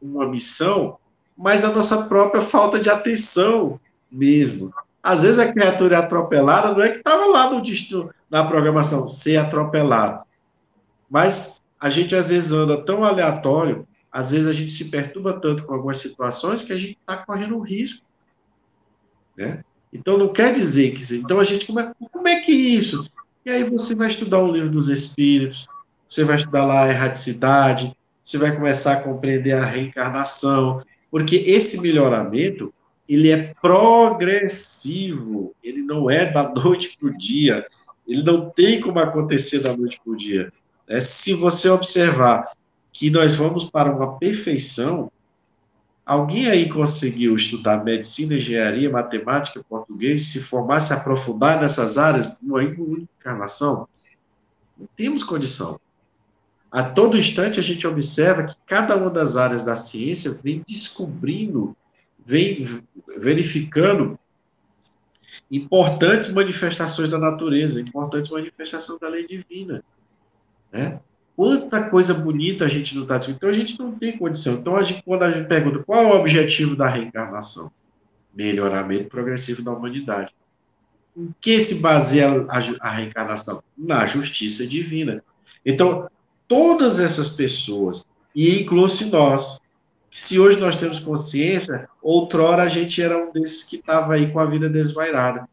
uma 0.00 0.28
missão, 0.28 0.98
mas 1.36 1.64
a 1.64 1.70
nossa 1.70 2.04
própria 2.04 2.42
falta 2.42 2.78
de 2.78 2.90
atenção 2.90 3.80
mesmo. 4.12 4.72
Às 5.02 5.22
vezes 5.22 5.38
a 5.38 5.52
criatura 5.52 5.96
é 5.96 5.98
atropelada, 5.98 6.72
não 6.72 6.82
é 6.82 6.90
que 6.90 6.98
estava 6.98 7.26
lá 7.26 7.50
no 7.50 7.62
na 8.30 8.44
programação, 8.44 9.08
ser 9.08 9.36
atropelado. 9.36 10.24
Mas 11.08 11.62
a 11.80 11.88
gente 11.88 12.14
às 12.14 12.28
vezes 12.28 12.52
anda 12.52 12.82
tão 12.82 13.04
aleatório, 13.04 13.86
às 14.12 14.30
vezes 14.30 14.46
a 14.46 14.52
gente 14.52 14.70
se 14.70 14.86
perturba 14.86 15.40
tanto 15.40 15.64
com 15.64 15.74
algumas 15.74 15.98
situações 15.98 16.62
que 16.62 16.72
a 16.72 16.78
gente 16.78 16.98
está 16.98 17.16
correndo 17.16 17.56
um 17.56 17.60
risco 17.60 18.06
né? 19.36 19.64
Então 19.92 20.18
não 20.18 20.32
quer 20.32 20.52
dizer 20.52 20.92
que. 20.92 21.14
Então 21.16 21.38
a 21.38 21.44
gente, 21.44 21.66
como 21.66 21.80
é, 21.80 21.92
como 22.12 22.28
é 22.28 22.40
que 22.40 22.52
isso? 22.52 23.08
E 23.44 23.50
aí 23.50 23.64
você 23.64 23.94
vai 23.94 24.08
estudar 24.08 24.40
o 24.40 24.50
livro 24.50 24.70
dos 24.70 24.88
Espíritos, 24.88 25.68
você 26.08 26.24
vai 26.24 26.36
estudar 26.36 26.64
lá 26.64 26.84
a 26.84 26.88
erraticidade, 26.88 27.94
você 28.22 28.38
vai 28.38 28.54
começar 28.54 28.94
a 28.94 29.00
compreender 29.00 29.52
a 29.52 29.64
reencarnação, 29.64 30.82
porque 31.10 31.36
esse 31.36 31.80
melhoramento 31.80 32.72
ele 33.08 33.30
é 33.30 33.54
progressivo, 33.60 35.54
ele 35.62 35.82
não 35.82 36.10
é 36.10 36.24
da 36.30 36.48
noite 36.54 36.96
para 36.98 37.08
o 37.08 37.18
dia, 37.18 37.66
ele 38.06 38.22
não 38.22 38.50
tem 38.50 38.80
como 38.80 38.98
acontecer 38.98 39.60
da 39.60 39.76
noite 39.76 40.00
para 40.02 40.12
o 40.12 40.16
dia. 40.16 40.52
É, 40.88 41.00
se 41.00 41.34
você 41.34 41.68
observar 41.68 42.50
que 42.92 43.10
nós 43.10 43.34
vamos 43.34 43.64
para 43.64 43.94
uma 43.94 44.18
perfeição, 44.18 45.10
Alguém 46.04 46.50
aí 46.50 46.68
conseguiu 46.68 47.34
estudar 47.34 47.82
medicina, 47.82 48.34
engenharia, 48.34 48.90
matemática, 48.90 49.64
português, 49.66 50.26
se 50.26 50.42
formar, 50.42 50.80
se 50.80 50.92
aprofundar 50.92 51.60
nessas 51.60 51.96
áreas 51.96 52.38
numa 52.42 52.58
única 52.58 53.08
encarnação? 53.20 53.88
Não 54.76 54.86
temos 54.96 55.24
condição. 55.24 55.80
A 56.70 56.82
todo 56.82 57.16
instante 57.16 57.58
a 57.58 57.62
gente 57.62 57.86
observa 57.86 58.48
que 58.48 58.56
cada 58.66 58.96
uma 58.96 59.08
das 59.08 59.36
áreas 59.36 59.62
da 59.62 59.76
ciência 59.76 60.32
vem 60.42 60.62
descobrindo, 60.66 61.74
vem 62.26 62.82
verificando 63.16 64.18
importantes 65.50 66.30
manifestações 66.30 67.08
da 67.08 67.18
natureza, 67.18 67.80
importantes 67.80 68.30
manifestações 68.30 68.98
da 68.98 69.08
lei 69.08 69.26
divina. 69.26 69.82
Né? 70.70 71.00
Quanta 71.36 71.90
coisa 71.90 72.14
bonita 72.14 72.64
a 72.64 72.68
gente 72.68 72.94
não 72.94 73.02
está 73.02 73.18
dizendo. 73.18 73.36
Então 73.36 73.48
a 73.48 73.52
gente 73.52 73.78
não 73.78 73.92
tem 73.92 74.16
condição. 74.16 74.54
Então, 74.54 74.76
a 74.76 74.82
gente, 74.82 75.02
quando 75.02 75.24
a 75.24 75.32
gente 75.32 75.48
pergunta 75.48 75.82
qual 75.84 76.02
é 76.02 76.06
o 76.06 76.20
objetivo 76.20 76.76
da 76.76 76.88
reencarnação? 76.88 77.72
Melhoramento 78.32 79.08
progressivo 79.08 79.62
da 79.62 79.72
humanidade. 79.72 80.32
Em 81.16 81.34
que 81.40 81.60
se 81.60 81.80
baseia 81.80 82.46
a, 82.48 82.88
a 82.88 82.90
reencarnação? 82.90 83.62
Na 83.76 84.06
justiça 84.06 84.66
divina. 84.66 85.24
Então, 85.66 86.08
todas 86.46 87.00
essas 87.00 87.30
pessoas, 87.30 88.04
e 88.34 88.60
inclui-se 88.60 89.10
nós, 89.10 89.60
se 90.10 90.38
hoje 90.38 90.60
nós 90.60 90.76
temos 90.76 91.00
consciência, 91.00 91.88
outrora 92.00 92.62
a 92.62 92.68
gente 92.68 93.02
era 93.02 93.18
um 93.18 93.32
desses 93.32 93.64
que 93.64 93.76
estava 93.76 94.14
aí 94.14 94.30
com 94.30 94.38
a 94.38 94.46
vida 94.46 94.68
desvairada. 94.68 95.48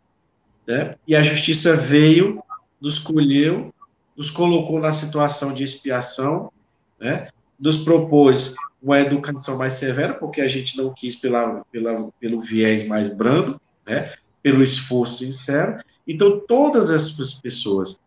Né? 0.67 0.95
E 1.07 1.15
a 1.15 1.23
justiça 1.23 1.75
veio, 1.75 2.43
nos 2.79 2.99
colheu 2.99 3.73
nos 4.15 4.29
colocou 4.29 4.79
na 4.79 4.91
situação 4.91 5.53
de 5.53 5.63
expiação, 5.63 6.51
né? 6.99 7.29
nos 7.59 7.77
propôs 7.77 8.55
uma 8.81 8.99
educação 8.99 9.57
mais 9.57 9.75
severa, 9.75 10.13
porque 10.13 10.41
a 10.41 10.47
gente 10.47 10.75
não 10.77 10.93
quis 10.93 11.15
pela, 11.15 11.63
pela, 11.71 12.09
pelo 12.19 12.41
viés 12.41 12.87
mais 12.87 13.15
brando, 13.15 13.59
né? 13.85 14.11
pelo 14.41 14.63
esforço 14.63 15.19
sincero. 15.19 15.81
Então, 16.07 16.39
todas 16.39 16.89
essas 16.89 17.33
pessoas, 17.35 17.99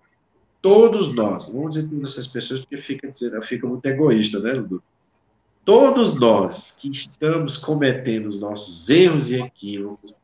todos 0.61 1.15
nós, 1.15 1.49
vamos 1.49 1.75
dizer 1.75 1.89
todas 1.89 2.11
essas 2.11 2.27
pessoas, 2.27 2.61
porque 2.61 2.79
fica, 2.79 3.09
dizendo, 3.09 3.41
fica 3.43 3.67
muito 3.67 3.87
egoísta, 3.87 4.41
né, 4.41 4.53
Ludo? 4.53 4.83
Todos 5.65 6.19
nós 6.19 6.73
que 6.73 6.91
estamos 6.91 7.57
cometendo 7.57 8.27
os 8.27 8.39
nossos 8.39 8.91
erros 8.91 9.31
e 9.31 9.37
equívocos, 9.37 10.15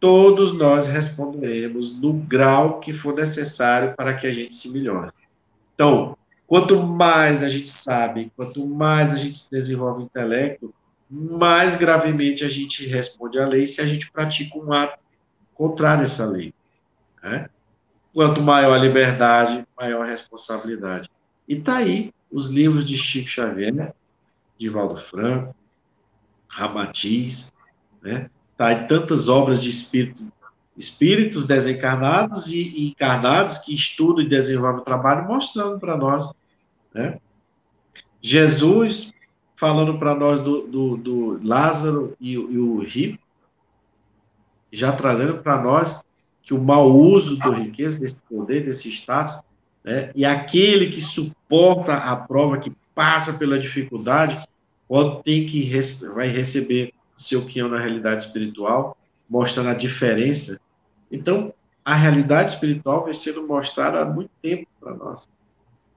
todos 0.00 0.56
nós 0.56 0.88
responderemos 0.88 1.94
no 1.94 2.14
grau 2.14 2.80
que 2.80 2.92
for 2.92 3.14
necessário 3.14 3.94
para 3.94 4.16
que 4.16 4.26
a 4.26 4.32
gente 4.32 4.54
se 4.54 4.72
melhore. 4.72 5.12
Então, 5.74 6.16
quanto 6.46 6.82
mais 6.82 7.42
a 7.42 7.48
gente 7.48 7.68
sabe, 7.68 8.32
quanto 8.34 8.66
mais 8.66 9.12
a 9.12 9.16
gente 9.16 9.44
desenvolve 9.50 10.02
o 10.02 10.04
intelecto, 10.06 10.74
mais 11.10 11.76
gravemente 11.76 12.44
a 12.44 12.48
gente 12.48 12.86
responde 12.86 13.38
à 13.38 13.46
lei 13.46 13.66
se 13.66 13.80
a 13.82 13.86
gente 13.86 14.10
pratica 14.10 14.58
um 14.58 14.72
ato 14.72 14.98
contrário 15.54 16.00
a 16.00 16.04
essa 16.04 16.24
lei. 16.24 16.54
Né? 17.22 17.50
Quanto 18.14 18.40
maior 18.40 18.74
a 18.74 18.78
liberdade, 18.78 19.66
maior 19.78 20.06
a 20.06 20.08
responsabilidade. 20.08 21.10
E 21.46 21.56
está 21.56 21.76
aí 21.76 22.12
os 22.30 22.48
livros 22.48 22.84
de 22.84 22.96
Chico 22.96 23.28
Xavier, 23.28 23.92
de 24.56 24.68
Valdo 24.68 25.00
Franco, 25.00 25.54
Ramatiz, 26.48 27.52
né? 28.02 28.30
Tá 28.60 28.74
em 28.74 28.86
tantas 28.86 29.26
obras 29.26 29.62
de 29.62 29.70
espíritos, 29.70 30.28
espíritos 30.76 31.46
desencarnados 31.46 32.48
e, 32.48 32.60
e 32.60 32.88
encarnados 32.90 33.56
que 33.56 33.74
estudam 33.74 34.22
e 34.22 34.28
desenvolvem 34.28 34.82
o 34.82 34.84
trabalho, 34.84 35.26
mostrando 35.26 35.80
para 35.80 35.96
nós, 35.96 36.30
né? 36.92 37.18
Jesus 38.20 39.14
falando 39.56 39.98
para 39.98 40.14
nós 40.14 40.42
do, 40.42 40.66
do, 40.66 40.96
do, 40.98 41.40
Lázaro 41.42 42.14
e, 42.20 42.32
e 42.32 42.36
o 42.58 42.80
rico, 42.80 43.18
já 44.70 44.92
trazendo 44.92 45.38
para 45.38 45.58
nós 45.58 46.04
que 46.42 46.52
o 46.52 46.62
mau 46.62 46.94
uso 46.94 47.38
da 47.38 47.56
riqueza, 47.56 47.98
desse 47.98 48.20
poder, 48.28 48.66
desse 48.66 48.90
status, 48.90 49.42
né, 49.82 50.10
e 50.14 50.22
aquele 50.22 50.90
que 50.90 51.00
suporta 51.00 51.94
a 51.94 52.14
prova, 52.14 52.58
que 52.58 52.70
passa 52.94 53.38
pela 53.38 53.58
dificuldade, 53.58 54.46
pode 54.86 55.22
ter 55.22 55.46
que 55.46 55.66
vai 56.14 56.28
receber 56.28 56.92
seu 57.22 57.44
quião 57.44 57.68
na 57.68 57.78
realidade 57.78 58.24
espiritual, 58.24 58.96
mostrando 59.28 59.68
a 59.68 59.74
diferença. 59.74 60.58
Então, 61.10 61.52
a 61.84 61.94
realidade 61.94 62.52
espiritual 62.52 63.04
vem 63.04 63.12
sendo 63.12 63.46
mostrada 63.46 64.00
há 64.00 64.04
muito 64.04 64.30
tempo 64.40 64.66
para 64.80 64.94
nós. 64.94 65.28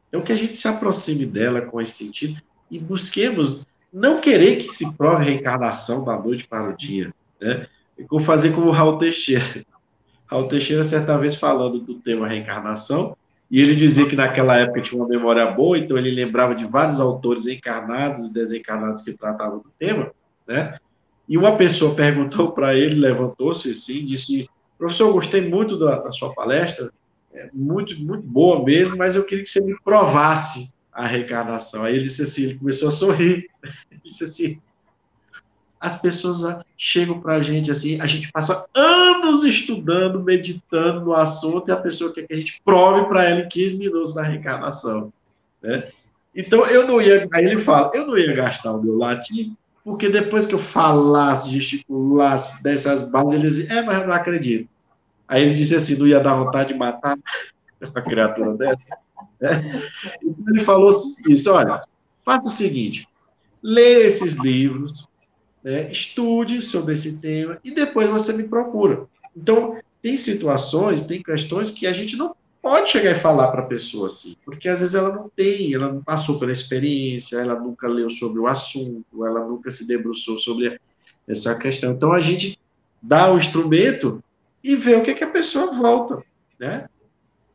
Então, 0.09 0.21
que 0.21 0.31
a 0.31 0.35
gente 0.35 0.55
se 0.55 0.67
aproxime 0.67 1.25
dela 1.25 1.61
com 1.61 1.79
esse 1.81 2.03
sentido 2.03 2.41
e 2.69 2.77
busquemos 2.77 3.65
não 3.91 4.19
querer 4.19 4.57
que 4.57 4.63
se 4.63 4.95
prove 4.97 5.23
reencarnação 5.23 6.03
da 6.03 6.17
noite 6.17 6.47
para 6.47 6.69
o 6.69 6.77
dia, 6.77 7.13
né? 7.39 7.67
E 7.97 8.21
fazer 8.21 8.53
como 8.53 8.67
o 8.67 8.71
Raul 8.71 8.97
Teixeira. 8.97 9.65
Raul 10.25 10.47
Teixeira, 10.47 10.83
certa 10.83 11.17
vez, 11.17 11.35
falando 11.35 11.79
do 11.79 11.95
tema 11.95 12.27
reencarnação, 12.27 13.15
e 13.49 13.61
ele 13.61 13.75
dizia 13.75 14.09
que 14.09 14.15
naquela 14.15 14.57
época 14.57 14.81
tinha 14.81 14.99
uma 14.99 15.07
memória 15.07 15.45
boa, 15.45 15.77
então 15.77 15.95
ele 15.95 16.09
lembrava 16.09 16.55
de 16.55 16.65
vários 16.65 16.99
autores 16.99 17.45
encarnados 17.45 18.27
e 18.27 18.33
desencarnados 18.33 19.03
que 19.03 19.13
tratavam 19.13 19.59
do 19.59 19.71
tema, 19.77 20.11
né? 20.47 20.79
E 21.27 21.37
uma 21.37 21.57
pessoa 21.57 21.93
perguntou 21.95 22.51
para 22.51 22.75
ele, 22.75 22.95
levantou-se 22.95 23.71
assim, 23.71 24.05
disse: 24.05 24.49
Professor, 24.77 25.11
gostei 25.13 25.47
muito 25.47 25.77
da, 25.77 25.99
da 25.99 26.11
sua 26.11 26.33
palestra, 26.33 26.91
é 27.33 27.49
muito, 27.53 27.99
muito 27.99 28.25
boa 28.25 28.63
mesmo, 28.63 28.95
mas 28.95 29.15
eu 29.15 29.23
queria 29.23 29.43
que 29.43 29.49
você 29.49 29.61
me 29.61 29.75
provasse 29.83 30.73
a 30.91 31.07
reencarnação. 31.07 31.83
Aí 31.83 31.95
ele 31.95 32.03
disse 32.03 32.21
assim, 32.21 32.43
ele 32.43 32.59
começou 32.59 32.89
a 32.89 32.91
sorrir. 32.91 33.49
Ele 33.89 34.01
disse 34.03 34.23
assim, 34.23 34.61
as 35.79 35.99
pessoas 35.99 36.63
chegam 36.77 37.19
para 37.19 37.35
a 37.35 37.41
gente 37.41 37.69
assim, 37.69 37.99
a 37.99 38.05
gente 38.05 38.31
passa 38.31 38.65
anos 38.73 39.43
estudando, 39.43 40.23
meditando 40.23 41.01
no 41.01 41.13
assunto, 41.13 41.67
e 41.67 41.71
a 41.71 41.77
pessoa 41.77 42.13
quer 42.13 42.25
que 42.25 42.33
a 42.33 42.37
gente 42.37 42.61
prove 42.63 43.05
para 43.07 43.25
ela 43.25 43.41
em 43.41 43.49
15 43.49 43.79
minutos 43.79 44.13
da 44.13 44.21
reencarnação. 44.21 45.11
Né? 45.61 45.89
Então, 46.33 46.65
eu 46.65 46.87
não 46.87 47.01
ia, 47.01 47.27
aí 47.33 47.45
ele 47.45 47.57
fala, 47.57 47.91
eu 47.93 48.07
não 48.07 48.17
ia 48.17 48.33
gastar 48.33 48.71
o 48.71 48.81
meu 48.81 48.97
latim, 48.97 49.57
porque 49.83 50.09
depois 50.09 50.45
que 50.45 50.55
eu 50.55 50.59
falasse, 50.59 51.51
gesticulasse, 51.51 52.63
dessas 52.63 53.09
bases, 53.09 53.33
eles 53.33 53.69
é, 53.69 53.81
mas 53.81 54.01
eu 54.01 54.07
não 54.07 54.13
acredito. 54.13 54.69
Aí 55.27 55.43
ele 55.43 55.53
disse 55.53 55.75
assim, 55.75 55.95
não 55.95 56.07
ia 56.07 56.19
dar 56.19 56.35
vontade 56.35 56.73
de 56.73 56.79
matar 56.79 57.17
uma 57.81 58.01
criatura 58.01 58.53
dessa. 58.53 58.97
Né? 59.39 59.81
Então 60.23 60.45
ele 60.49 60.63
falou 60.63 60.89
isso, 61.27 61.51
olha, 61.51 61.83
faça 62.23 62.47
o 62.47 62.51
seguinte, 62.51 63.07
leia 63.61 64.05
esses 64.05 64.35
livros, 64.35 65.07
né, 65.63 65.89
estude 65.91 66.61
sobre 66.61 66.93
esse 66.93 67.19
tema 67.19 67.57
e 67.63 67.71
depois 67.71 68.09
você 68.09 68.33
me 68.33 68.43
procura. 68.43 69.05
Então, 69.35 69.77
tem 70.01 70.17
situações, 70.17 71.01
tem 71.01 71.23
questões 71.23 71.71
que 71.71 71.87
a 71.87 71.93
gente 71.93 72.17
não 72.17 72.35
pode 72.63 72.89
chegar 72.89 73.11
e 73.11 73.15
falar 73.15 73.49
para 73.49 73.61
a 73.61 73.65
pessoa 73.65 74.07
assim, 74.07 74.37
porque 74.45 74.69
às 74.69 74.79
vezes 74.79 74.95
ela 74.95 75.13
não 75.13 75.29
tem, 75.35 75.73
ela 75.73 75.91
não 75.91 76.01
passou 76.01 76.39
pela 76.39 76.53
experiência, 76.53 77.35
ela 77.35 77.59
nunca 77.59 77.89
leu 77.89 78.09
sobre 78.09 78.39
o 78.39 78.47
assunto, 78.47 79.25
ela 79.25 79.45
nunca 79.45 79.69
se 79.69 79.85
debruçou 79.85 80.37
sobre 80.37 80.79
essa 81.27 81.53
questão. 81.55 81.91
Então, 81.91 82.13
a 82.13 82.21
gente 82.21 82.57
dá 83.01 83.29
o 83.33 83.37
instrumento 83.37 84.23
e 84.63 84.77
vê 84.77 84.95
o 84.95 85.03
que, 85.03 85.11
é 85.11 85.13
que 85.13 85.25
a 85.25 85.29
pessoa 85.29 85.73
volta, 85.73 86.23
né? 86.57 86.87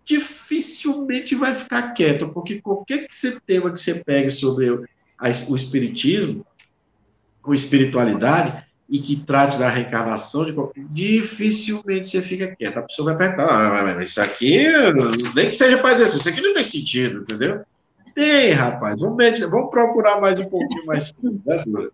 Dificilmente 0.05 1.35
vai 1.35 1.55
ficar 1.55 1.95
quieto, 1.95 2.29
porque 2.29 2.61
qualquer 2.61 3.09
que 3.09 3.15
você 3.15 3.41
tema 3.41 3.73
que 3.73 3.81
você 3.81 4.05
pegue 4.05 4.29
sobre 4.29 4.71
o, 4.71 4.87
espiritismo, 5.57 6.45
com 7.41 7.55
espiritualidade 7.55 8.68
e 8.89 8.99
que 9.01 9.17
trate 9.17 9.59
da 9.59 9.69
reencarnação, 9.69 10.47
de 10.47 10.55
qualquer... 10.55 10.83
dificilmente 10.85 12.09
você 12.09 12.23
fica 12.23 12.57
quieto. 12.57 12.79
A 12.79 12.83
pessoa 12.83 13.13
vai 13.15 13.19
perguntar, 13.19 13.49
ah, 13.51 13.85
mas 13.85 14.11
isso 14.11 14.23
aqui, 14.23 14.67
nem 15.35 15.47
que 15.47 15.53
seja 15.53 15.77
para 15.79 15.93
dizer 15.93 16.05
assim, 16.05 16.19
isso 16.19 16.29
aqui 16.31 16.41
não 16.41 16.55
tem 16.55 16.63
sentido, 16.63 17.21
entendeu? 17.21 17.63
Tem, 18.15 18.51
rapaz. 18.53 19.01
Vamos, 19.01 19.17
meditar, 19.17 19.51
vamos 19.51 19.71
procurar 19.71 20.21
mais 20.21 20.41
um 20.41 20.49
pouquinho 20.49 20.87
mais 20.87 21.15
né, 21.23 21.91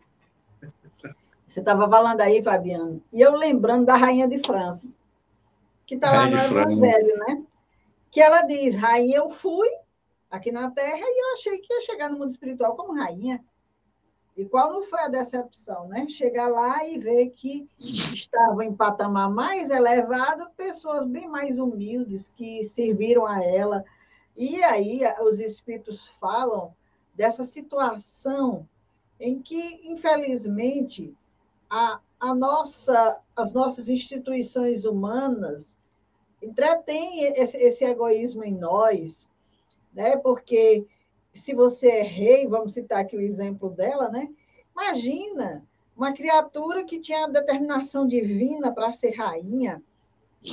Você 1.49 1.61
estava 1.61 1.89
falando 1.89 2.21
aí, 2.21 2.43
Fabiano, 2.43 3.03
e 3.13 3.21
eu 3.21 3.35
lembrando 3.35 3.87
da 3.87 3.97
Rainha 3.97 4.29
de 4.29 4.39
França, 4.39 4.97
que 5.87 5.97
está 5.97 6.13
lá 6.13 6.27
no 6.29 6.37
Evangelho, 6.37 7.19
né? 7.27 7.43
Que 8.11 8.21
ela 8.21 8.43
diz, 8.43 8.77
rainha, 8.77 9.17
eu 9.17 9.29
fui 9.29 9.69
aqui 10.31 10.53
na 10.53 10.71
Terra 10.71 11.03
e 11.03 11.25
eu 11.25 11.35
achei 11.35 11.59
que 11.59 11.73
ia 11.73 11.81
chegar 11.81 12.09
no 12.09 12.19
mundo 12.19 12.31
espiritual 12.31 12.77
como 12.77 12.95
rainha. 12.95 13.43
E 14.37 14.45
qual 14.45 14.73
não 14.73 14.83
foi 14.83 15.01
a 15.01 15.09
decepção, 15.09 15.87
né? 15.87 16.09
Chegar 16.09 16.49
lá 16.49 16.85
e 16.85 16.99
ver 16.99 17.31
que 17.31 17.69
estavam 17.79 18.63
em 18.63 18.75
patamar 18.75 19.31
mais 19.31 19.71
elevado 19.71 20.51
pessoas 20.57 21.05
bem 21.05 21.29
mais 21.29 21.59
humildes 21.59 22.33
que 22.35 22.65
serviram 22.65 23.27
a 23.27 23.45
ela. 23.45 23.85
E 24.37 24.63
aí 24.65 25.03
os 25.23 25.39
espíritos 25.39 26.09
falam 26.21 26.75
dessa 27.15 27.45
situação 27.45 28.69
em 29.21 29.41
que, 29.41 29.89
infelizmente, 29.89 31.15
a, 31.71 32.01
a 32.19 32.35
nossa, 32.35 33.21
as 33.37 33.53
nossas 33.53 33.89
instituições 33.89 34.85
humanas 34.85 35.77
entretêm 36.43 37.25
esse, 37.25 37.57
esse 37.57 37.85
egoísmo 37.85 38.45
em 38.45 38.55
nós, 38.55 39.31
né? 39.95 40.17
porque 40.17 40.85
se 41.35 41.55
você 41.55 41.89
é 41.89 42.03
rei, 42.03 42.47
vamos 42.47 42.73
citar 42.73 43.01
aqui 43.01 43.17
o 43.17 43.21
exemplo 43.21 43.71
dela, 43.71 44.09
né? 44.09 44.29
Imagina 44.73 45.65
uma 45.97 46.13
criatura 46.13 46.85
que 46.85 46.99
tinha 46.99 47.29
determinação 47.29 48.07
divina 48.07 48.73
para 48.73 48.93
ser 48.93 49.11
rainha, 49.11 49.83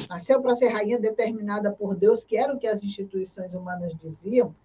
nasceu 0.09 0.41
para 0.41 0.55
ser 0.55 0.69
rainha 0.69 0.99
determinada 0.99 1.71
por 1.71 1.95
Deus, 1.95 2.23
que 2.23 2.37
era 2.37 2.53
o 2.53 2.59
que 2.59 2.67
as 2.67 2.83
instituições 2.83 3.53
humanas 3.53 3.93
diziam. 3.95 4.55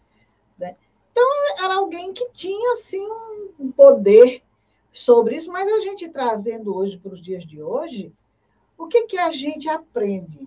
Né? 0.58 0.76
Então, 1.10 1.24
era 1.64 1.76
alguém 1.76 2.12
que 2.12 2.28
tinha, 2.30 2.72
assim, 2.72 3.06
um 3.58 3.70
poder 3.72 4.42
sobre 4.92 5.36
isso, 5.36 5.50
mas 5.50 5.70
a 5.70 5.80
gente 5.80 6.08
trazendo 6.08 6.74
hoje 6.74 6.98
para 6.98 7.12
os 7.12 7.22
dias 7.22 7.44
de 7.44 7.62
hoje, 7.62 8.12
o 8.78 8.86
que, 8.86 9.02
que 9.02 9.18
a 9.18 9.30
gente 9.30 9.68
aprende? 9.68 10.46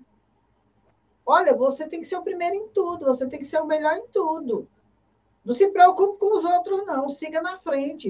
Olha, 1.25 1.55
você 1.55 1.87
tem 1.87 1.99
que 1.99 2.07
ser 2.07 2.17
o 2.17 2.23
primeiro 2.23 2.55
em 2.55 2.67
tudo, 2.69 3.05
você 3.05 3.27
tem 3.27 3.39
que 3.39 3.45
ser 3.45 3.59
o 3.59 3.67
melhor 3.67 3.95
em 3.97 4.07
tudo. 4.07 4.67
Não 5.49 5.55
se 5.55 5.67
preocupe 5.69 6.19
com 6.19 6.37
os 6.37 6.45
outros, 6.45 6.85
não. 6.85 7.09
Siga 7.09 7.41
na 7.41 7.57
frente. 7.57 8.07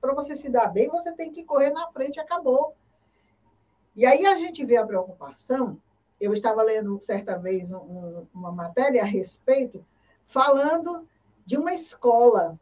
Para 0.00 0.12
você 0.12 0.34
se 0.34 0.48
dar 0.48 0.66
bem, 0.66 0.88
você 0.88 1.12
tem 1.12 1.30
que 1.30 1.44
correr 1.44 1.70
na 1.70 1.86
frente 1.92 2.18
acabou. 2.18 2.74
E 3.94 4.04
aí 4.04 4.26
a 4.26 4.34
gente 4.34 4.64
vê 4.64 4.76
a 4.76 4.84
preocupação. 4.84 5.80
Eu 6.20 6.32
estava 6.32 6.60
lendo 6.64 7.00
certa 7.00 7.38
vez 7.38 7.70
um, 7.70 8.26
uma 8.34 8.50
matéria 8.50 9.02
a 9.02 9.06
respeito, 9.06 9.86
falando 10.26 11.06
de 11.46 11.56
uma 11.56 11.72
escola 11.72 12.58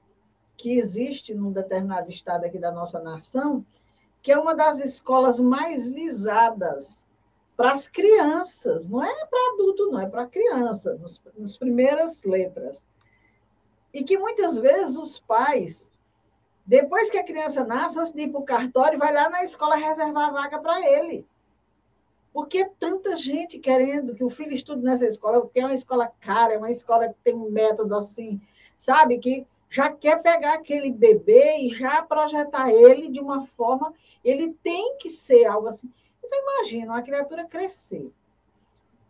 que 0.55 0.77
existe 0.77 1.33
num 1.33 1.51
determinado 1.51 2.11
estado 2.11 2.45
aqui 2.45 2.59
da 2.59 2.71
nossa 2.71 3.01
nação, 3.01 3.65
que 4.21 4.31
é 4.31 4.39
uma 4.39 4.55
das 4.55 4.81
escolas 4.81 5.41
mais 5.41 5.89
visadas 5.89 7.03
para 7.57 7.73
as 7.73 7.89
crianças, 7.89 8.87
não 8.87 9.03
é 9.03 9.25
para 9.25 9.55
adulto, 9.55 9.87
não, 9.87 9.99
é 9.99 10.07
para 10.07 10.27
criança, 10.27 10.93
nos, 10.97 11.23
nas 11.39 11.57
primeiras 11.57 12.23
letras. 12.23 12.87
E 13.93 14.05
que 14.05 14.19
muitas 14.19 14.57
vezes 14.57 14.97
os 14.97 15.19
pais, 15.19 15.87
depois 16.67 17.11
que 17.11 17.19
a 17.19 17.25
criança 17.25 17.65
nasce, 17.65 18.13
de 18.13 18.23
ir 18.23 18.29
para 18.29 18.41
o 18.41 18.45
cartório, 18.45 18.99
vai 18.99 19.13
lá 19.13 19.31
na 19.31 19.43
escola 19.43 19.77
reservar 19.77 20.29
a 20.29 20.33
vaga 20.33 20.61
para 20.61 20.81
ele. 20.81 21.27
Porque 22.33 22.59
é 22.59 22.71
tanta 22.79 23.17
gente 23.17 23.59
querendo 23.59 24.15
que 24.15 24.23
o 24.23 24.31
filho 24.31 24.53
estude 24.53 24.83
nessa 24.83 25.07
escola, 25.07 25.41
porque 25.41 25.61
é 25.61 25.65
uma 25.65 25.75
escola 25.75 26.13
cara, 26.21 26.53
é 26.53 26.59
uma 26.59 26.71
escola 26.71 27.09
que 27.09 27.17
tem 27.25 27.35
um 27.35 27.51
método 27.51 27.97
assim, 27.97 28.41
sabe? 28.77 29.19
Que 29.19 29.47
já 29.71 29.91
quer 29.91 30.23
pegar 30.23 30.55
aquele 30.55 30.91
bebê 30.91 31.59
e 31.59 31.71
já 31.71 32.03
projetar 32.03 32.71
ele 32.71 33.09
de 33.09 33.21
uma 33.21 33.47
forma. 33.47 33.93
Ele 34.23 34.53
tem 34.63 34.97
que 34.99 35.11
ser 35.11 35.47
algo 35.47 35.69
assim. 35.69 35.91
Então, 36.23 36.39
imagina 36.43 36.93
uma 36.93 37.03
criatura 37.03 37.47
crescer, 37.47 38.13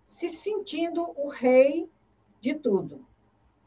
se 0.06 0.30
sentindo 0.30 1.10
o 1.16 1.28
rei 1.28 1.90
de 2.40 2.54
tudo. 2.54 3.04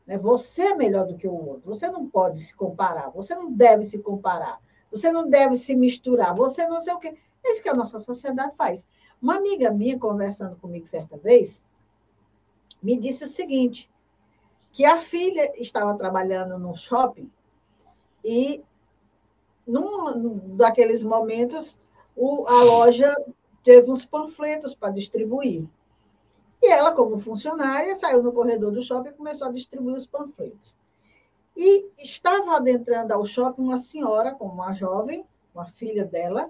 Né? 0.06 0.18
Você 0.18 0.62
é 0.64 0.76
melhor 0.76 1.06
do 1.06 1.16
que 1.16 1.28
o 1.28 1.34
outro. 1.34 1.74
Você 1.74 1.90
não 1.90 2.08
pode 2.08 2.42
se 2.42 2.54
comparar. 2.54 3.10
Você 3.12 3.36
não 3.36 3.52
deve 3.52 3.84
se 3.84 4.00
comparar. 4.00 4.60
Você 4.92 5.12
não 5.12 5.30
deve 5.30 5.56
se 5.56 5.76
misturar. 5.76 6.36
Você 6.36 6.66
não 6.68 6.80
sei 6.80 6.94
o 6.94 7.00
quê. 7.00 7.18
É 7.44 7.52
isso 7.52 7.62
que 7.62 7.70
a 7.70 7.76
nossa 7.76 8.00
sociedade 8.00 8.56
faz. 8.56 8.84
Uma 9.22 9.36
amiga 9.36 9.72
minha, 9.72 10.00
conversando 10.00 10.56
comigo 10.56 10.86
certa 10.88 11.18
vez, 11.18 11.64
me 12.82 12.98
disse 12.98 13.24
o 13.24 13.28
seguinte: 13.28 13.90
que 14.72 14.86
a 14.86 15.00
filha 15.00 15.52
estava 15.62 15.96
trabalhando 15.96 16.58
no 16.58 16.76
shopping 16.76 17.30
e, 18.24 18.64
num 19.68 20.56
daqueles 20.56 21.04
momentos, 21.04 21.78
o, 22.16 22.48
a 22.48 22.64
loja 22.64 23.14
teve 23.64 23.92
uns 23.92 24.06
panfletos 24.06 24.74
para 24.74 24.94
distribuir. 24.94 25.66
E 26.62 26.72
ela, 26.72 26.92
como 26.92 27.20
funcionária, 27.20 27.96
saiu 27.96 28.22
no 28.22 28.32
corredor 28.32 28.72
do 28.72 28.84
shopping 28.84 29.10
e 29.10 29.14
começou 29.14 29.48
a 29.48 29.52
distribuir 29.52 29.96
os 29.96 30.06
panfletos. 30.06 30.78
E 31.58 31.88
estava 31.98 32.56
adentrando 32.56 33.14
ao 33.14 33.26
shopping 33.26 33.64
uma 33.64 33.78
senhora, 33.78 34.34
com 34.34 34.46
uma 34.46 34.74
jovem, 34.74 35.26
uma 35.54 35.66
filha 35.66 36.06
dela, 36.06 36.50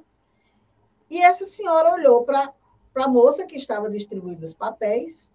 e 1.12 1.22
essa 1.22 1.44
senhora 1.46 1.94
olhou 1.94 2.24
para 2.24 2.54
a 2.96 3.08
moça 3.08 3.46
que 3.46 3.58
estava 3.58 3.90
distribuindo 3.90 4.46
os 4.46 4.54
papéis 4.54 5.30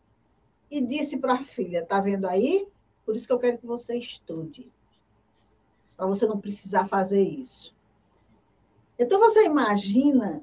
e 0.70 0.80
disse 0.80 1.18
para 1.18 1.34
a 1.34 1.42
filha: 1.42 1.80
Está 1.80 2.00
vendo 2.00 2.26
aí? 2.26 2.66
Por 3.04 3.14
isso 3.14 3.26
que 3.26 3.32
eu 3.32 3.38
quero 3.38 3.58
que 3.58 3.66
você 3.66 3.98
estude. 3.98 4.72
Para 5.94 6.06
você 6.06 6.26
não 6.26 6.40
precisar 6.40 6.88
fazer 6.88 7.20
isso. 7.20 7.74
Então, 8.98 9.20
você 9.20 9.44
imagina 9.44 10.42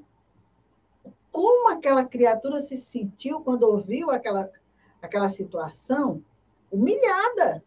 aquela 1.84 2.06
criatura 2.06 2.62
se 2.62 2.78
sentiu 2.78 3.42
quando 3.42 3.64
ouviu 3.64 4.10
aquela, 4.10 4.50
aquela 5.02 5.28
situação 5.28 6.24
humilhada 6.72 7.62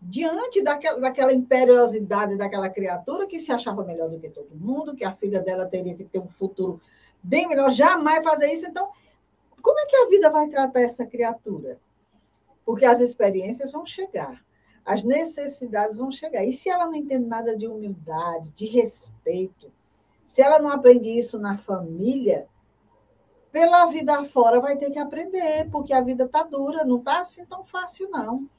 diante 0.00 0.62
daquela, 0.62 0.98
daquela 0.98 1.32
imperiosidade 1.32 2.36
daquela 2.36 2.70
criatura 2.70 3.26
que 3.26 3.38
se 3.38 3.52
achava 3.52 3.84
melhor 3.84 4.08
do 4.08 4.18
que 4.18 4.30
todo 4.30 4.56
mundo, 4.56 4.94
que 4.94 5.04
a 5.04 5.12
filha 5.12 5.40
dela 5.40 5.66
teria 5.66 5.94
que 5.94 6.04
ter 6.04 6.18
um 6.18 6.26
futuro 6.26 6.80
bem 7.22 7.46
melhor, 7.46 7.70
jamais 7.70 8.24
fazer 8.24 8.50
isso. 8.50 8.66
Então, 8.66 8.90
como 9.60 9.78
é 9.78 9.86
que 9.86 9.96
a 9.96 10.08
vida 10.08 10.30
vai 10.30 10.48
tratar 10.48 10.80
essa 10.80 11.04
criatura? 11.04 11.78
Porque 12.64 12.86
as 12.86 13.00
experiências 13.00 13.70
vão 13.70 13.84
chegar, 13.84 14.42
as 14.84 15.02
necessidades 15.02 15.96
vão 15.96 16.10
chegar. 16.10 16.44
E 16.44 16.52
se 16.52 16.70
ela 16.70 16.86
não 16.86 16.94
entende 16.94 17.28
nada 17.28 17.56
de 17.56 17.66
humildade, 17.66 18.50
de 18.50 18.66
respeito, 18.66 19.70
se 20.26 20.42
ela 20.42 20.58
não 20.58 20.70
aprende 20.70 21.08
isso 21.08 21.38
na 21.38 21.56
família, 21.56 22.48
pela 23.52 23.86
vida 23.86 24.22
fora 24.24 24.60
vai 24.60 24.76
ter 24.76 24.90
que 24.90 24.98
aprender, 24.98 25.70
porque 25.70 25.94
a 25.94 26.02
vida 26.02 26.24
está 26.24 26.42
dura, 26.42 26.84
não 26.84 26.98
está 26.98 27.20
assim 27.20 27.46
tão 27.46 27.64
fácil, 27.64 28.10
não. 28.10 28.50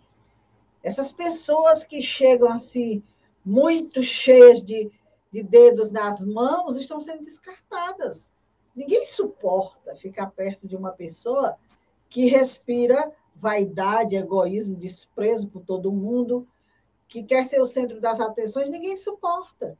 Essas 0.81 1.11
pessoas 1.11 1.83
que 1.83 2.01
chegam 2.01 2.49
assim, 2.49 3.03
muito 3.45 4.01
cheias 4.01 4.63
de, 4.63 4.89
de 5.31 5.43
dedos 5.43 5.91
nas 5.91 6.23
mãos, 6.23 6.77
estão 6.77 7.01
sendo 7.01 7.23
descartadas. 7.23 8.31
Ninguém 8.75 9.03
suporta 9.03 9.95
ficar 9.95 10.31
perto 10.31 10.67
de 10.67 10.75
uma 10.75 10.91
pessoa 10.91 11.57
que 12.09 12.25
respira 12.25 13.11
vaidade, 13.35 14.15
egoísmo, 14.15 14.75
desprezo 14.75 15.47
por 15.47 15.63
todo 15.63 15.91
mundo, 15.91 16.47
que 17.07 17.23
quer 17.23 17.45
ser 17.45 17.61
o 17.61 17.67
centro 17.67 17.99
das 17.99 18.19
atenções, 18.19 18.69
ninguém 18.69 18.95
suporta. 18.95 19.77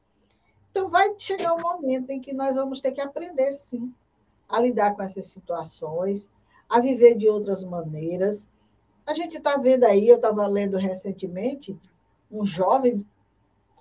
Então, 0.77 0.91
vai 0.91 1.11
chegar 1.17 1.55
um 1.55 1.59
momento 1.59 2.11
em 2.11 2.21
que 2.21 2.31
nós 2.31 2.55
vamos 2.55 2.79
ter 2.79 2.91
que 2.91 3.01
aprender, 3.01 3.51
sim, 3.51 3.91
a 4.47 4.59
lidar 4.59 4.95
com 4.95 5.01
essas 5.01 5.25
situações, 5.25 6.29
a 6.69 6.79
viver 6.79 7.15
de 7.15 7.27
outras 7.27 7.63
maneiras. 7.63 8.47
A 9.03 9.11
gente 9.15 9.37
está 9.37 9.57
vendo 9.57 9.85
aí, 9.85 10.07
eu 10.07 10.17
estava 10.17 10.45
lendo 10.45 10.77
recentemente, 10.77 11.75
um 12.31 12.45
jovem 12.45 13.03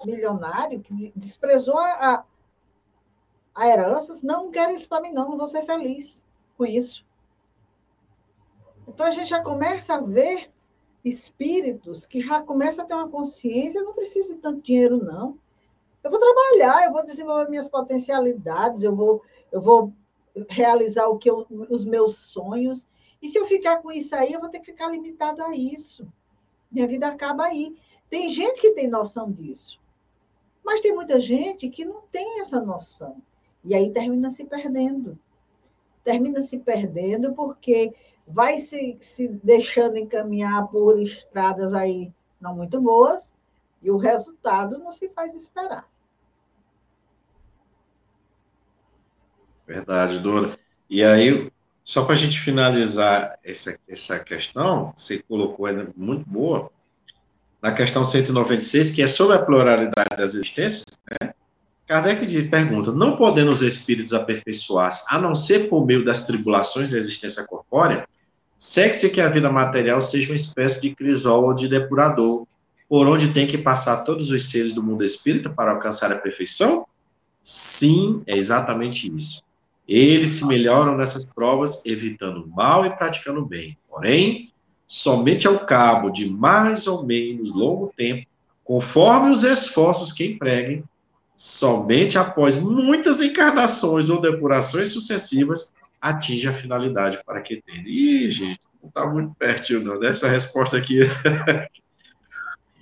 milionário 0.07 0.81
que 0.81 1.13
desprezou 1.15 1.79
a, 1.79 2.25
a 3.55 3.69
heranças, 3.69 4.23
não 4.23 4.51
quero 4.51 4.73
isso 4.73 4.89
para 4.89 5.03
mim, 5.03 5.13
não, 5.13 5.29
não 5.29 5.37
vou 5.37 5.49
ser 5.49 5.67
feliz 5.67 6.25
com 6.57 6.65
isso. 6.65 7.05
Então 8.89 9.05
a 9.05 9.11
gente 9.11 9.29
já 9.29 9.43
começa 9.43 9.97
a 9.97 10.01
ver 10.01 10.51
espíritos 11.05 12.07
que 12.07 12.23
já 12.23 12.41
começam 12.41 12.87
a 12.87 12.89
ter 12.89 12.95
uma 12.95 13.11
consciência, 13.11 13.83
não 13.83 13.93
preciso 13.93 14.35
de 14.35 14.41
tanto 14.41 14.63
dinheiro, 14.63 14.97
não. 14.97 15.39
Eu 16.07 16.11
vou 16.11 16.21
trabalhar, 16.21 16.85
eu 16.85 16.93
vou 16.93 17.05
desenvolver 17.05 17.51
minhas 17.51 17.69
potencialidades, 17.69 18.81
eu 18.81 18.95
vou, 18.95 19.23
eu 19.51 19.61
vou 19.61 19.93
realizar 20.49 21.09
o 21.09 21.19
que 21.19 21.29
eu, 21.29 21.45
os 21.69 21.85
meus 21.85 22.17
sonhos. 22.17 22.87
E 23.21 23.29
se 23.29 23.37
eu 23.37 23.45
ficar 23.45 23.83
com 23.83 23.91
isso 23.91 24.15
aí, 24.15 24.33
eu 24.33 24.39
vou 24.39 24.49
ter 24.49 24.61
que 24.61 24.67
ficar 24.67 24.89
limitado 24.89 25.43
a 25.43 25.57
isso. 25.57 26.07
Minha 26.71 26.87
vida 26.87 27.09
acaba 27.09 27.47
aí. 27.47 27.77
Tem 28.09 28.29
gente 28.29 28.61
que 28.61 28.71
tem 28.71 28.87
noção 28.87 29.33
disso. 29.33 29.81
Mas 30.65 30.81
tem 30.81 30.95
muita 30.95 31.19
gente 31.19 31.69
que 31.69 31.85
não 31.85 32.03
tem 32.03 32.41
essa 32.41 32.61
noção. 32.61 33.21
E 33.65 33.75
aí 33.75 33.91
termina 33.91 34.31
se 34.31 34.45
perdendo. 34.45 35.19
Termina 36.05 36.41
se 36.41 36.57
perdendo 36.57 37.35
porque 37.35 37.93
vai 38.29 38.59
se, 38.61 38.97
se 39.01 39.27
deixando 39.27 39.99
encaminhar 39.99 40.69
por 40.69 41.01
estradas 41.01 41.73
aí 41.73 42.13
não 42.41 42.55
muito 42.55 42.81
boas 42.81 43.33
e 43.83 43.91
o 43.91 43.97
resultado 43.97 44.79
não 44.79 44.93
se 44.93 45.09
faz 45.09 45.35
esperar. 45.35 45.96
Verdade, 49.67 50.19
Dora. 50.21 50.59
E 50.89 51.03
aí, 51.03 51.51
só 51.85 52.05
para 52.05 52.15
a 52.15 52.17
gente 52.17 52.39
finalizar 52.39 53.39
essa, 53.45 53.79
essa 53.89 54.19
questão, 54.19 54.93
você 54.97 55.23
colocou 55.29 55.67
ela 55.67 55.89
muito 55.97 56.29
boa, 56.29 56.71
na 57.61 57.73
questão 57.73 58.05
196, 58.05 58.93
que 58.93 59.03
é 59.03 59.07
sobre 59.07 59.37
a 59.37 59.43
pluralidade 59.43 60.17
das 60.17 60.35
existências, 60.35 60.85
né? 61.21 61.35
Kardec 61.87 62.49
pergunta: 62.49 62.93
não 62.93 63.17
podendo 63.17 63.51
os 63.51 63.63
espíritos 63.63 64.13
aperfeiçoar-se, 64.13 65.05
a 65.09 65.19
não 65.19 65.35
ser 65.35 65.69
por 65.69 65.87
meio 65.87 66.05
das 66.05 66.27
tribulações 66.27 66.89
da 66.91 66.99
existência 66.99 67.45
corpórea, 67.45 68.07
segue-se 68.57 69.11
que 69.11 69.21
a 69.21 69.29
vida 69.29 69.51
material 69.51 70.03
seja 70.03 70.31
uma 70.31 70.37
espécie 70.37 70.81
de 70.81 70.95
crisol 70.95 71.45
ou 71.45 71.55
de 71.55 71.69
depurador, 71.69 72.47
por 72.89 73.07
onde 73.07 73.33
tem 73.33 73.47
que 73.47 73.59
passar 73.59 73.99
todos 74.05 74.31
os 74.31 74.51
seres 74.51 74.73
do 74.73 74.83
mundo 74.83 75.05
espírita 75.05 75.49
para 75.49 75.73
alcançar 75.73 76.13
a 76.13 76.17
perfeição? 76.17 76.87
Sim, 77.43 78.23
é 78.27 78.37
exatamente 78.37 79.13
isso. 79.17 79.46
Eles 79.87 80.31
se 80.31 80.47
melhoram 80.47 80.97
nessas 80.97 81.25
provas, 81.25 81.85
evitando 81.85 82.43
o 82.43 82.49
mal 82.49 82.85
e 82.85 82.91
praticando 82.91 83.41
o 83.41 83.47
bem. 83.47 83.77
Porém, 83.89 84.49
somente 84.87 85.47
ao 85.47 85.65
cabo 85.65 86.11
de 86.11 86.29
mais 86.29 86.87
ou 86.87 87.05
menos 87.05 87.53
longo 87.53 87.93
tempo, 87.97 88.27
conforme 88.65 89.31
os 89.31 89.45
esforços 89.45 90.13
que 90.13 90.27
empreguem, 90.27 90.83
somente 91.37 92.19
após 92.19 92.57
muitas 92.57 93.21
encarnações 93.21 94.11
ou 94.11 94.21
depurações 94.21 94.91
sucessivas, 94.91 95.73
atinge 96.01 96.49
a 96.49 96.53
finalidade 96.53 97.21
para 97.25 97.41
que 97.41 97.63
tenha. 97.63 97.83
Ih, 97.87 98.31
gente, 98.31 98.61
não 98.83 98.89
está 98.89 99.07
muito 99.07 99.35
pertinho 99.35 99.85
não. 99.85 99.99
Dessa 100.01 100.29
resposta 100.29 100.77
aqui. 100.77 101.01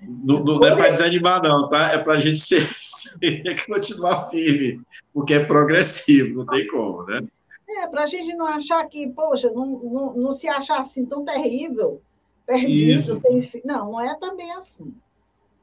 Não, 0.07 0.45
não 0.45 0.65
é 0.65 0.75
para 0.75 0.91
desanimar, 0.91 1.43
não, 1.43 1.69
tá? 1.69 1.93
É 1.93 1.99
para 1.99 2.15
a 2.15 2.19
gente 2.19 2.39
ser, 2.39 2.67
ser, 2.81 3.43
continuar 3.67 4.29
firme, 4.29 4.81
porque 5.13 5.35
é 5.35 5.45
progressivo, 5.45 6.39
não 6.39 6.47
tem 6.47 6.67
como, 6.67 7.03
né? 7.05 7.23
É, 7.69 7.87
para 7.87 8.05
a 8.05 8.07
gente 8.07 8.35
não 8.35 8.47
achar 8.47 8.85
que, 8.89 9.09
poxa, 9.09 9.51
não, 9.51 9.67
não, 9.67 10.15
não 10.15 10.33
se 10.33 10.49
achar 10.49 10.81
assim 10.81 11.05
tão 11.05 11.25
terrível, 11.25 12.01
perdido, 12.47 13.17
sem 13.17 13.41
fim. 13.41 13.63
Não, 13.65 13.93
não 13.93 14.01
é 14.01 14.15
também 14.15 14.53
assim. 14.53 14.95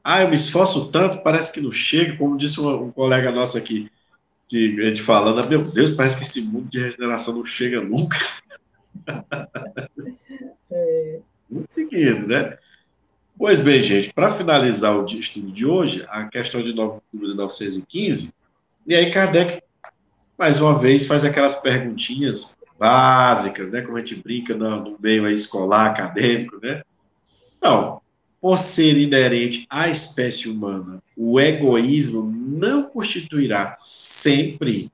Ah, 0.04 0.22
eu 0.22 0.28
me 0.28 0.34
esforço 0.34 0.90
tanto, 0.90 1.22
parece 1.22 1.52
que 1.52 1.60
não 1.60 1.72
chega, 1.72 2.16
como 2.16 2.36
disse 2.36 2.60
um, 2.60 2.84
um 2.84 2.90
colega 2.90 3.30
nosso 3.30 3.56
aqui, 3.56 3.90
que 4.48 4.80
a 4.80 4.86
gente 4.86 5.00
falando, 5.00 5.48
meu 5.48 5.62
Deus, 5.64 5.90
parece 5.90 6.16
que 6.18 6.24
esse 6.24 6.42
mundo 6.42 6.68
de 6.68 6.80
regeneração 6.80 7.34
não 7.34 7.44
chega 7.44 7.80
nunca. 7.80 8.18
É. 10.74 11.20
Muito 11.50 11.70
seguido, 11.70 12.26
né? 12.26 12.56
Pois 13.42 13.58
bem, 13.58 13.82
gente, 13.82 14.12
para 14.12 14.32
finalizar 14.32 14.96
o 14.96 15.04
estudo 15.04 15.50
de 15.50 15.66
hoje, 15.66 16.06
a 16.08 16.26
questão 16.26 16.62
de 16.62 16.72
número 16.72 17.34
915, 17.34 18.32
e 18.86 18.94
aí 18.94 19.10
Kardec, 19.10 19.60
mais 20.38 20.60
uma 20.60 20.78
vez, 20.78 21.08
faz 21.08 21.24
aquelas 21.24 21.56
perguntinhas 21.56 22.56
básicas, 22.78 23.72
né? 23.72 23.80
Como 23.80 23.96
a 23.96 24.00
gente 24.00 24.14
brinca 24.14 24.54
no, 24.54 24.96
meio 25.00 25.28
escolar, 25.28 25.90
acadêmico, 25.90 26.60
né? 26.62 26.84
Não, 27.60 28.00
por 28.40 28.58
ser 28.58 28.96
inerente 28.96 29.66
à 29.68 29.88
espécie 29.88 30.48
humana, 30.48 31.02
o 31.16 31.40
egoísmo 31.40 32.22
não 32.22 32.84
constituirá 32.84 33.74
sempre 33.76 34.88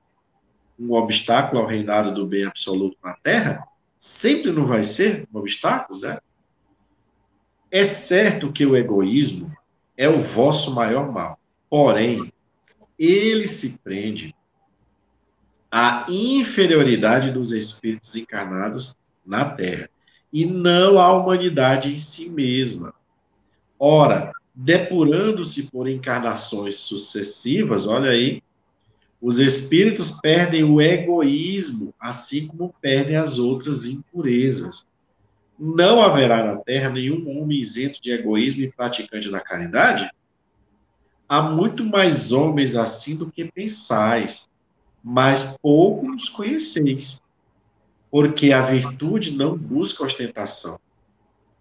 um 0.79 0.93
obstáculo 0.93 1.61
ao 1.61 1.67
reinado 1.67 2.15
do 2.15 2.25
bem 2.25 2.45
absoluto 2.45 2.97
na 3.03 3.13
Terra? 3.13 3.63
Sempre 3.99 4.51
não 4.51 4.65
vai 4.65 4.81
ser 4.81 5.27
um 5.31 5.37
obstáculo, 5.37 5.99
né? 5.99 6.17
É 7.71 7.85
certo 7.85 8.51
que 8.51 8.65
o 8.65 8.75
egoísmo 8.75 9.51
é 9.95 10.09
o 10.09 10.23
vosso 10.23 10.73
maior 10.73 11.11
mal, 11.11 11.39
porém, 11.69 12.31
ele 12.97 13.47
se 13.47 13.77
prende 13.79 14.35
à 15.71 16.05
inferioridade 16.09 17.31
dos 17.31 17.51
espíritos 17.51 18.15
encarnados 18.15 18.95
na 19.25 19.45
Terra 19.45 19.89
e 20.33 20.45
não 20.45 20.99
à 20.99 21.11
humanidade 21.13 21.91
em 21.91 21.97
si 21.97 22.29
mesma. 22.29 22.93
Ora, 23.77 24.31
depurando-se 24.53 25.63
por 25.69 25.87
encarnações 25.87 26.75
sucessivas, 26.75 27.87
olha 27.87 28.11
aí, 28.11 28.41
os 29.21 29.37
espíritos 29.37 30.11
perdem 30.11 30.63
o 30.63 30.81
egoísmo, 30.81 31.93
assim 31.99 32.47
como 32.47 32.73
perdem 32.81 33.15
as 33.15 33.37
outras 33.37 33.85
impurezas. 33.85 34.87
Não 35.59 36.01
haverá 36.01 36.41
na 36.41 36.55
Terra 36.55 36.89
nenhum 36.89 37.37
homem 37.37 37.59
isento 37.59 38.01
de 38.01 38.11
egoísmo 38.11 38.61
e 38.61 38.71
praticante 38.71 39.29
da 39.29 39.41
caridade? 39.41 40.09
Há 41.27 41.41
muito 41.41 41.83
mais 41.83 42.31
homens 42.31 42.75
assim 42.75 43.17
do 43.17 43.29
que 43.29 43.51
pensais, 43.51 44.47
mas 45.03 45.57
pouco 45.61 46.07
os 46.15 46.29
conheceis, 46.29 47.21
porque 48.09 48.53
a 48.53 48.61
virtude 48.61 49.37
não 49.37 49.57
busca 49.57 50.05
ostentação. 50.05 50.79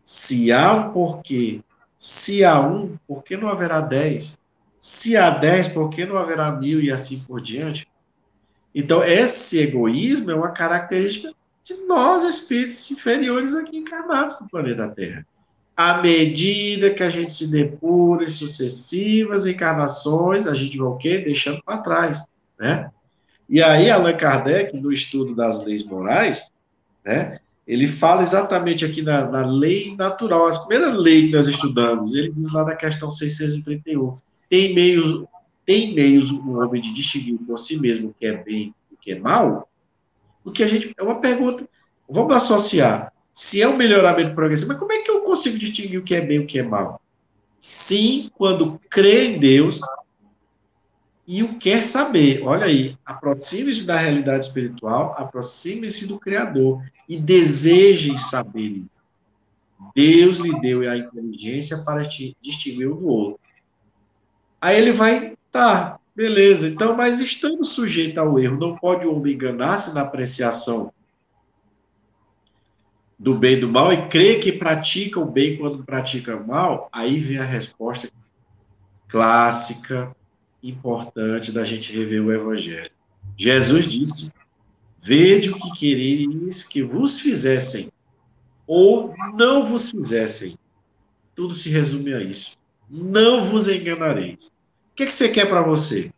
Se 0.04 0.52
há 0.52 0.72
um 0.72 0.92
porquê, 0.92 1.60
se 1.98 2.44
há 2.44 2.60
um, 2.60 2.96
por 3.06 3.24
que 3.24 3.36
não 3.36 3.48
haverá 3.48 3.80
dez? 3.80 4.38
Se 4.78 5.16
há 5.16 5.28
dez, 5.28 5.66
por 5.66 5.90
que 5.90 6.06
não 6.06 6.16
haverá 6.16 6.52
mil 6.52 6.80
e 6.80 6.90
assim 6.90 7.18
por 7.26 7.40
diante? 7.42 7.86
Então, 8.72 9.02
esse 9.02 9.58
egoísmo 9.58 10.30
é 10.30 10.34
uma 10.36 10.52
característica 10.52 11.34
de 11.68 11.82
nós, 11.86 12.24
espíritos 12.24 12.90
inferiores 12.90 13.54
aqui 13.54 13.76
encarnados 13.76 14.40
no 14.40 14.48
planeta 14.48 14.88
Terra. 14.88 15.26
À 15.76 16.00
medida 16.00 16.94
que 16.94 17.02
a 17.02 17.10
gente 17.10 17.32
se 17.32 17.46
depura 17.50 18.24
em 18.24 18.28
sucessivas 18.28 19.46
encarnações, 19.46 20.46
a 20.46 20.54
gente 20.54 20.76
vai 20.78 20.88
o 20.88 20.96
quê? 20.96 21.18
Deixando 21.18 21.62
para 21.62 21.78
trás, 21.78 22.24
né? 22.58 22.90
E 23.48 23.62
aí, 23.62 23.90
Allan 23.90 24.16
Kardec, 24.16 24.76
no 24.76 24.92
estudo 24.92 25.34
das 25.34 25.64
leis 25.64 25.84
morais, 25.84 26.50
né, 27.04 27.38
ele 27.66 27.86
fala 27.86 28.22
exatamente 28.22 28.84
aqui 28.84 29.00
na, 29.00 29.26
na 29.30 29.46
lei 29.46 29.94
natural, 29.96 30.48
a 30.48 30.58
primeira 30.58 30.92
lei 30.92 31.26
que 31.26 31.32
nós 31.32 31.46
estudamos, 31.46 32.14
ele 32.14 32.30
diz 32.30 32.52
lá 32.52 32.64
na 32.64 32.74
questão 32.74 33.10
631, 33.10 34.18
tem 34.50 34.74
meios, 34.74 35.24
tem 35.64 35.94
meios 35.94 36.30
o 36.30 36.58
homem 36.58 36.82
de 36.82 36.92
distinguir 36.92 37.38
por 37.38 37.58
si 37.58 37.78
mesmo 37.78 38.08
o 38.08 38.14
que 38.14 38.26
é 38.26 38.36
bem 38.42 38.74
e 38.90 38.94
o 38.94 38.96
que 38.98 39.12
é 39.12 39.18
mal? 39.18 39.68
Porque 40.48 40.62
a 40.62 40.68
gente, 40.68 40.94
é 40.96 41.02
uma 41.02 41.20
pergunta, 41.20 41.68
vamos 42.08 42.34
associar, 42.34 43.12
se 43.32 43.62
é 43.62 43.68
um 43.68 43.76
melhoramento 43.76 44.34
progressivo, 44.34 44.70
mas 44.70 44.78
como 44.78 44.92
é 44.92 44.98
que 44.98 45.10
eu 45.10 45.20
consigo 45.20 45.58
distinguir 45.58 46.00
o 46.00 46.04
que 46.04 46.14
é 46.14 46.20
bem 46.20 46.38
e 46.38 46.40
o 46.40 46.46
que 46.46 46.58
é 46.58 46.62
mal? 46.62 47.00
Sim, 47.60 48.30
quando 48.34 48.80
crê 48.90 49.26
em 49.26 49.38
Deus, 49.38 49.80
e 51.26 51.42
o 51.42 51.58
quer 51.58 51.84
saber. 51.84 52.42
Olha 52.42 52.64
aí, 52.64 52.96
aproxime-se 53.04 53.84
da 53.84 53.98
realidade 53.98 54.46
espiritual, 54.46 55.14
aproxime-se 55.18 56.08
do 56.08 56.18
Criador 56.18 56.82
e 57.06 57.18
desejem 57.18 58.16
saber. 58.16 58.82
Deus 59.94 60.38
lhe 60.38 60.58
deu 60.60 60.90
a 60.90 60.96
inteligência 60.96 61.78
para 61.84 62.08
te 62.08 62.34
distinguir 62.40 62.90
um 62.90 62.96
do 62.96 63.08
outro. 63.08 63.40
Aí 64.58 64.78
ele 64.78 64.92
vai, 64.92 65.36
tá, 65.52 66.00
beleza, 66.18 66.66
então, 66.66 66.96
mas 66.96 67.20
estando 67.20 67.62
sujeito 67.62 68.18
ao 68.18 68.40
erro, 68.40 68.58
não 68.58 68.74
pode 68.74 69.06
o 69.06 69.14
homem 69.14 69.34
enganar-se 69.34 69.94
na 69.94 70.00
apreciação 70.00 70.92
do 73.16 73.38
bem 73.38 73.52
e 73.52 73.60
do 73.60 73.68
mal 73.68 73.92
e 73.92 74.08
crer 74.08 74.40
que 74.40 74.50
pratica 74.50 75.20
o 75.20 75.24
bem 75.24 75.56
quando 75.56 75.84
pratica 75.84 76.36
o 76.36 76.44
mal? 76.44 76.88
Aí 76.90 77.20
vem 77.20 77.38
a 77.38 77.44
resposta 77.44 78.10
clássica 79.06 80.12
importante 80.60 81.52
da 81.52 81.64
gente 81.64 81.96
rever 81.96 82.24
o 82.24 82.32
Evangelho. 82.32 82.90
Jesus 83.36 83.86
disse: 83.86 84.32
Vede 85.00 85.50
o 85.50 85.56
que 85.56 85.70
quereis 85.70 86.64
que 86.64 86.82
vos 86.82 87.20
fizessem, 87.20 87.92
ou 88.66 89.14
não 89.34 89.64
vos 89.64 89.92
fizessem. 89.92 90.58
Tudo 91.32 91.54
se 91.54 91.70
resume 91.70 92.12
a 92.12 92.20
isso. 92.20 92.58
Não 92.90 93.44
vos 93.44 93.68
enganareis. 93.68 94.50
Que, 94.98 95.06
que 95.06 95.14
você 95.14 95.28
quer 95.28 95.48
para 95.48 95.62
você? 95.62 96.10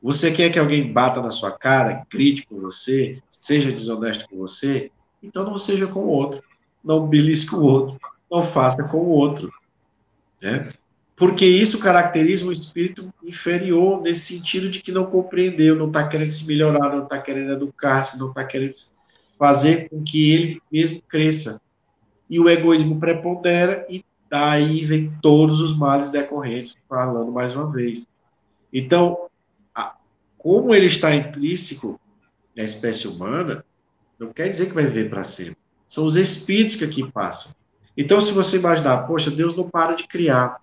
Você 0.00 0.30
quer 0.30 0.48
que 0.48 0.60
alguém 0.60 0.92
bata 0.92 1.20
na 1.20 1.32
sua 1.32 1.50
cara, 1.50 2.06
grite 2.08 2.46
com 2.46 2.60
você, 2.60 3.20
seja 3.28 3.72
desonesto 3.72 4.28
com 4.28 4.36
você? 4.36 4.92
Então 5.20 5.42
não 5.42 5.58
seja 5.58 5.88
com 5.88 5.98
o 5.98 6.06
outro. 6.06 6.40
Não 6.84 7.04
belisque 7.04 7.52
o 7.52 7.64
outro. 7.64 7.98
Não 8.30 8.44
faça 8.44 8.88
com 8.88 8.98
o 8.98 9.08
outro. 9.08 9.50
Né? 10.40 10.72
porque 11.16 11.44
isso 11.44 11.80
caracteriza 11.80 12.46
um 12.46 12.52
espírito 12.52 13.12
inferior, 13.24 14.00
nesse 14.02 14.36
sentido 14.36 14.70
de 14.70 14.80
que 14.80 14.92
não 14.92 15.06
compreendeu, 15.06 15.74
não 15.74 15.88
está 15.88 16.06
querendo 16.06 16.30
se 16.30 16.46
melhorar, 16.46 16.94
não 16.94 17.02
está 17.02 17.18
querendo 17.18 17.52
educar-se, 17.52 18.18
não 18.18 18.28
está 18.28 18.44
querendo 18.44 18.74
fazer 19.36 19.88
com 19.88 20.02
que 20.04 20.32
ele 20.32 20.62
mesmo 20.70 21.02
cresça. 21.08 21.60
E 22.30 22.38
o 22.38 22.48
egoísmo 22.48 23.00
prepondera, 23.00 23.84
e 23.88 24.04
daí 24.34 24.84
vem 24.84 25.16
todos 25.22 25.60
os 25.60 25.78
males 25.78 26.10
decorrentes, 26.10 26.76
falando 26.88 27.30
mais 27.30 27.54
uma 27.54 27.70
vez. 27.70 28.04
Então, 28.72 29.28
como 30.36 30.74
ele 30.74 30.86
está 30.86 31.14
intrínseco 31.14 32.00
na 32.56 32.64
espécie 32.64 33.06
humana, 33.06 33.64
não 34.18 34.32
quer 34.32 34.48
dizer 34.48 34.66
que 34.66 34.74
vai 34.74 34.86
viver 34.86 35.08
para 35.08 35.22
sempre. 35.22 35.56
São 35.86 36.04
os 36.04 36.16
espíritos 36.16 36.74
que 36.74 36.84
aqui 36.84 37.08
passam. 37.12 37.52
Então, 37.96 38.20
se 38.20 38.32
você 38.32 38.56
imaginar, 38.56 39.06
poxa, 39.06 39.30
Deus 39.30 39.54
não 39.54 39.70
para 39.70 39.94
de 39.94 40.08
criar. 40.08 40.60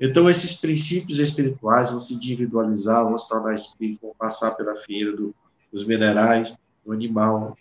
Então, 0.00 0.28
esses 0.28 0.54
princípios 0.54 1.20
espirituais 1.20 1.90
vão 1.90 2.00
se 2.00 2.14
individualizar, 2.14 3.04
vão 3.04 3.16
se 3.16 3.28
tornar 3.28 3.54
espíritos, 3.54 4.00
vão 4.02 4.12
passar 4.18 4.50
pela 4.56 4.74
feira 4.74 5.12
do, 5.12 5.32
dos 5.72 5.86
minerais, 5.86 6.58
do 6.84 6.90
animal, 6.90 7.56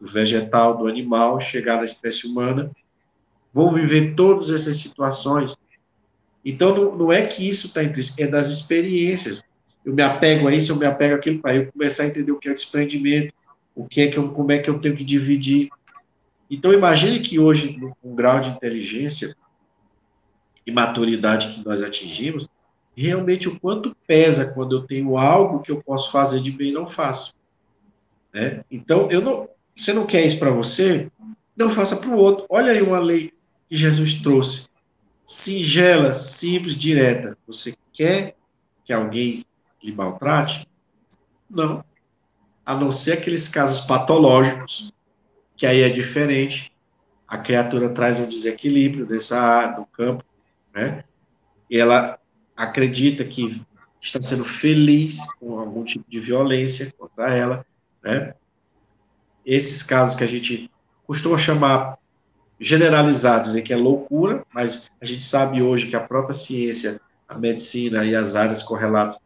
do 0.00 0.10
vegetal, 0.10 0.74
do 0.78 0.86
animal, 0.86 1.38
chegar 1.38 1.76
na 1.76 1.84
espécie 1.84 2.26
humana, 2.26 2.70
vão 3.52 3.72
viver 3.72 4.14
todas 4.14 4.50
essas 4.50 4.76
situações. 4.78 5.54
Então, 6.44 6.74
não, 6.74 6.96
não 6.96 7.12
é 7.12 7.26
que 7.26 7.48
isso 7.48 7.68
está 7.68 7.82
intrínseco, 7.82 8.20
é 8.22 8.26
das 8.26 8.50
experiências. 8.50 9.42
Eu 9.84 9.94
me 9.94 10.02
apego 10.02 10.48
a 10.48 10.54
isso, 10.54 10.72
eu 10.72 10.76
me 10.76 10.86
apego 10.86 11.14
àquilo, 11.14 11.40
para 11.40 11.56
eu 11.56 11.72
começar 11.72 12.04
a 12.04 12.06
entender 12.06 12.32
o 12.32 12.38
que 12.38 12.48
é 12.48 12.52
o 12.52 12.54
desprendimento, 12.54 13.34
o 13.74 13.86
que 13.86 14.02
é 14.02 14.06
que 14.08 14.16
eu, 14.16 14.28
como 14.30 14.52
é 14.52 14.58
que 14.58 14.70
eu 14.70 14.78
tenho 14.78 14.96
que 14.96 15.04
dividir. 15.04 15.68
Então, 16.50 16.72
imagine 16.72 17.20
que 17.20 17.38
hoje, 17.38 17.78
com 18.00 18.12
um 18.12 18.14
grau 18.14 18.40
de 18.40 18.50
inteligência, 18.50 19.34
e 20.66 20.70
maturidade 20.70 21.54
que 21.54 21.64
nós 21.64 21.82
atingimos, 21.82 22.48
realmente 22.96 23.48
o 23.48 23.58
quanto 23.58 23.96
pesa 24.06 24.52
quando 24.52 24.76
eu 24.76 24.86
tenho 24.86 25.16
algo 25.16 25.60
que 25.60 25.72
eu 25.72 25.82
posso 25.82 26.12
fazer 26.12 26.40
de 26.40 26.50
bem 26.50 26.70
e 26.70 26.72
não 26.72 26.86
faço. 26.86 27.34
Né? 28.32 28.64
Então, 28.70 29.08
eu 29.10 29.20
não, 29.20 29.48
você 29.74 29.92
não 29.92 30.06
quer 30.06 30.24
isso 30.24 30.38
para 30.38 30.50
você? 30.50 31.10
Não 31.56 31.70
faça 31.70 31.96
para 31.96 32.10
o 32.10 32.16
outro. 32.16 32.46
Olha 32.48 32.72
aí 32.72 32.82
uma 32.82 32.98
lei 32.98 33.32
que 33.72 33.76
Jesus 33.78 34.20
trouxe. 34.20 34.68
Singela, 35.24 36.12
simples, 36.12 36.76
direta. 36.76 37.38
Você 37.46 37.74
quer 37.90 38.36
que 38.84 38.92
alguém 38.92 39.46
lhe 39.82 39.90
maltrate? 39.90 40.68
Não. 41.48 41.82
A 42.66 42.74
não 42.74 42.92
ser 42.92 43.12
aqueles 43.12 43.48
casos 43.48 43.80
patológicos, 43.80 44.92
que 45.56 45.64
aí 45.64 45.80
é 45.80 45.88
diferente. 45.88 46.70
A 47.26 47.38
criatura 47.38 47.88
traz 47.88 48.20
um 48.20 48.28
desequilíbrio 48.28 49.06
nessa 49.08 49.40
área, 49.40 49.78
no 49.78 49.86
campo, 49.86 50.22
né? 50.74 51.02
E 51.70 51.78
ela 51.78 52.18
acredita 52.54 53.24
que 53.24 53.64
está 54.02 54.20
sendo 54.20 54.44
feliz 54.44 55.16
com 55.36 55.58
algum 55.58 55.82
tipo 55.82 56.10
de 56.10 56.20
violência 56.20 56.92
contra 56.98 57.34
ela, 57.34 57.64
né? 58.04 58.34
Esses 59.46 59.82
casos 59.82 60.14
que 60.14 60.24
a 60.24 60.28
gente 60.28 60.70
costuma 61.06 61.38
chamar 61.38 62.01
generalizar, 62.62 63.40
dizer 63.40 63.62
que 63.62 63.72
é 63.72 63.76
loucura, 63.76 64.44
mas 64.54 64.90
a 65.00 65.04
gente 65.04 65.24
sabe 65.24 65.60
hoje 65.60 65.88
que 65.88 65.96
a 65.96 66.00
própria 66.00 66.34
ciência, 66.34 67.00
a 67.28 67.36
medicina 67.36 68.04
e 68.04 68.14
as 68.14 68.36
áreas 68.36 68.62
correlatas 68.62 69.18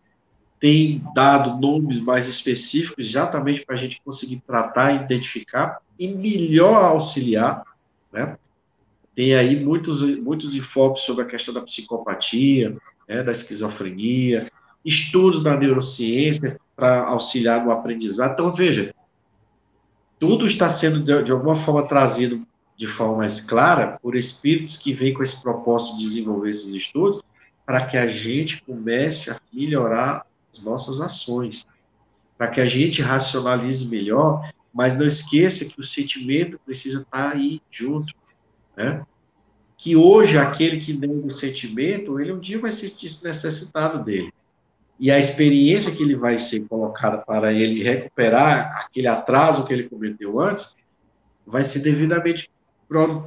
têm 0.59 1.05
dado 1.15 1.61
nomes 1.61 2.01
mais 2.01 2.27
específicos 2.27 3.07
exatamente 3.07 3.65
para 3.65 3.75
a 3.75 3.79
gente 3.79 4.01
conseguir 4.03 4.43
tratar, 4.47 5.05
identificar 5.05 5.79
e 5.99 6.09
melhor 6.09 6.83
auxiliar, 6.83 7.63
né? 8.11 8.37
tem 9.15 9.35
aí 9.35 9.63
muitos, 9.63 10.03
muitos 10.03 10.55
enfoques 10.55 11.03
sobre 11.03 11.25
a 11.25 11.27
questão 11.27 11.53
da 11.53 11.63
psicopatia, 11.63 12.77
né, 13.09 13.23
da 13.23 13.33
esquizofrenia, 13.33 14.47
estudos 14.85 15.43
da 15.43 15.59
neurociência 15.59 16.59
para 16.77 17.05
auxiliar 17.05 17.65
no 17.65 17.71
aprendizado. 17.71 18.35
Então, 18.35 18.53
veja, 18.53 18.95
tudo 20.19 20.45
está 20.45 20.69
sendo, 20.69 21.01
de, 21.01 21.23
de, 21.23 21.33
alguma 21.33 21.57
forma, 21.57 21.89
trazido 21.89 22.47
de 22.77 22.87
forma 22.87 23.19
mais 23.19 23.41
clara 23.41 23.99
por 24.03 24.17
espíritos 24.17 24.77
que 24.77 24.93
vêm 24.93 25.15
com 25.15 25.23
esse 25.23 25.41
propósito 25.41 25.97
de 25.97 26.05
desenvolver 26.05 26.51
esses 26.51 26.73
estudos, 26.73 27.23
para 27.65 27.87
que 27.87 27.97
a 27.97 28.07
gente 28.07 28.63
comece 28.63 29.31
a 29.31 29.41
melhorar 29.53 30.27
as 30.53 30.63
nossas 30.63 31.01
ações, 31.01 31.67
para 32.37 32.49
que 32.49 32.61
a 32.61 32.67
gente 32.67 33.03
racionalize 33.03 33.89
melhor, 33.89 34.51
mas 34.73 34.97
não 34.97 35.07
esqueça 35.07 35.65
que 35.65 35.81
o 35.81 35.85
sentimento 35.85 36.61
precisa 36.65 37.01
estar 37.01 37.33
aí 37.33 37.61
junto 37.71 38.15
né? 38.77 39.05
Que 39.79 39.97
hoje 39.97 40.39
aquele 40.39 40.81
que 40.81 40.93
nega 40.93 41.27
o 41.27 41.31
sentimento, 41.31 42.21
ele 42.21 42.33
um 42.33 42.39
dia 42.39 42.59
vai 42.59 42.71
sentir 42.71 43.11
necessitado 43.25 44.05
dele. 44.05 44.33
E 44.99 45.11
a 45.11 45.19
experiência 45.19 45.93
que 45.93 46.03
ele 46.03 46.17
vai 46.17 46.39
ser 46.39 46.67
colocada 46.67 47.19
para 47.19 47.53
ele 47.53 47.83
recuperar 47.83 48.85
aquele 48.85 49.07
atraso 49.07 49.67
que 49.67 49.73
ele 49.73 49.89
cometeu 49.89 50.41
antes, 50.41 50.77
vai 51.47 51.65
ser 51.65 51.81
devidamente 51.81 52.51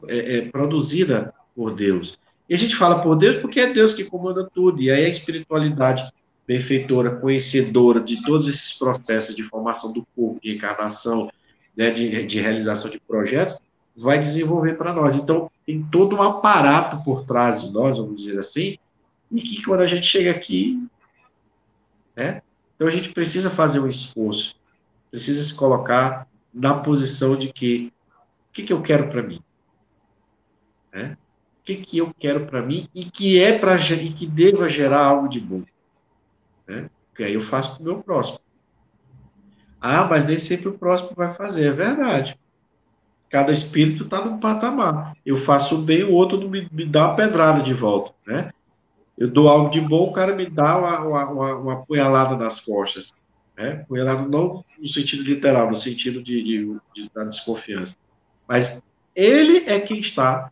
é, 0.07 0.37
é, 0.37 0.41
produzida 0.49 1.33
por 1.55 1.73
Deus. 1.73 2.17
E 2.47 2.55
a 2.55 2.57
gente 2.57 2.75
fala 2.75 3.01
por 3.01 3.15
Deus 3.15 3.35
porque 3.35 3.59
é 3.59 3.71
Deus 3.71 3.93
que 3.93 4.03
comanda 4.03 4.49
tudo. 4.53 4.81
E 4.81 4.89
aí 4.89 5.05
a 5.05 5.09
espiritualidade 5.09 6.09
benfeitora, 6.47 7.15
conhecedora 7.17 7.99
de 7.99 8.23
todos 8.23 8.47
esses 8.47 8.73
processos 8.73 9.35
de 9.35 9.43
formação 9.43 9.93
do 9.93 10.03
corpo, 10.15 10.39
de 10.41 10.55
encarnação, 10.55 11.29
né, 11.77 11.91
de, 11.91 12.25
de 12.25 12.41
realização 12.41 12.89
de 12.89 12.99
projetos, 12.99 13.59
vai 13.95 14.17
desenvolver 14.17 14.73
para 14.75 14.91
nós. 14.91 15.15
Então, 15.15 15.51
tem 15.63 15.85
todo 15.91 16.15
um 16.15 16.23
aparato 16.23 17.03
por 17.03 17.23
trás 17.23 17.61
de 17.61 17.71
nós, 17.71 17.99
vamos 17.99 18.21
dizer 18.21 18.39
assim, 18.39 18.77
e 19.31 19.41
que 19.41 19.63
quando 19.63 19.81
a 19.81 19.87
gente 19.87 20.07
chega 20.07 20.31
aqui, 20.31 20.81
né, 22.15 22.41
Então 22.75 22.87
a 22.87 22.91
gente 22.91 23.11
precisa 23.11 23.49
fazer 23.51 23.79
um 23.79 23.87
esforço, 23.87 24.55
precisa 25.11 25.43
se 25.43 25.53
colocar 25.53 26.27
na 26.51 26.73
posição 26.73 27.35
de 27.35 27.53
que 27.53 27.93
o 28.49 28.53
que, 28.53 28.63
que 28.63 28.73
eu 28.73 28.81
quero 28.81 29.07
para 29.07 29.21
mim? 29.21 29.39
Né? 30.93 31.17
O 31.61 31.63
que, 31.63 31.75
que 31.75 31.97
eu 31.97 32.13
quero 32.17 32.45
para 32.45 32.61
mim 32.61 32.87
e 32.93 33.05
que 33.05 33.39
é 33.39 33.57
para 33.57 33.75
e 33.75 34.11
que 34.11 34.25
deva 34.25 34.67
gerar 34.67 35.05
algo 35.05 35.27
de 35.27 35.39
bom? 35.39 35.63
Né? 36.67 36.89
Que 37.15 37.23
aí 37.23 37.33
eu 37.33 37.41
faço 37.41 37.75
para 37.75 37.81
o 37.81 37.85
meu 37.85 38.03
próximo. 38.03 38.39
Ah, 39.79 40.05
mas 40.05 40.25
nem 40.25 40.37
sempre 40.37 40.69
o 40.69 40.77
próximo 40.77 41.11
vai 41.15 41.33
fazer, 41.33 41.67
é 41.67 41.71
verdade. 41.71 42.37
Cada 43.29 43.51
espírito 43.51 44.05
está 44.05 44.23
num 44.23 44.39
patamar. 44.39 45.15
Eu 45.25 45.37
faço 45.37 45.77
bem, 45.77 46.03
o 46.03 46.13
outro 46.13 46.49
me, 46.49 46.67
me 46.71 46.85
dá 46.85 47.07
uma 47.07 47.15
pedrada 47.15 47.61
de 47.61 47.73
volta, 47.73 48.13
né? 48.27 48.51
Eu 49.17 49.29
dou 49.29 49.49
algo 49.49 49.69
de 49.69 49.81
bom, 49.81 50.07
o 50.07 50.13
cara 50.13 50.33
me 50.33 50.49
dá 50.49 50.77
uma, 50.77 51.25
uma, 51.29 51.55
uma 51.55 51.73
apunhalada 51.73 52.37
nas 52.37 52.61
costas. 52.61 53.11
Né? 53.57 53.81
Apunhalada 53.83 54.25
não 54.25 54.63
no 54.79 54.87
sentido 54.87 55.23
literal, 55.23 55.69
no 55.69 55.75
sentido 55.75 56.23
de, 56.23 56.41
de, 56.41 56.79
de, 56.95 57.11
da 57.13 57.25
desconfiança. 57.25 57.97
Mas 58.47 58.81
ele 59.13 59.69
é 59.69 59.77
quem 59.79 59.99
está, 59.99 60.49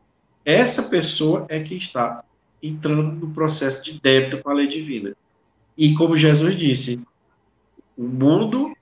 essa 0.48 0.84
pessoa 0.84 1.46
é 1.50 1.62
quem 1.62 1.76
está 1.78 2.24
entrando 2.64 3.12
no 3.12 3.34
processo 3.34 3.84
de 3.84 4.00
débito 4.00 4.42
com 4.42 4.50
a 4.50 4.54
lei 4.54 4.66
divina. 4.66 5.14
E 5.78 5.94
como 5.94 6.16
Jesus 6.16 6.56
disse, 6.56 7.06
o 7.98 8.04
mundo 8.04 8.74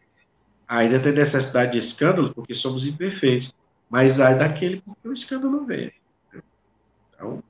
ainda 0.67 0.99
tem 0.99 1.11
necessidade 1.11 1.71
de 1.71 1.79
escândalo 1.79 2.31
porque 2.35 2.53
somos 2.53 2.85
imperfeitos, 2.85 3.51
mas 3.89 4.19
ai 4.19 4.37
daquele 4.37 4.79
porque 4.79 5.07
o 5.07 5.11
escândalo 5.11 5.65
vem. 5.65 5.91
Então. 7.09 7.43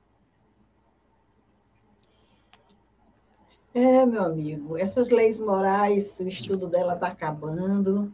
É, 3.74 4.06
meu 4.06 4.22
amigo, 4.22 4.78
essas 4.78 5.10
leis 5.10 5.38
morais, 5.38 6.18
o 6.20 6.26
estudo 6.26 6.68
dela 6.68 6.94
está 6.94 7.08
acabando. 7.08 8.10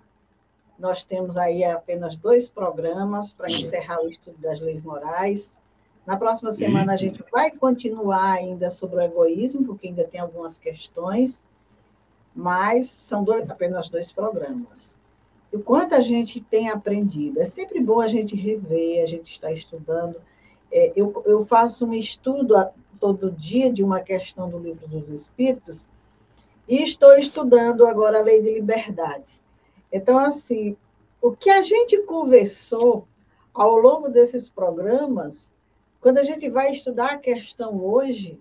Nós 0.77 1.05
temos 1.05 1.37
aí 1.37 1.63
apenas 1.63 2.17
dois 2.17 2.51
programas 2.51 3.33
para 3.33 3.49
encerrar 3.49 4.03
o 4.03 4.09
estudo 4.09 4.37
das 4.39 4.61
leis 4.61 4.83
morais. 4.83 5.57
Na 6.07 6.17
próxima 6.17 6.51
semana 6.51 6.95
a 6.95 6.97
gente 6.97 7.25
vai 7.31 7.51
continuar 7.51 8.33
ainda 8.33 8.71
sobre 8.71 8.97
o 8.97 9.01
egoísmo, 9.01 9.65
porque 9.65 9.89
ainda 9.89 10.05
tem 10.05 10.21
algumas 10.21 10.59
questões, 10.59 11.43
mas 12.35 12.89
são 12.89 13.23
dois, 13.23 13.49
apenas 13.49 13.89
dois 13.89 14.11
programas. 14.11 14.97
E 15.53 15.59
quanto 15.59 15.95
a 15.95 16.01
gente 16.01 16.41
tem 16.41 16.71
aprendido. 16.71 17.41
É 17.41 17.45
sempre 17.45 17.79
bom 17.81 18.01
a 18.01 18.09
gente 18.09 18.35
rever, 18.35 19.03
a 19.03 19.07
gente 19.07 19.31
está 19.31 19.53
estudando. 19.53 20.21
É, 20.73 20.93
eu, 20.97 21.23
eu 21.27 21.45
faço 21.45 21.85
um 21.85 21.95
estudo 21.95 22.57
a, 22.57 22.73
todo 22.99 23.31
dia 23.31 23.73
de 23.73 23.85
uma 23.85 24.01
questão 24.01 24.49
do 24.49 24.59
livro 24.59 24.89
dos 24.89 25.09
Espíritos 25.09 25.87
e 26.67 26.83
estou 26.83 27.19
estudando 27.19 27.87
agora 27.87 28.19
a 28.19 28.23
lei 28.23 28.41
de 28.41 28.55
liberdade. 28.55 29.41
Então, 29.93 30.19
assim, 30.19 30.77
o 31.21 31.33
que 31.33 31.51
a 31.51 31.63
gente 31.63 31.99
conversou 32.03 33.07
ao 33.53 33.77
longo 33.77 34.09
desses 34.09 34.49
programas 34.49 35.52
quando 36.03 36.19
a 36.19 36.25
gente 36.25 36.51
vai 36.51 36.73
estudar 36.73 37.13
a 37.13 37.19
questão 37.19 37.81
hoje, 37.81 38.39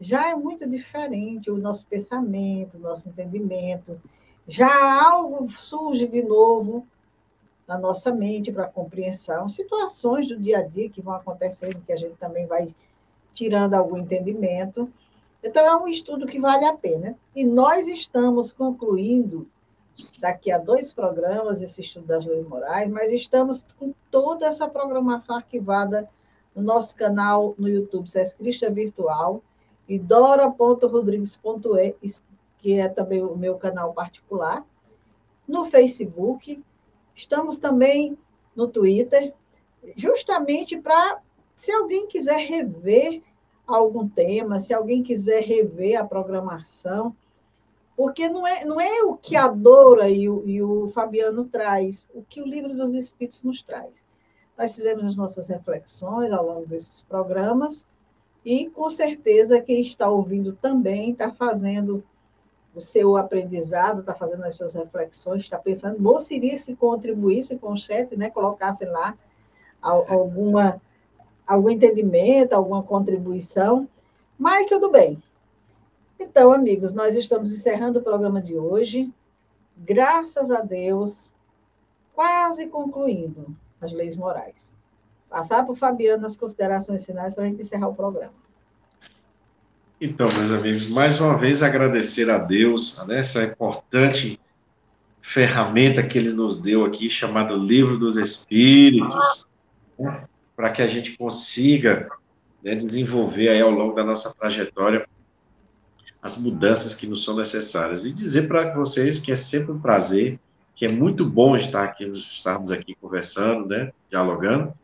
já 0.00 0.28
é 0.28 0.34
muito 0.34 0.68
diferente 0.68 1.48
o 1.48 1.56
nosso 1.56 1.86
pensamento, 1.86 2.76
o 2.76 2.80
nosso 2.80 3.08
entendimento. 3.08 3.98
Já 4.46 5.04
algo 5.08 5.48
surge 5.48 6.08
de 6.08 6.20
novo 6.24 6.84
na 7.66 7.78
nossa 7.78 8.12
mente 8.12 8.50
para 8.50 8.66
compreensão, 8.66 9.48
situações 9.48 10.26
do 10.26 10.36
dia 10.36 10.58
a 10.58 10.62
dia 10.62 10.90
que 10.90 11.00
vão 11.00 11.14
acontecendo, 11.14 11.80
que 11.80 11.92
a 11.92 11.96
gente 11.96 12.16
também 12.16 12.44
vai 12.46 12.74
tirando 13.32 13.74
algum 13.74 13.96
entendimento. 13.96 14.92
Então, 15.44 15.64
é 15.64 15.76
um 15.76 15.86
estudo 15.86 16.26
que 16.26 16.40
vale 16.40 16.64
a 16.64 16.76
pena. 16.76 17.16
E 17.36 17.44
nós 17.44 17.86
estamos 17.86 18.50
concluindo, 18.50 19.48
daqui 20.18 20.50
a 20.50 20.58
dois 20.58 20.92
programas, 20.92 21.62
esse 21.62 21.82
estudo 21.82 22.06
das 22.06 22.26
leis 22.26 22.46
morais, 22.48 22.90
mas 22.90 23.12
estamos 23.12 23.64
com 23.78 23.94
toda 24.10 24.46
essa 24.46 24.68
programação 24.68 25.36
arquivada 25.36 26.08
no 26.56 26.62
nosso 26.62 26.96
canal 26.96 27.54
no 27.58 27.68
YouTube, 27.68 28.08
SES 28.08 28.32
Cristo 28.32 28.64
é 28.64 28.70
Virtual, 28.70 29.42
e 29.86 29.98
dora.rodrigues.e, 29.98 31.94
que 32.58 32.72
é 32.74 32.88
também 32.88 33.22
o 33.22 33.36
meu 33.36 33.56
canal 33.56 33.92
particular, 33.92 34.66
no 35.46 35.66
Facebook, 35.66 36.60
estamos 37.14 37.58
também 37.58 38.18
no 38.56 38.66
Twitter, 38.66 39.32
justamente 39.94 40.76
para, 40.78 41.20
se 41.54 41.70
alguém 41.70 42.08
quiser 42.08 42.38
rever 42.38 43.22
algum 43.66 44.08
tema, 44.08 44.58
se 44.58 44.72
alguém 44.72 45.02
quiser 45.02 45.42
rever 45.42 46.00
a 46.00 46.04
programação, 46.04 47.14
porque 47.96 48.28
não 48.28 48.46
é, 48.46 48.64
não 48.64 48.80
é 48.80 49.02
o 49.02 49.16
que 49.16 49.36
a 49.36 49.48
Dora 49.48 50.08
e 50.08 50.28
o, 50.28 50.46
e 50.46 50.62
o 50.62 50.88
Fabiano 50.88 51.44
traz, 51.44 52.06
o 52.14 52.22
que 52.22 52.42
o 52.42 52.46
Livro 52.46 52.74
dos 52.74 52.94
Espíritos 52.94 53.42
nos 53.42 53.62
traz. 53.62 54.04
Nós 54.56 54.74
fizemos 54.74 55.04
as 55.04 55.16
nossas 55.16 55.48
reflexões 55.48 56.32
ao 56.32 56.46
longo 56.46 56.66
desses 56.66 57.02
programas 57.02 57.86
e, 58.44 58.70
com 58.70 58.88
certeza, 58.88 59.60
quem 59.60 59.80
está 59.80 60.08
ouvindo 60.08 60.54
também 60.54 61.10
está 61.10 61.30
fazendo 61.30 62.02
o 62.74 62.80
seu 62.80 63.16
aprendizado, 63.16 64.00
está 64.00 64.14
fazendo 64.14 64.44
as 64.44 64.54
suas 64.54 64.72
reflexões, 64.74 65.42
está 65.42 65.58
pensando, 65.58 65.98
bom 65.98 66.18
seria 66.18 66.58
se 66.58 66.74
contribuísse 66.74 67.58
com 67.58 67.72
o 67.72 67.76
chat, 67.76 68.16
né, 68.16 68.30
colocasse 68.30 68.84
lá 68.84 69.16
alguma, 69.82 70.80
algum 71.46 71.70
entendimento, 71.70 72.54
alguma 72.54 72.82
contribuição, 72.82 73.88
mas 74.38 74.66
tudo 74.66 74.90
bem. 74.90 75.22
Então, 76.18 76.50
amigos, 76.50 76.94
nós 76.94 77.14
estamos 77.14 77.52
encerrando 77.52 77.98
o 77.98 78.02
programa 78.02 78.40
de 78.40 78.56
hoje. 78.56 79.12
Graças 79.76 80.50
a 80.50 80.62
Deus, 80.62 81.34
quase 82.14 82.68
concluindo 82.68 83.54
as 83.80 83.92
leis 83.92 84.16
morais. 84.16 84.74
Passar 85.28 85.62
para 85.62 85.72
o 85.72 85.76
Fabiano 85.76 86.22
nas 86.22 86.36
considerações 86.36 87.04
finais 87.04 87.34
para 87.34 87.44
a 87.44 87.46
gente 87.46 87.60
encerrar 87.60 87.88
o 87.88 87.94
programa. 87.94 88.32
Então, 90.00 90.28
meus 90.32 90.52
amigos, 90.52 90.86
mais 90.88 91.20
uma 91.20 91.36
vez 91.36 91.62
agradecer 91.62 92.30
a 92.30 92.38
Deus 92.38 93.04
né, 93.06 93.18
essa 93.18 93.42
importante 93.42 94.38
ferramenta 95.22 96.02
que 96.02 96.18
ele 96.18 96.32
nos 96.32 96.60
deu 96.60 96.84
aqui, 96.84 97.08
chamado 97.08 97.56
Livro 97.56 97.98
dos 97.98 98.16
Espíritos, 98.16 99.46
né, 99.98 100.24
para 100.54 100.70
que 100.70 100.82
a 100.82 100.86
gente 100.86 101.16
consiga 101.16 102.08
né, 102.62 102.74
desenvolver 102.74 103.48
aí 103.48 103.60
ao 103.60 103.70
longo 103.70 103.94
da 103.94 104.04
nossa 104.04 104.32
trajetória 104.34 105.08
as 106.22 106.36
mudanças 106.36 106.94
que 106.94 107.06
nos 107.06 107.24
são 107.24 107.36
necessárias. 107.36 108.04
E 108.04 108.12
dizer 108.12 108.48
para 108.48 108.74
vocês 108.74 109.18
que 109.18 109.32
é 109.32 109.36
sempre 109.36 109.72
um 109.72 109.80
prazer 109.80 110.38
que 110.76 110.84
é 110.84 110.92
muito 110.92 111.24
bom 111.24 111.56
estar 111.56 111.82
aqui, 111.82 112.04
estarmos 112.04 112.70
aqui 112.70 112.94
conversando, 113.00 113.66
né, 113.66 113.90
dialogando, 114.10 114.74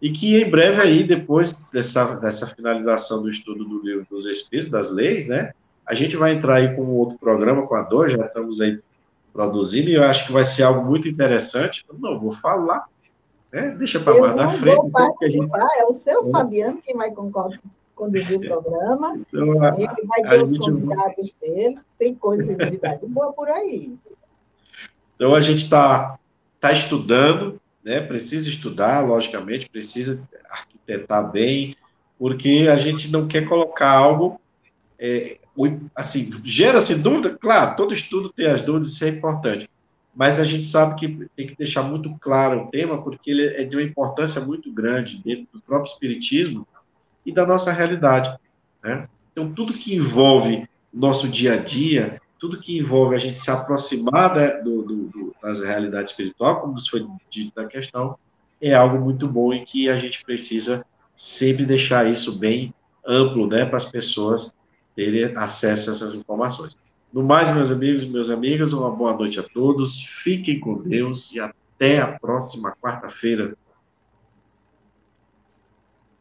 e 0.00 0.12
que 0.12 0.40
em 0.40 0.48
breve 0.48 0.80
aí, 0.80 1.02
depois 1.02 1.70
dessa, 1.72 2.14
dessa 2.16 2.46
finalização 2.46 3.22
do 3.22 3.30
estudo 3.30 3.64
do 3.64 3.82
livro 3.82 4.06
dos 4.08 4.26
Espíritos, 4.26 4.70
das 4.70 4.92
leis, 4.92 5.26
né, 5.26 5.52
a 5.86 5.94
gente 5.94 6.14
vai 6.14 6.34
entrar 6.34 6.56
aí 6.56 6.76
com 6.76 6.82
outro 6.94 7.18
programa 7.18 7.66
com 7.66 7.74
a 7.74 7.82
Dor, 7.82 8.10
já 8.10 8.26
estamos 8.26 8.60
aí 8.60 8.78
produzindo, 9.32 9.88
e 9.88 9.94
eu 9.94 10.04
acho 10.04 10.26
que 10.26 10.32
vai 10.32 10.44
ser 10.44 10.62
algo 10.62 10.84
muito 10.84 11.08
interessante, 11.08 11.86
eu 11.88 11.96
não 11.98 12.20
vou 12.20 12.32
falar, 12.32 12.86
né, 13.50 13.74
deixa 13.78 13.98
para 13.98 14.20
mais 14.20 14.36
na 14.36 14.50
frente. 14.50 14.78
Então, 14.86 15.16
gente... 15.22 15.48
É 15.78 15.84
o 15.86 15.92
seu 15.94 16.28
é. 16.28 16.30
Fabiano 16.30 16.82
quem 16.84 16.96
vai 16.96 17.10
conduzir 17.94 18.36
o 18.36 18.40
programa, 18.40 19.18
então, 19.18 19.62
a, 19.62 19.74
ele 19.74 20.06
vai 20.06 20.22
ter 20.22 20.42
os 20.42 20.56
convidados 20.58 21.34
dele, 21.40 21.78
tem 21.98 22.14
coisa 22.14 22.44
de 22.44 22.62
novidade 22.62 23.06
boa 23.06 23.32
por 23.32 23.48
aí. 23.48 23.98
Então, 25.20 25.34
a 25.34 25.40
gente 25.42 25.64
está 25.64 26.18
tá 26.58 26.72
estudando, 26.72 27.60
né? 27.84 28.00
precisa 28.00 28.48
estudar, 28.48 29.06
logicamente, 29.06 29.68
precisa 29.68 30.26
arquitetar 30.48 31.30
bem, 31.30 31.76
porque 32.18 32.66
a 32.72 32.78
gente 32.78 33.10
não 33.10 33.28
quer 33.28 33.46
colocar 33.46 33.90
algo. 33.90 34.40
É, 34.98 35.36
assim, 35.94 36.30
gera-se 36.42 37.02
dúvida, 37.02 37.36
claro, 37.38 37.76
todo 37.76 37.92
estudo 37.92 38.30
tem 38.30 38.46
as 38.46 38.62
dúvidas, 38.62 38.92
isso 38.92 39.04
é 39.04 39.08
importante, 39.10 39.68
mas 40.14 40.38
a 40.38 40.44
gente 40.44 40.66
sabe 40.66 40.98
que 40.98 41.28
tem 41.36 41.46
que 41.46 41.54
deixar 41.54 41.82
muito 41.82 42.10
claro 42.18 42.62
o 42.62 42.70
tema, 42.70 43.02
porque 43.02 43.30
ele 43.30 43.46
é 43.46 43.62
de 43.62 43.76
uma 43.76 43.82
importância 43.82 44.40
muito 44.40 44.72
grande 44.72 45.22
dentro 45.22 45.46
do 45.52 45.60
próprio 45.60 45.92
Espiritismo 45.92 46.66
e 47.26 47.32
da 47.32 47.44
nossa 47.44 47.70
realidade. 47.70 48.34
Né? 48.82 49.06
Então, 49.32 49.52
tudo 49.52 49.74
que 49.74 49.94
envolve 49.94 50.66
nosso 50.90 51.28
dia 51.28 51.54
a 51.54 51.56
dia, 51.58 52.18
tudo 52.40 52.58
que 52.58 52.78
envolve 52.78 53.14
a 53.14 53.18
gente 53.18 53.36
se 53.36 53.50
aproximar 53.50 54.34
da, 54.34 54.60
do, 54.60 54.82
do, 54.82 55.36
das 55.42 55.60
realidades 55.60 56.10
espirituais, 56.12 56.58
como 56.58 56.72
nos 56.72 56.88
foi 56.88 57.06
dito 57.30 57.52
na 57.54 57.68
questão, 57.68 58.18
é 58.60 58.74
algo 58.74 58.98
muito 58.98 59.28
bom 59.28 59.52
e 59.52 59.62
que 59.62 59.90
a 59.90 59.96
gente 59.96 60.24
precisa 60.24 60.84
sempre 61.14 61.66
deixar 61.66 62.10
isso 62.10 62.38
bem 62.38 62.74
amplo, 63.06 63.46
né, 63.46 63.66
para 63.66 63.76
as 63.76 63.84
pessoas 63.84 64.54
terem 64.96 65.36
acesso 65.36 65.90
a 65.90 65.92
essas 65.92 66.14
informações. 66.14 66.74
No 67.12 67.22
mais, 67.22 67.54
meus 67.54 67.70
amigos 67.70 68.04
e 68.04 68.08
meus 68.08 68.30
amigos, 68.30 68.72
uma 68.72 68.90
boa 68.90 69.12
noite 69.12 69.38
a 69.38 69.42
todos, 69.42 70.02
fiquem 70.02 70.58
com 70.58 70.80
Deus 70.80 71.32
e 71.32 71.40
até 71.40 72.00
a 72.00 72.18
próxima 72.18 72.72
quarta-feira. 72.80 73.54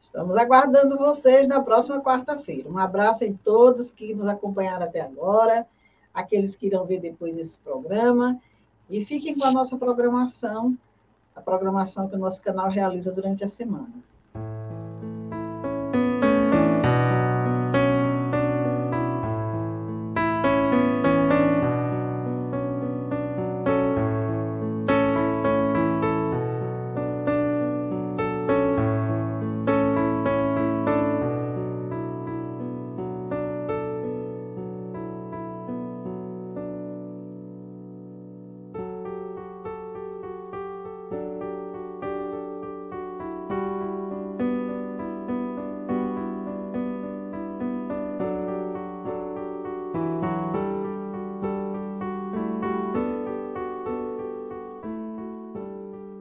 Estamos 0.01 0.35
aguardando 0.35 0.97
vocês 0.97 1.47
na 1.47 1.61
próxima 1.61 2.01
quarta-feira. 2.01 2.67
Um 2.67 2.77
abraço 2.77 3.23
em 3.23 3.33
todos 3.33 3.91
que 3.91 4.13
nos 4.13 4.27
acompanharam 4.27 4.85
até 4.85 5.01
agora. 5.01 5.65
Aqueles 6.13 6.55
que 6.55 6.67
irão 6.67 6.85
ver 6.85 6.99
depois 6.99 7.37
esse 7.37 7.59
programa. 7.59 8.39
E 8.89 9.03
fiquem 9.05 9.37
com 9.37 9.45
a 9.45 9.51
nossa 9.51 9.77
programação, 9.77 10.77
a 11.35 11.41
programação 11.41 12.09
que 12.09 12.15
o 12.15 12.19
nosso 12.19 12.41
canal 12.41 12.69
realiza 12.69 13.11
durante 13.11 13.43
a 13.43 13.47
semana. 13.47 13.93